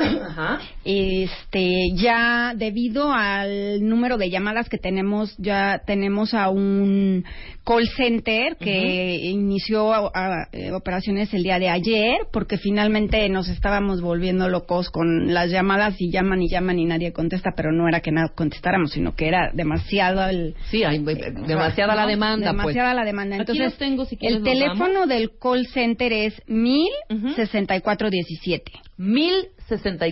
Ajá. 0.00 0.58
Este, 0.84 1.90
ya 1.94 2.54
debido 2.56 3.12
al 3.12 3.86
número 3.86 4.16
de 4.16 4.30
llamadas 4.30 4.68
que 4.68 4.78
tenemos, 4.78 5.34
ya 5.38 5.82
tenemos 5.86 6.34
a 6.34 6.48
un 6.48 7.24
call 7.64 7.86
center 7.96 8.56
que 8.56 9.16
inició 9.16 9.92
a- 9.92 10.10
a- 10.14 10.48
eh, 10.52 10.72
operaciones 10.72 11.32
el 11.34 11.42
día 11.42 11.58
de 11.58 11.68
ayer, 11.68 12.16
porque 12.32 12.56
finalmente 12.58 13.28
nos 13.28 13.48
estábamos 13.48 14.00
volviendo 14.00 14.48
locos 14.48 14.90
con 14.90 15.32
las 15.34 15.50
llamadas 15.50 15.94
y 16.00 16.10
llaman 16.10 16.42
y 16.42 16.48
llaman 16.48 16.78
y 16.78 16.86
nadie 16.86 17.12
contesta, 17.12 17.50
pero 17.54 17.72
no 17.72 17.86
era 17.88 18.00
que 18.00 18.10
no 18.10 18.22
contestáramos, 18.34 18.92
sino 18.92 19.14
que 19.14 19.28
era 19.28 19.50
demasiado 19.52 20.26
el 20.28 20.54
Sí, 20.70 20.82
hay 20.82 20.96
eh, 20.96 21.32
demasiada 21.46 21.94
la 21.94 22.06
demanda, 22.06 22.52
pues. 22.52 22.56
Demasiada 22.74 22.94
la 22.94 23.04
demanda. 23.04 23.36
Aquí 23.36 23.42
Entonces, 23.42 23.64
los 23.64 23.76
tengo, 23.78 24.04
si 24.06 24.16
quieres 24.16 24.38
el 24.38 24.44
teléfono 24.44 25.06
del 25.06 25.30
call 25.38 25.66
center 25.66 26.12
es 26.12 26.40
mil 26.46 26.88
Ujú. 27.10 27.30
sesenta 27.34 27.76
y 27.76 27.80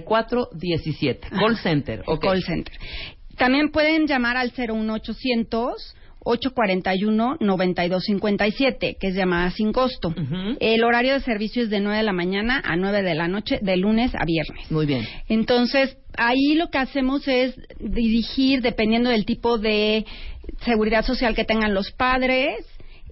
cuatro 0.04 0.48
diecisiete. 0.52 1.28
1064-17. 1.28 1.38
Call 1.38 1.56
Center. 1.58 2.02
ok. 2.06 2.22
Call 2.22 2.42
center. 2.42 2.74
También 3.36 3.70
pueden 3.70 4.06
llamar 4.06 4.36
al 4.36 4.52
01800 4.56 5.94
841-9257, 6.28 8.98
que 8.98 9.08
es 9.08 9.14
llamada 9.14 9.50
sin 9.50 9.72
costo. 9.72 10.14
El 10.60 10.84
horario 10.84 11.14
de 11.14 11.20
servicio 11.20 11.62
es 11.62 11.70
de 11.70 11.80
9 11.80 11.96
de 11.98 12.04
la 12.04 12.12
mañana 12.12 12.60
a 12.64 12.76
9 12.76 13.02
de 13.02 13.14
la 13.14 13.28
noche, 13.28 13.60
de 13.62 13.78
lunes 13.78 14.12
a 14.14 14.26
viernes. 14.26 14.70
Muy 14.70 14.84
bien. 14.84 15.06
Entonces, 15.28 15.96
ahí 16.16 16.54
lo 16.54 16.68
que 16.70 16.78
hacemos 16.78 17.26
es 17.28 17.54
dirigir, 17.80 18.60
dependiendo 18.60 19.08
del 19.10 19.24
tipo 19.24 19.58
de 19.58 20.04
seguridad 20.64 21.04
social 21.04 21.34
que 21.34 21.44
tengan 21.44 21.72
los 21.72 21.92
padres, 21.92 22.66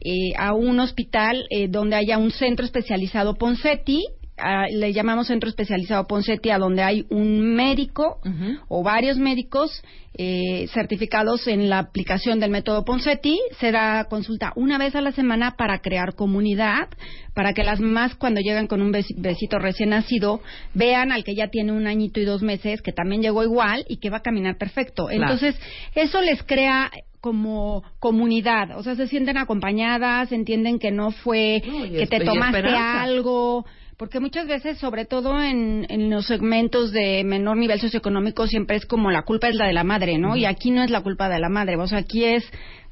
eh, 0.05 0.35
a 0.37 0.53
un 0.53 0.79
hospital 0.79 1.47
eh, 1.51 1.69
donde 1.69 1.97
haya 1.97 2.19
un 2.19 2.31
centro 2.31 2.67
especializado 2.67 3.37
Ponseti 3.37 4.05
ah, 4.39 4.67
le 4.71 4.93
llamamos 4.93 5.27
centro 5.29 5.49
especializado 5.49 6.07
Poncetti, 6.07 6.51
a 6.51 6.59
donde 6.59 6.83
hay 6.83 7.07
un 7.11 7.55
médico 7.55 8.21
o 8.69 8.83
varios 8.83 9.19
médicos 9.19 9.83
eh, 10.19 10.67
certificados 10.73 11.47
en 11.47 11.69
la 11.69 11.79
aplicación 11.79 12.41
del 12.41 12.51
método 12.51 12.85
Poncetti. 12.85 13.39
Se 13.61 13.71
da 13.73 14.05
consulta 14.09 14.53
una 14.57 14.79
vez 14.79 14.95
a 14.95 15.01
la 15.03 15.13
semana 15.13 15.57
para 15.57 15.81
crear 15.81 16.15
comunidad, 16.15 16.89
para 17.35 17.53
que 17.53 17.65
las 17.65 17.81
mamás 17.81 18.15
cuando 18.15 18.41
llegan 18.41 18.67
con 18.67 18.81
un 18.81 18.93
besi- 18.93 19.15
besito 19.17 19.59
recién 19.59 19.91
nacido 19.91 20.41
vean 20.75 21.13
al 21.13 21.23
que 21.25 21.35
ya 21.35 21.49
tiene 21.49 21.73
un 21.73 21.87
añito 21.87 22.19
y 22.21 22.25
dos 22.25 22.43
meses, 22.43 22.81
que 22.83 22.93
también 22.93 23.21
llegó 23.23 23.43
igual 23.43 23.85
y 23.89 23.99
que 23.99 24.09
va 24.11 24.19
a 24.19 24.23
caminar 24.23 24.57
perfecto. 24.57 25.07
Claro. 25.07 25.23
Entonces, 25.23 25.55
eso 25.95 26.21
les 26.23 26.43
crea 26.43 26.91
como 27.21 27.83
comunidad, 27.99 28.79
o 28.79 28.83
sea, 28.85 28.95
se 28.95 29.09
sienten 29.09 29.37
acompañadas, 29.37 30.31
entienden 30.31 30.79
que 30.79 30.93
no 30.93 31.11
fue 31.11 31.61
No, 31.67 31.83
que 31.83 32.07
te 32.07 32.21
tomaste 32.21 32.59
esperanza. 32.59 33.03
algo, 33.03 33.67
porque 33.97 34.21
muchas 34.21 34.47
veces, 34.47 34.79
sobre 34.79 35.05
todo 35.05 35.43
en, 35.43 35.87
en 35.89 36.11
los 36.11 36.27
segmentos 36.27 36.93
de 36.93 37.25
menor 37.25 37.57
nivel 37.57 37.81
socioeconómico, 37.81 38.47
siempre 38.47 38.77
es 38.77 38.87
como 38.87 39.11
la 39.11 39.23
culpa 39.23 39.49
es 39.49 39.55
la 39.55 39.67
de 39.67 39.73
la 39.73 39.85
madre, 39.85 40.19
¿no? 40.19 40.37
Y 40.37 40.45
aquí 40.45 40.71
no 40.71 40.83
es 40.83 40.91
la 40.91 41.03
culpa 41.03 41.29
de 41.29 41.39
la 41.39 41.49
madre, 41.49 41.77
o 41.77 41.87
sea, 41.87 41.99
aquí 41.99 42.25
es 42.25 42.45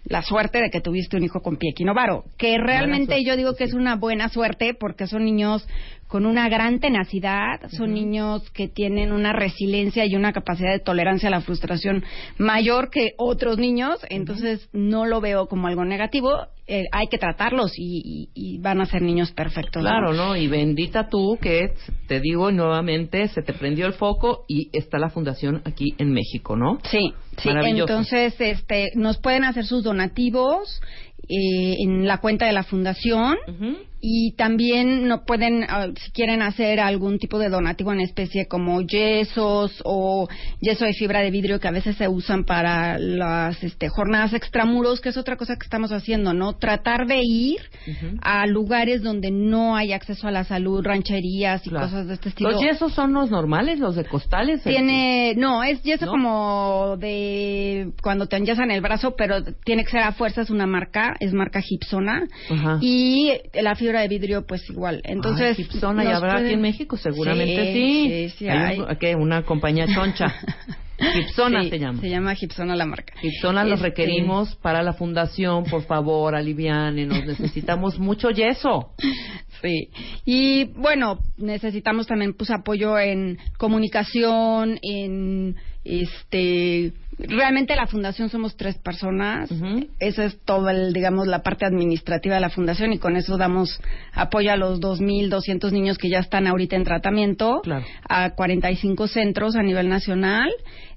la 0.04 0.22
suerte 0.22 0.60
de 0.60 0.70
que 0.70 0.80
tuviste 0.80 1.16
un 1.16 1.24
hijo 1.24 1.40
con 1.40 1.56
pie 1.56 1.70
equinovaro, 1.70 2.24
que 2.36 2.58
realmente 2.58 3.22
yo 3.24 3.36
digo 3.36 3.54
que 3.54 3.64
es 3.64 3.72
una 3.72 3.96
buena 3.96 4.28
suerte 4.28 4.74
porque 4.78 5.06
son 5.06 5.24
niños 5.24 5.66
con 6.14 6.26
una 6.26 6.48
gran 6.48 6.78
tenacidad, 6.78 7.68
son 7.76 7.92
niños 7.92 8.48
que 8.52 8.68
tienen 8.68 9.10
una 9.10 9.32
resiliencia 9.32 10.06
y 10.06 10.14
una 10.14 10.32
capacidad 10.32 10.70
de 10.70 10.78
tolerancia 10.78 11.26
a 11.26 11.30
la 11.32 11.40
frustración 11.40 12.04
mayor 12.38 12.88
que 12.88 13.14
otros 13.16 13.58
niños, 13.58 13.98
entonces 14.10 14.68
no 14.72 15.06
lo 15.06 15.20
veo 15.20 15.48
como 15.48 15.66
algo 15.66 15.84
negativo, 15.84 16.46
eh, 16.68 16.84
hay 16.92 17.08
que 17.08 17.18
tratarlos 17.18 17.72
y, 17.76 18.00
y- 18.04 18.28
y 18.32 18.58
van 18.58 18.80
a 18.80 18.86
ser 18.86 19.02
niños 19.02 19.32
perfectos. 19.32 19.82
Claro, 19.82 20.12
¿no? 20.12 20.36
Y 20.36 20.46
bendita 20.46 21.08
tú 21.08 21.36
que 21.42 21.72
te 22.06 22.20
digo 22.20 22.52
nuevamente, 22.52 23.26
se 23.26 23.42
te 23.42 23.52
prendió 23.52 23.84
el 23.86 23.94
foco 23.94 24.44
y 24.46 24.70
está 24.72 25.00
la 25.00 25.10
fundación 25.10 25.62
aquí 25.64 25.96
en 25.98 26.12
México, 26.12 26.54
¿no? 26.54 26.78
Sí, 26.84 27.12
sí. 27.38 27.48
Entonces, 27.50 28.40
este, 28.40 28.92
nos 28.94 29.18
pueden 29.18 29.42
hacer 29.42 29.64
sus 29.64 29.82
donativos 29.82 30.80
eh, 31.28 31.76
en 31.80 32.06
la 32.06 32.18
cuenta 32.18 32.46
de 32.46 32.52
la 32.52 32.62
fundación 32.64 33.36
y 34.06 34.32
también 34.36 35.08
no 35.08 35.24
pueden, 35.24 35.64
ah, 35.66 35.86
si 35.98 36.10
quieren 36.12 36.42
hacer 36.42 36.78
algún 36.78 37.18
tipo 37.18 37.38
de 37.38 37.48
donativo 37.48 37.90
en 37.90 38.00
especie 38.00 38.46
como 38.46 38.82
yesos 38.82 39.80
o 39.82 40.28
yeso 40.60 40.84
de 40.84 40.92
fibra 40.92 41.20
de 41.20 41.30
vidrio 41.30 41.58
que 41.58 41.68
a 41.68 41.70
veces 41.70 41.96
se 41.96 42.06
usan 42.06 42.44
para 42.44 42.98
las 42.98 43.64
este, 43.64 43.88
jornadas 43.88 44.34
extramuros, 44.34 45.00
que 45.00 45.08
es 45.08 45.16
otra 45.16 45.36
cosa 45.36 45.54
que 45.56 45.64
estamos 45.64 45.90
haciendo, 45.90 46.34
¿no? 46.34 46.52
Tratar 46.58 47.06
de 47.06 47.22
ir 47.24 47.60
a 48.20 48.46
lugares 48.46 49.02
donde 49.02 49.30
no 49.30 49.74
hay 49.74 49.94
acceso 49.94 50.28
a 50.28 50.30
la 50.30 50.44
salud, 50.44 50.84
rancherías 50.84 51.66
y 51.66 51.70
Claro. 51.70 51.86
cosas 51.86 52.06
de 52.06 52.14
este 52.14 52.28
estilo. 52.28 52.50
¿Los 52.50 52.60
yesos 52.60 52.92
son 52.92 53.14
los 53.14 53.30
normales, 53.30 53.78
los 53.78 53.96
de 53.96 54.04
costales? 54.04 54.62
Tiene, 54.64 55.34
no, 55.38 55.62
es 55.64 55.82
yeso 55.82 56.04
¿No? 56.04 56.12
como 56.12 56.96
de 56.98 57.90
cuando 58.02 58.26
te 58.26 58.36
enyesan 58.36 58.70
el 58.70 58.82
brazo, 58.82 59.14
pero 59.16 59.42
tiene 59.64 59.82
que 59.84 59.92
ser 59.92 60.00
a 60.00 60.12
fuerzas 60.12 60.50
una 60.50 60.66
marca, 60.66 61.13
es 61.20 61.32
marca 61.32 61.60
Gipsona. 61.60 62.24
Ajá. 62.50 62.78
Y 62.80 63.32
la 63.54 63.74
fibra 63.74 64.00
de 64.00 64.08
vidrio, 64.08 64.46
pues 64.46 64.68
igual. 64.70 65.00
Entonces, 65.04 65.56
Ay, 65.58 65.64
Gibsona, 65.64 66.04
¿y 66.04 66.08
nos 66.08 66.16
habrá 66.16 66.36
aquí 66.38 66.52
en 66.52 66.60
México? 66.60 66.96
Seguramente 66.96 67.72
Sí, 67.72 67.72
sí. 67.72 68.28
sí, 68.30 68.36
sí 68.38 68.48
hay. 68.48 68.78
un- 68.80 68.88
hay. 68.88 68.96
¿qué? 68.96 69.14
Una 69.14 69.42
compañía 69.42 69.86
choncha. 69.92 70.26
Gibsona 70.96 71.64
Sí, 71.64 71.70
se 71.70 71.78
llama. 71.80 72.00
Se 72.00 72.08
llama 72.08 72.34
Gipsona 72.36 72.76
la 72.76 72.86
marca. 72.86 73.14
Gibsona 73.20 73.64
los 73.64 73.74
Este, 73.80 73.88
requerimos 73.88 74.54
para 74.56 74.80
la 74.82 74.92
fundación, 74.92 75.64
por 75.64 75.82
favor, 75.82 76.36
alivianenos. 76.36 77.18
Necesitamos 77.26 77.98
mucho 77.98 78.30
yeso. 78.30 78.90
Sí. 79.60 79.88
Y 80.24 80.64
bueno, 80.76 81.18
necesitamos 81.36 82.06
también 82.06 82.34
pues 82.34 82.50
apoyo 82.50 82.96
en 82.98 83.38
comunicación, 83.58 84.78
en 84.82 85.56
este 85.84 86.92
realmente 87.18 87.76
la 87.76 87.86
fundación 87.86 88.28
somos 88.28 88.56
tres 88.56 88.76
personas. 88.78 89.50
Esa 89.98 90.24
es 90.24 90.38
todo 90.44 90.68
el 90.70 90.92
digamos 90.92 91.26
la 91.26 91.42
parte 91.42 91.66
administrativa 91.66 92.34
de 92.34 92.40
la 92.40 92.50
fundación 92.50 92.92
y 92.92 92.98
con 92.98 93.16
eso 93.16 93.36
damos 93.36 93.80
apoyo 94.12 94.52
a 94.52 94.56
los 94.56 94.80
2200 94.80 95.72
niños 95.72 95.98
que 95.98 96.08
ya 96.08 96.18
están 96.18 96.46
ahorita 96.46 96.76
en 96.76 96.84
tratamiento 96.84 97.62
a 98.08 98.30
45 98.30 99.08
centros 99.08 99.56
a 99.56 99.62
nivel 99.62 99.88
nacional 99.88 100.50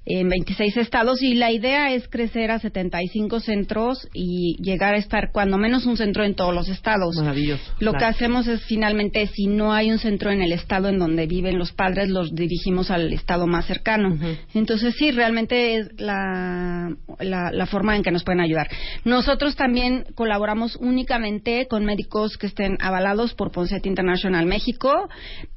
en 0.04 0.28
26 0.28 0.76
estados 0.76 1.22
y 1.22 1.34
la 1.34 1.52
idea 1.52 1.92
es 1.92 2.08
crecer 2.08 2.50
a 2.50 2.58
75 2.58 3.40
centros 3.40 4.08
y 4.14 4.56
llegar 4.62 4.94
a 4.94 4.98
estar 4.98 5.30
cuando 5.32 5.58
menos 5.58 5.86
un 5.86 5.96
centro 5.96 6.24
en 6.24 6.34
todos 6.34 6.54
los 6.54 6.68
estados. 6.68 7.16
Maravilloso. 7.16 7.62
Lo 7.80 7.92
que 7.92 8.04
hacemos 8.04 8.46
es 8.46 8.62
finalmente, 8.64 9.26
si 9.26 9.46
no 9.46 9.72
hay 9.72 9.90
un 9.90 9.98
centro 9.98 10.30
en 10.30 10.42
el 10.42 10.52
estado 10.52 10.88
en 10.88 10.98
donde 10.98 11.26
viven 11.26 11.58
los 11.58 11.72
padres, 11.72 12.08
los 12.08 12.34
dirigimos 12.34 12.90
al 12.90 13.12
estado 13.12 13.46
más 13.46 13.66
cercano. 13.66 14.16
Entonces, 14.54 14.94
sí, 14.96 15.10
realmente 15.10 15.76
es 15.76 15.88
la, 15.98 16.94
la, 17.20 17.50
la 17.52 17.66
forma 17.66 17.96
en 17.96 18.02
que 18.02 18.10
nos 18.10 18.24
pueden 18.24 18.40
ayudar. 18.40 18.68
Nosotros 19.04 19.56
también 19.56 20.04
colaboramos 20.14 20.76
únicamente 20.76 21.66
con 21.68 21.84
médicos 21.84 22.36
que 22.36 22.46
estén 22.46 22.76
avalados 22.80 23.34
por 23.34 23.52
Poncetti 23.52 23.88
International 23.88 24.46
México 24.46 25.08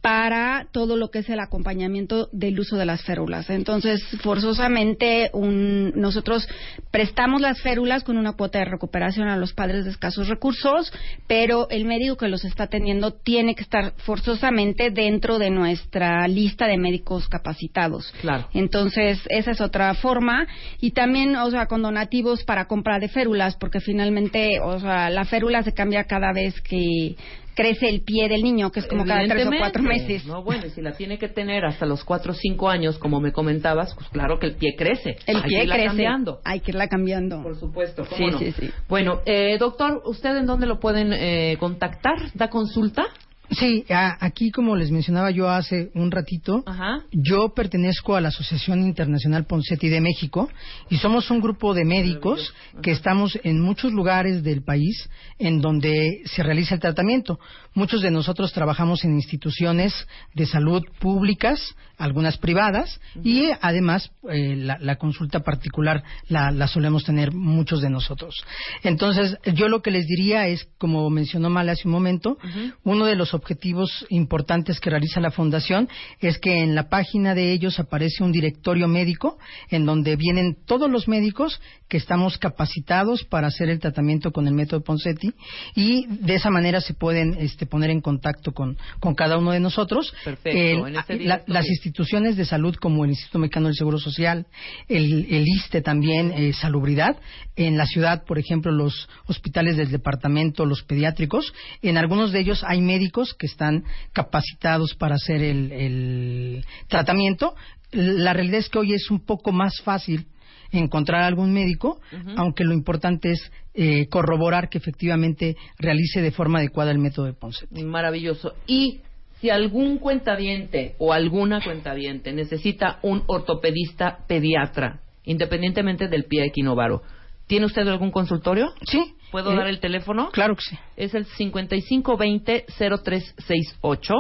para 0.02 0.68
todo 0.72 0.98
lo 0.98 1.10
que 1.10 1.20
es 1.20 1.30
el 1.30 1.39
acompañamiento 1.39 2.30
del 2.32 2.60
uso 2.60 2.76
de 2.76 2.86
las 2.86 3.04
férulas. 3.04 3.50
Entonces, 3.50 4.02
forzosamente, 4.42 5.30
un- 5.34 5.92
nosotros 5.96 6.48
prestamos 6.89 7.42
las 7.42 7.62
férulas 7.62 8.04
con 8.04 8.18
una 8.18 8.34
cuota 8.34 8.60
de 8.60 8.66
recuperación 8.66 9.28
a 9.28 9.38
los 9.38 9.54
padres 9.54 9.86
de 9.86 9.92
escasos 9.92 10.28
recursos, 10.28 10.92
pero 11.28 11.70
el 11.70 11.86
médico 11.86 12.18
que 12.18 12.28
los 12.28 12.44
está 12.44 12.64
atendiendo 12.64 13.12
tiene 13.14 13.54
que 13.56 13.62
estar 13.64 13.94
forzosamente 13.98 14.89
dentro 14.89 15.38
de 15.38 15.52
nuestra 15.52 16.28
lista 16.28 16.68
de 16.68 16.78
médicos 16.78 17.30
capacitados. 17.30 18.12
Claro. 18.22 18.48
Entonces, 18.54 19.20
esa 19.30 19.52
es 19.52 19.62
otra 19.62 19.94
forma. 19.94 20.48
Y 20.80 20.92
también, 20.92 21.36
o 21.36 21.52
sea, 21.52 21.68
con 21.68 21.84
donativos 21.84 22.44
para 22.44 22.66
compra 22.66 23.00
de 23.00 23.10
férulas, 23.10 23.56
porque 23.58 23.80
finalmente, 23.80 24.60
o 24.60 24.80
sea, 24.80 25.10
la 25.10 25.26
férula 25.26 25.62
se 25.64 25.74
cambia 25.74 26.06
cada 26.06 26.34
vez 26.34 26.60
que 26.62 27.16
crece 27.56 27.89
el 27.89 28.02
pie 28.02 28.28
del 28.30 28.43
niño, 28.43 28.72
que 28.72 28.80
es 28.82 28.88
como 28.88 29.06
cada 29.06 29.26
tres 29.28 29.47
o 29.47 29.52
cuatro 29.58 29.84
meses. 29.84 30.26
No, 30.26 30.43
bueno, 30.43 30.66
y 30.66 30.70
si 30.70 30.82
la 30.82 30.93
tiene 30.93 31.18
que 31.18 31.28
tener 31.28 31.66
hasta 31.66 31.86
los 31.86 32.04
cuatro 32.04 32.32
o 32.32 32.36
cinco 32.36 32.70
años, 32.70 32.97
como 32.97 33.20
me 33.20 33.32
comentabas, 33.32 33.93
pues 33.95 34.08
claro 34.10 34.39
que 34.39 34.47
el 34.47 34.56
pie 34.56 34.76
crece. 34.78 35.18
El 35.28 35.38
Hay 35.38 35.41
que 35.43 35.47
pie 35.49 35.64
irla 35.64 35.76
crece. 35.76 35.88
cambiando. 35.88 36.39
Hay 36.43 36.60
que 36.62 36.72
irla 36.72 36.88
cambiando. 36.88 37.43
Por 37.43 37.58
supuesto, 37.60 38.06
Sí, 38.06 38.12
¿cómo 38.16 38.32
no? 38.32 38.39
sí, 38.39 38.52
sí. 38.52 38.70
Bueno, 38.88 39.22
eh, 39.26 39.58
doctor, 39.60 40.02
¿usted 40.06 40.36
en 40.38 40.45
dónde 40.45 40.66
lo 40.68 40.80
pueden 40.80 41.14
eh, 41.14 41.58
contactar? 41.60 42.18
¿Da 42.34 42.49
consulta? 42.49 43.06
Sí, 43.52 43.84
a- 43.89 44.18
aquí 44.26 44.49
como 44.49 44.78
les 44.78 44.91
mencionaba 44.91 45.30
yo 45.30 45.49
hace 45.49 45.91
un 45.93 46.10
ratito, 46.10 46.64
Ajá. 46.66 47.02
yo 47.12 47.49
pertenezco 47.54 48.16
a 48.16 48.22
la 48.22 48.30
Asociación 48.30 48.82
Internacional 48.84 49.45
Poncetti 49.45 49.89
de 49.89 49.99
México 49.99 50.49
y 50.89 50.97
somos 50.97 51.30
un 51.32 51.41
grupo 51.41 51.74
de 51.74 51.84
médicos 51.84 52.54
que 52.82 52.91
estamos 52.91 53.38
en 53.43 53.60
muchos 53.60 53.91
lugares 53.91 54.41
del 54.43 54.64
país 54.64 55.10
en 55.38 55.60
donde 55.60 56.22
se 56.26 56.43
realiza 56.43 56.76
el 56.76 56.82
tratamiento. 56.82 57.39
Muchos 57.74 58.02
de 58.02 58.12
nosotros 58.12 58.54
trabajamos 58.54 59.04
en 59.04 59.16
instituciones 59.16 59.93
de 60.34 60.45
salud 60.45 60.84
públicas, 60.99 61.60
algunas 61.97 62.38
privadas, 62.38 62.99
y 63.24 63.49
además 63.62 64.12
eh, 64.30 64.56
la, 64.56 64.78
la 64.80 64.95
consulta 64.95 65.41
particular 65.41 66.04
la, 66.30 66.52
la 66.52 66.68
solemos 66.68 67.04
tener 67.04 67.32
muchos 67.34 67.82
de 67.82 67.89
nosotros. 67.89 68.36
Entonces, 68.84 69.38
yo 69.54 69.68
lo 69.68 69.82
que 69.82 69.91
les 69.91 70.06
diría 70.08 70.47
es, 70.47 70.68
como 70.78 71.10
mencionó 71.10 71.49
Male 71.49 71.72
hace 71.72 71.88
un 71.88 71.91
momento, 71.91 72.38
uno 72.84 73.06
de 73.06 73.16
los 73.16 73.34
objetivos 73.42 74.06
importantes 74.10 74.80
que 74.80 74.89
realiza 74.92 75.20
la 75.20 75.32
Fundación 75.32 75.89
es 76.20 76.38
que 76.38 76.60
en 76.62 76.76
la 76.76 76.88
página 76.89 77.34
de 77.36 77.52
ellos 77.52 77.80
aparece 77.80 78.24
un 78.24 78.32
directorio 78.32 78.88
médico 78.88 79.38
en 79.70 79.86
donde 79.86 80.16
vienen 80.16 80.56
todos 80.66 80.89
los 80.89 81.08
médicos 81.08 81.60
que 81.89 81.98
estamos 81.98 82.38
capacitados 82.38 83.24
para 83.26 83.48
hacer 83.48 83.70
el 83.70 83.80
tratamiento 83.80 84.32
con 84.32 84.48
el 84.48 84.54
método 84.54 84.82
Poncetti 84.82 85.34
y 85.76 86.06
de 86.08 86.36
esa 86.36 86.50
manera 86.50 86.80
se 86.82 86.94
pueden 86.94 87.34
este, 87.39 87.66
poner 87.66 87.89
en 87.89 88.02
contacto 88.02 88.54
con, 88.54 88.78
con 89.00 89.16
cada 89.16 89.38
uno 89.38 89.52
de 89.52 89.60
nosotros. 89.60 90.14
Perfecto, 90.24 90.88
en 90.88 90.96
ese 90.96 91.20
la- 91.26 91.44
las 91.48 91.68
instituciones 91.68 92.38
de 92.38 92.46
salud 92.46 92.76
como 92.76 93.04
el 93.04 93.10
Instituto 93.12 93.39
Mexicano 93.39 93.68
del 93.68 93.76
Seguro 93.76 93.98
Social, 93.98 94.46
el, 94.88 95.26
el 95.30 95.48
ISTE 95.48 95.82
también, 95.82 96.32
eh, 96.32 96.54
Salubridad, 96.54 97.18
en 97.56 97.76
la 97.78 97.86
ciudad, 97.86 98.24
por 98.26 98.39
ejemplo, 98.39 98.72
los 98.72 99.10
hospitales 99.26 99.76
del 99.78 99.92
departamento, 99.92 100.66
los 100.66 100.84
pediátricos, 100.84 101.54
en 101.82 101.98
algunos 101.98 102.32
de 102.32 102.39
ellos 102.39 102.64
hay 102.68 102.82
médicos 102.82 103.30
que 103.34 103.47
están 103.47 103.84
capacitados 104.13 104.95
para 104.95 105.15
hacer 105.15 105.41
el, 105.41 105.71
el 105.71 106.65
tratamiento. 106.88 107.55
La 107.91 108.34
realidad 108.34 108.59
es 108.59 108.69
que 108.69 108.79
hoy 108.79 108.93
es 108.93 109.11
un 109.11 109.25
poco 109.25 109.51
más 109.51 109.82
fácil 109.84 110.27
encontrar 110.71 111.23
algún 111.23 111.53
médico, 111.53 111.99
aunque 112.38 112.63
lo 112.63 112.73
importante 112.73 113.32
es 113.32 113.51
eh, 113.73 114.07
corroborar 114.07 114.69
que 114.69 114.77
efectivamente 114.77 115.55
realice 115.77 116.21
de 116.21 116.32
forma 116.32 116.59
adecuada 116.59 116.91
el 116.91 116.99
método 116.99 117.25
de 117.25 117.34
Ponce. 117.34 117.67
Maravilloso. 117.71 118.53
Y 118.67 119.01
si 119.39 119.49
algún 119.49 119.97
cuentaviente 119.97 120.95
o 120.97 121.13
alguna 121.13 121.61
cuentaviente 121.61 122.32
necesita 122.32 122.99
un 123.01 123.23
ortopedista 123.27 124.19
pediatra, 124.27 125.01
independientemente 125.25 126.07
del 126.07 126.25
pie 126.25 126.45
equinovaro, 126.45 127.01
¿tiene 127.47 127.65
usted 127.65 127.88
algún 127.88 128.11
consultorio? 128.11 128.71
Sí. 128.86 129.15
¿Puedo 129.32 129.53
Eh, 129.53 129.55
dar 129.55 129.67
el 129.67 129.79
teléfono? 129.79 130.29
Claro 130.32 130.55
que 130.55 130.61
sí. 130.61 130.77
Es 130.97 131.13
el 131.13 131.25
5520-0368. 131.27 134.13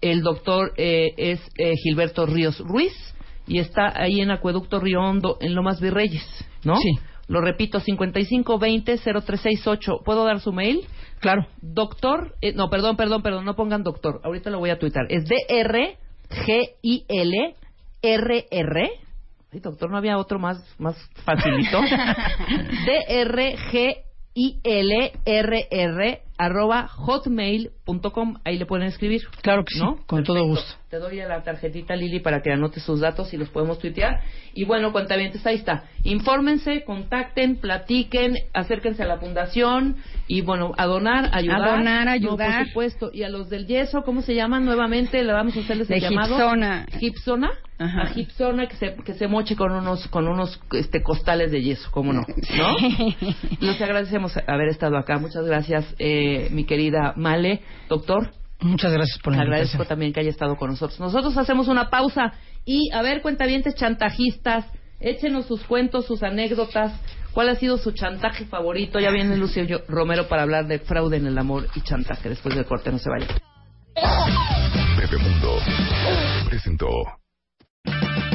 El 0.00 0.22
doctor 0.22 0.72
eh, 0.76 1.12
es 1.16 1.40
eh, 1.58 1.74
Gilberto 1.82 2.24
Ríos 2.24 2.60
Ruiz 2.60 2.92
y 3.48 3.58
está 3.58 3.92
ahí 4.00 4.20
en 4.20 4.30
Acueducto 4.30 4.78
Río 4.78 5.00
Hondo, 5.00 5.38
en 5.40 5.54
Lomas 5.54 5.80
Virreyes, 5.80 6.24
¿no? 6.64 6.76
Sí. 6.76 6.90
Lo 7.26 7.40
repito, 7.40 7.80
5520-0368. 7.80 10.04
¿Puedo 10.04 10.24
dar 10.24 10.38
su 10.40 10.52
mail? 10.52 10.86
Claro. 11.20 11.46
Doctor, 11.60 12.36
eh, 12.40 12.52
no, 12.54 12.70
perdón, 12.70 12.96
perdón, 12.96 13.22
perdón, 13.22 13.44
no 13.44 13.56
pongan 13.56 13.82
doctor. 13.82 14.20
Ahorita 14.24 14.50
lo 14.50 14.60
voy 14.60 14.70
a 14.70 14.78
tuitar. 14.78 15.06
Es 15.10 15.24
D-R-G-I-L-R-R. 18.00 18.90
Ay, 19.50 19.60
doctor, 19.60 19.90
no 19.90 19.96
había 19.96 20.18
otro 20.18 20.38
más, 20.38 20.62
más 20.78 20.96
facilito. 21.24 21.80
D-R-G-I-L-R-R 22.86 24.04
arroba 26.38 26.86
hotmail.com. 26.88 28.36
Ahí 28.44 28.58
le 28.58 28.66
pueden 28.66 28.86
escribir. 28.86 29.22
Claro 29.42 29.64
que 29.64 29.74
sí, 29.74 29.82
con 30.06 30.22
todo 30.24 30.44
gusto. 30.44 30.74
Te 30.88 30.98
doy 30.98 31.16
la 31.16 31.42
tarjetita, 31.42 31.96
Lili, 31.96 32.20
para 32.20 32.40
que 32.42 32.52
anote 32.52 32.80
sus 32.80 33.00
datos 33.00 33.32
y 33.34 33.36
los 33.36 33.48
podemos 33.50 33.78
tuitear. 33.78 34.20
Y 34.54 34.64
bueno, 34.64 34.92
cuentavientes, 34.92 35.44
ahí 35.46 35.56
está. 35.56 35.84
Infórmense, 36.04 36.84
contacten, 36.84 37.56
platiquen, 37.56 38.34
acérquense 38.54 39.02
a 39.02 39.06
la 39.06 39.18
fundación 39.18 39.96
y 40.26 40.40
bueno, 40.42 40.72
a 40.78 40.86
donar, 40.86 41.30
ayudar. 41.32 41.62
A 41.62 41.76
donar, 41.76 42.04
No, 42.06 42.10
ayudar. 42.12 42.58
por 42.58 42.66
supuesto. 42.68 43.10
Y 43.12 43.24
a 43.24 43.28
los 43.28 43.50
del 43.50 43.66
yeso, 43.66 44.02
¿cómo 44.02 44.22
se 44.22 44.34
llaman 44.34 44.64
nuevamente? 44.64 45.22
Le 45.24 45.32
vamos 45.32 45.56
a 45.56 45.60
hacerles 45.60 45.90
el 45.90 46.00
De 46.00 46.08
llamado. 46.08 46.36
Gipsona. 46.36 46.86
Gipsona. 46.98 47.50
Ajá. 47.78 48.02
A 48.02 48.06
Gipsona 48.08 48.66
que 48.66 48.76
se, 48.76 48.96
que 49.04 49.14
se 49.14 49.28
moche 49.28 49.54
con 49.54 49.70
unos, 49.72 50.08
con 50.08 50.26
unos 50.26 50.60
este, 50.72 51.02
costales 51.02 51.52
de 51.52 51.62
yeso, 51.62 51.88
¿cómo 51.92 52.12
no? 52.12 52.22
¿No? 52.56 52.76
Les 53.60 53.80
agradecemos 53.80 54.36
haber 54.46 54.68
estado 54.68 54.96
acá. 54.96 55.18
Muchas 55.18 55.46
gracias, 55.46 55.94
eh, 55.98 56.48
mi 56.50 56.64
querida 56.64 57.12
Male. 57.16 57.62
Doctor, 57.88 58.32
Muchas 58.60 58.92
gracias 58.92 59.18
por 59.20 59.32
la 59.36 59.42
agradezco 59.42 59.74
invitación. 59.74 59.88
también 59.88 60.12
que 60.12 60.18
haya 60.20 60.30
estado 60.30 60.56
con 60.56 60.70
nosotros. 60.70 60.98
Nosotros 60.98 61.36
hacemos 61.38 61.68
una 61.68 61.88
pausa 61.90 62.32
y, 62.64 62.90
a 62.92 63.02
ver, 63.02 63.22
cuentavientes 63.22 63.76
chantajistas, 63.76 64.66
échenos 64.98 65.46
sus 65.46 65.62
cuentos, 65.62 66.06
sus 66.06 66.24
anécdotas. 66.24 66.92
¿Cuál 67.32 67.50
ha 67.50 67.54
sido 67.54 67.76
su 67.78 67.92
chantaje 67.92 68.46
favorito? 68.46 68.98
Ya 68.98 69.10
viene 69.12 69.36
Lucio 69.36 69.62
Yo- 69.62 69.82
Romero 69.86 70.26
para 70.26 70.42
hablar 70.42 70.66
de 70.66 70.80
fraude 70.80 71.18
en 71.18 71.26
el 71.28 71.38
amor 71.38 71.68
y 71.76 71.82
chantaje. 71.82 72.28
Después 72.30 72.56
del 72.56 72.64
corte, 72.64 72.90
no 72.90 72.98
se 72.98 73.08
vaya. 73.08 73.28
Bebemundo 74.98 75.58
presentó. 76.48 76.88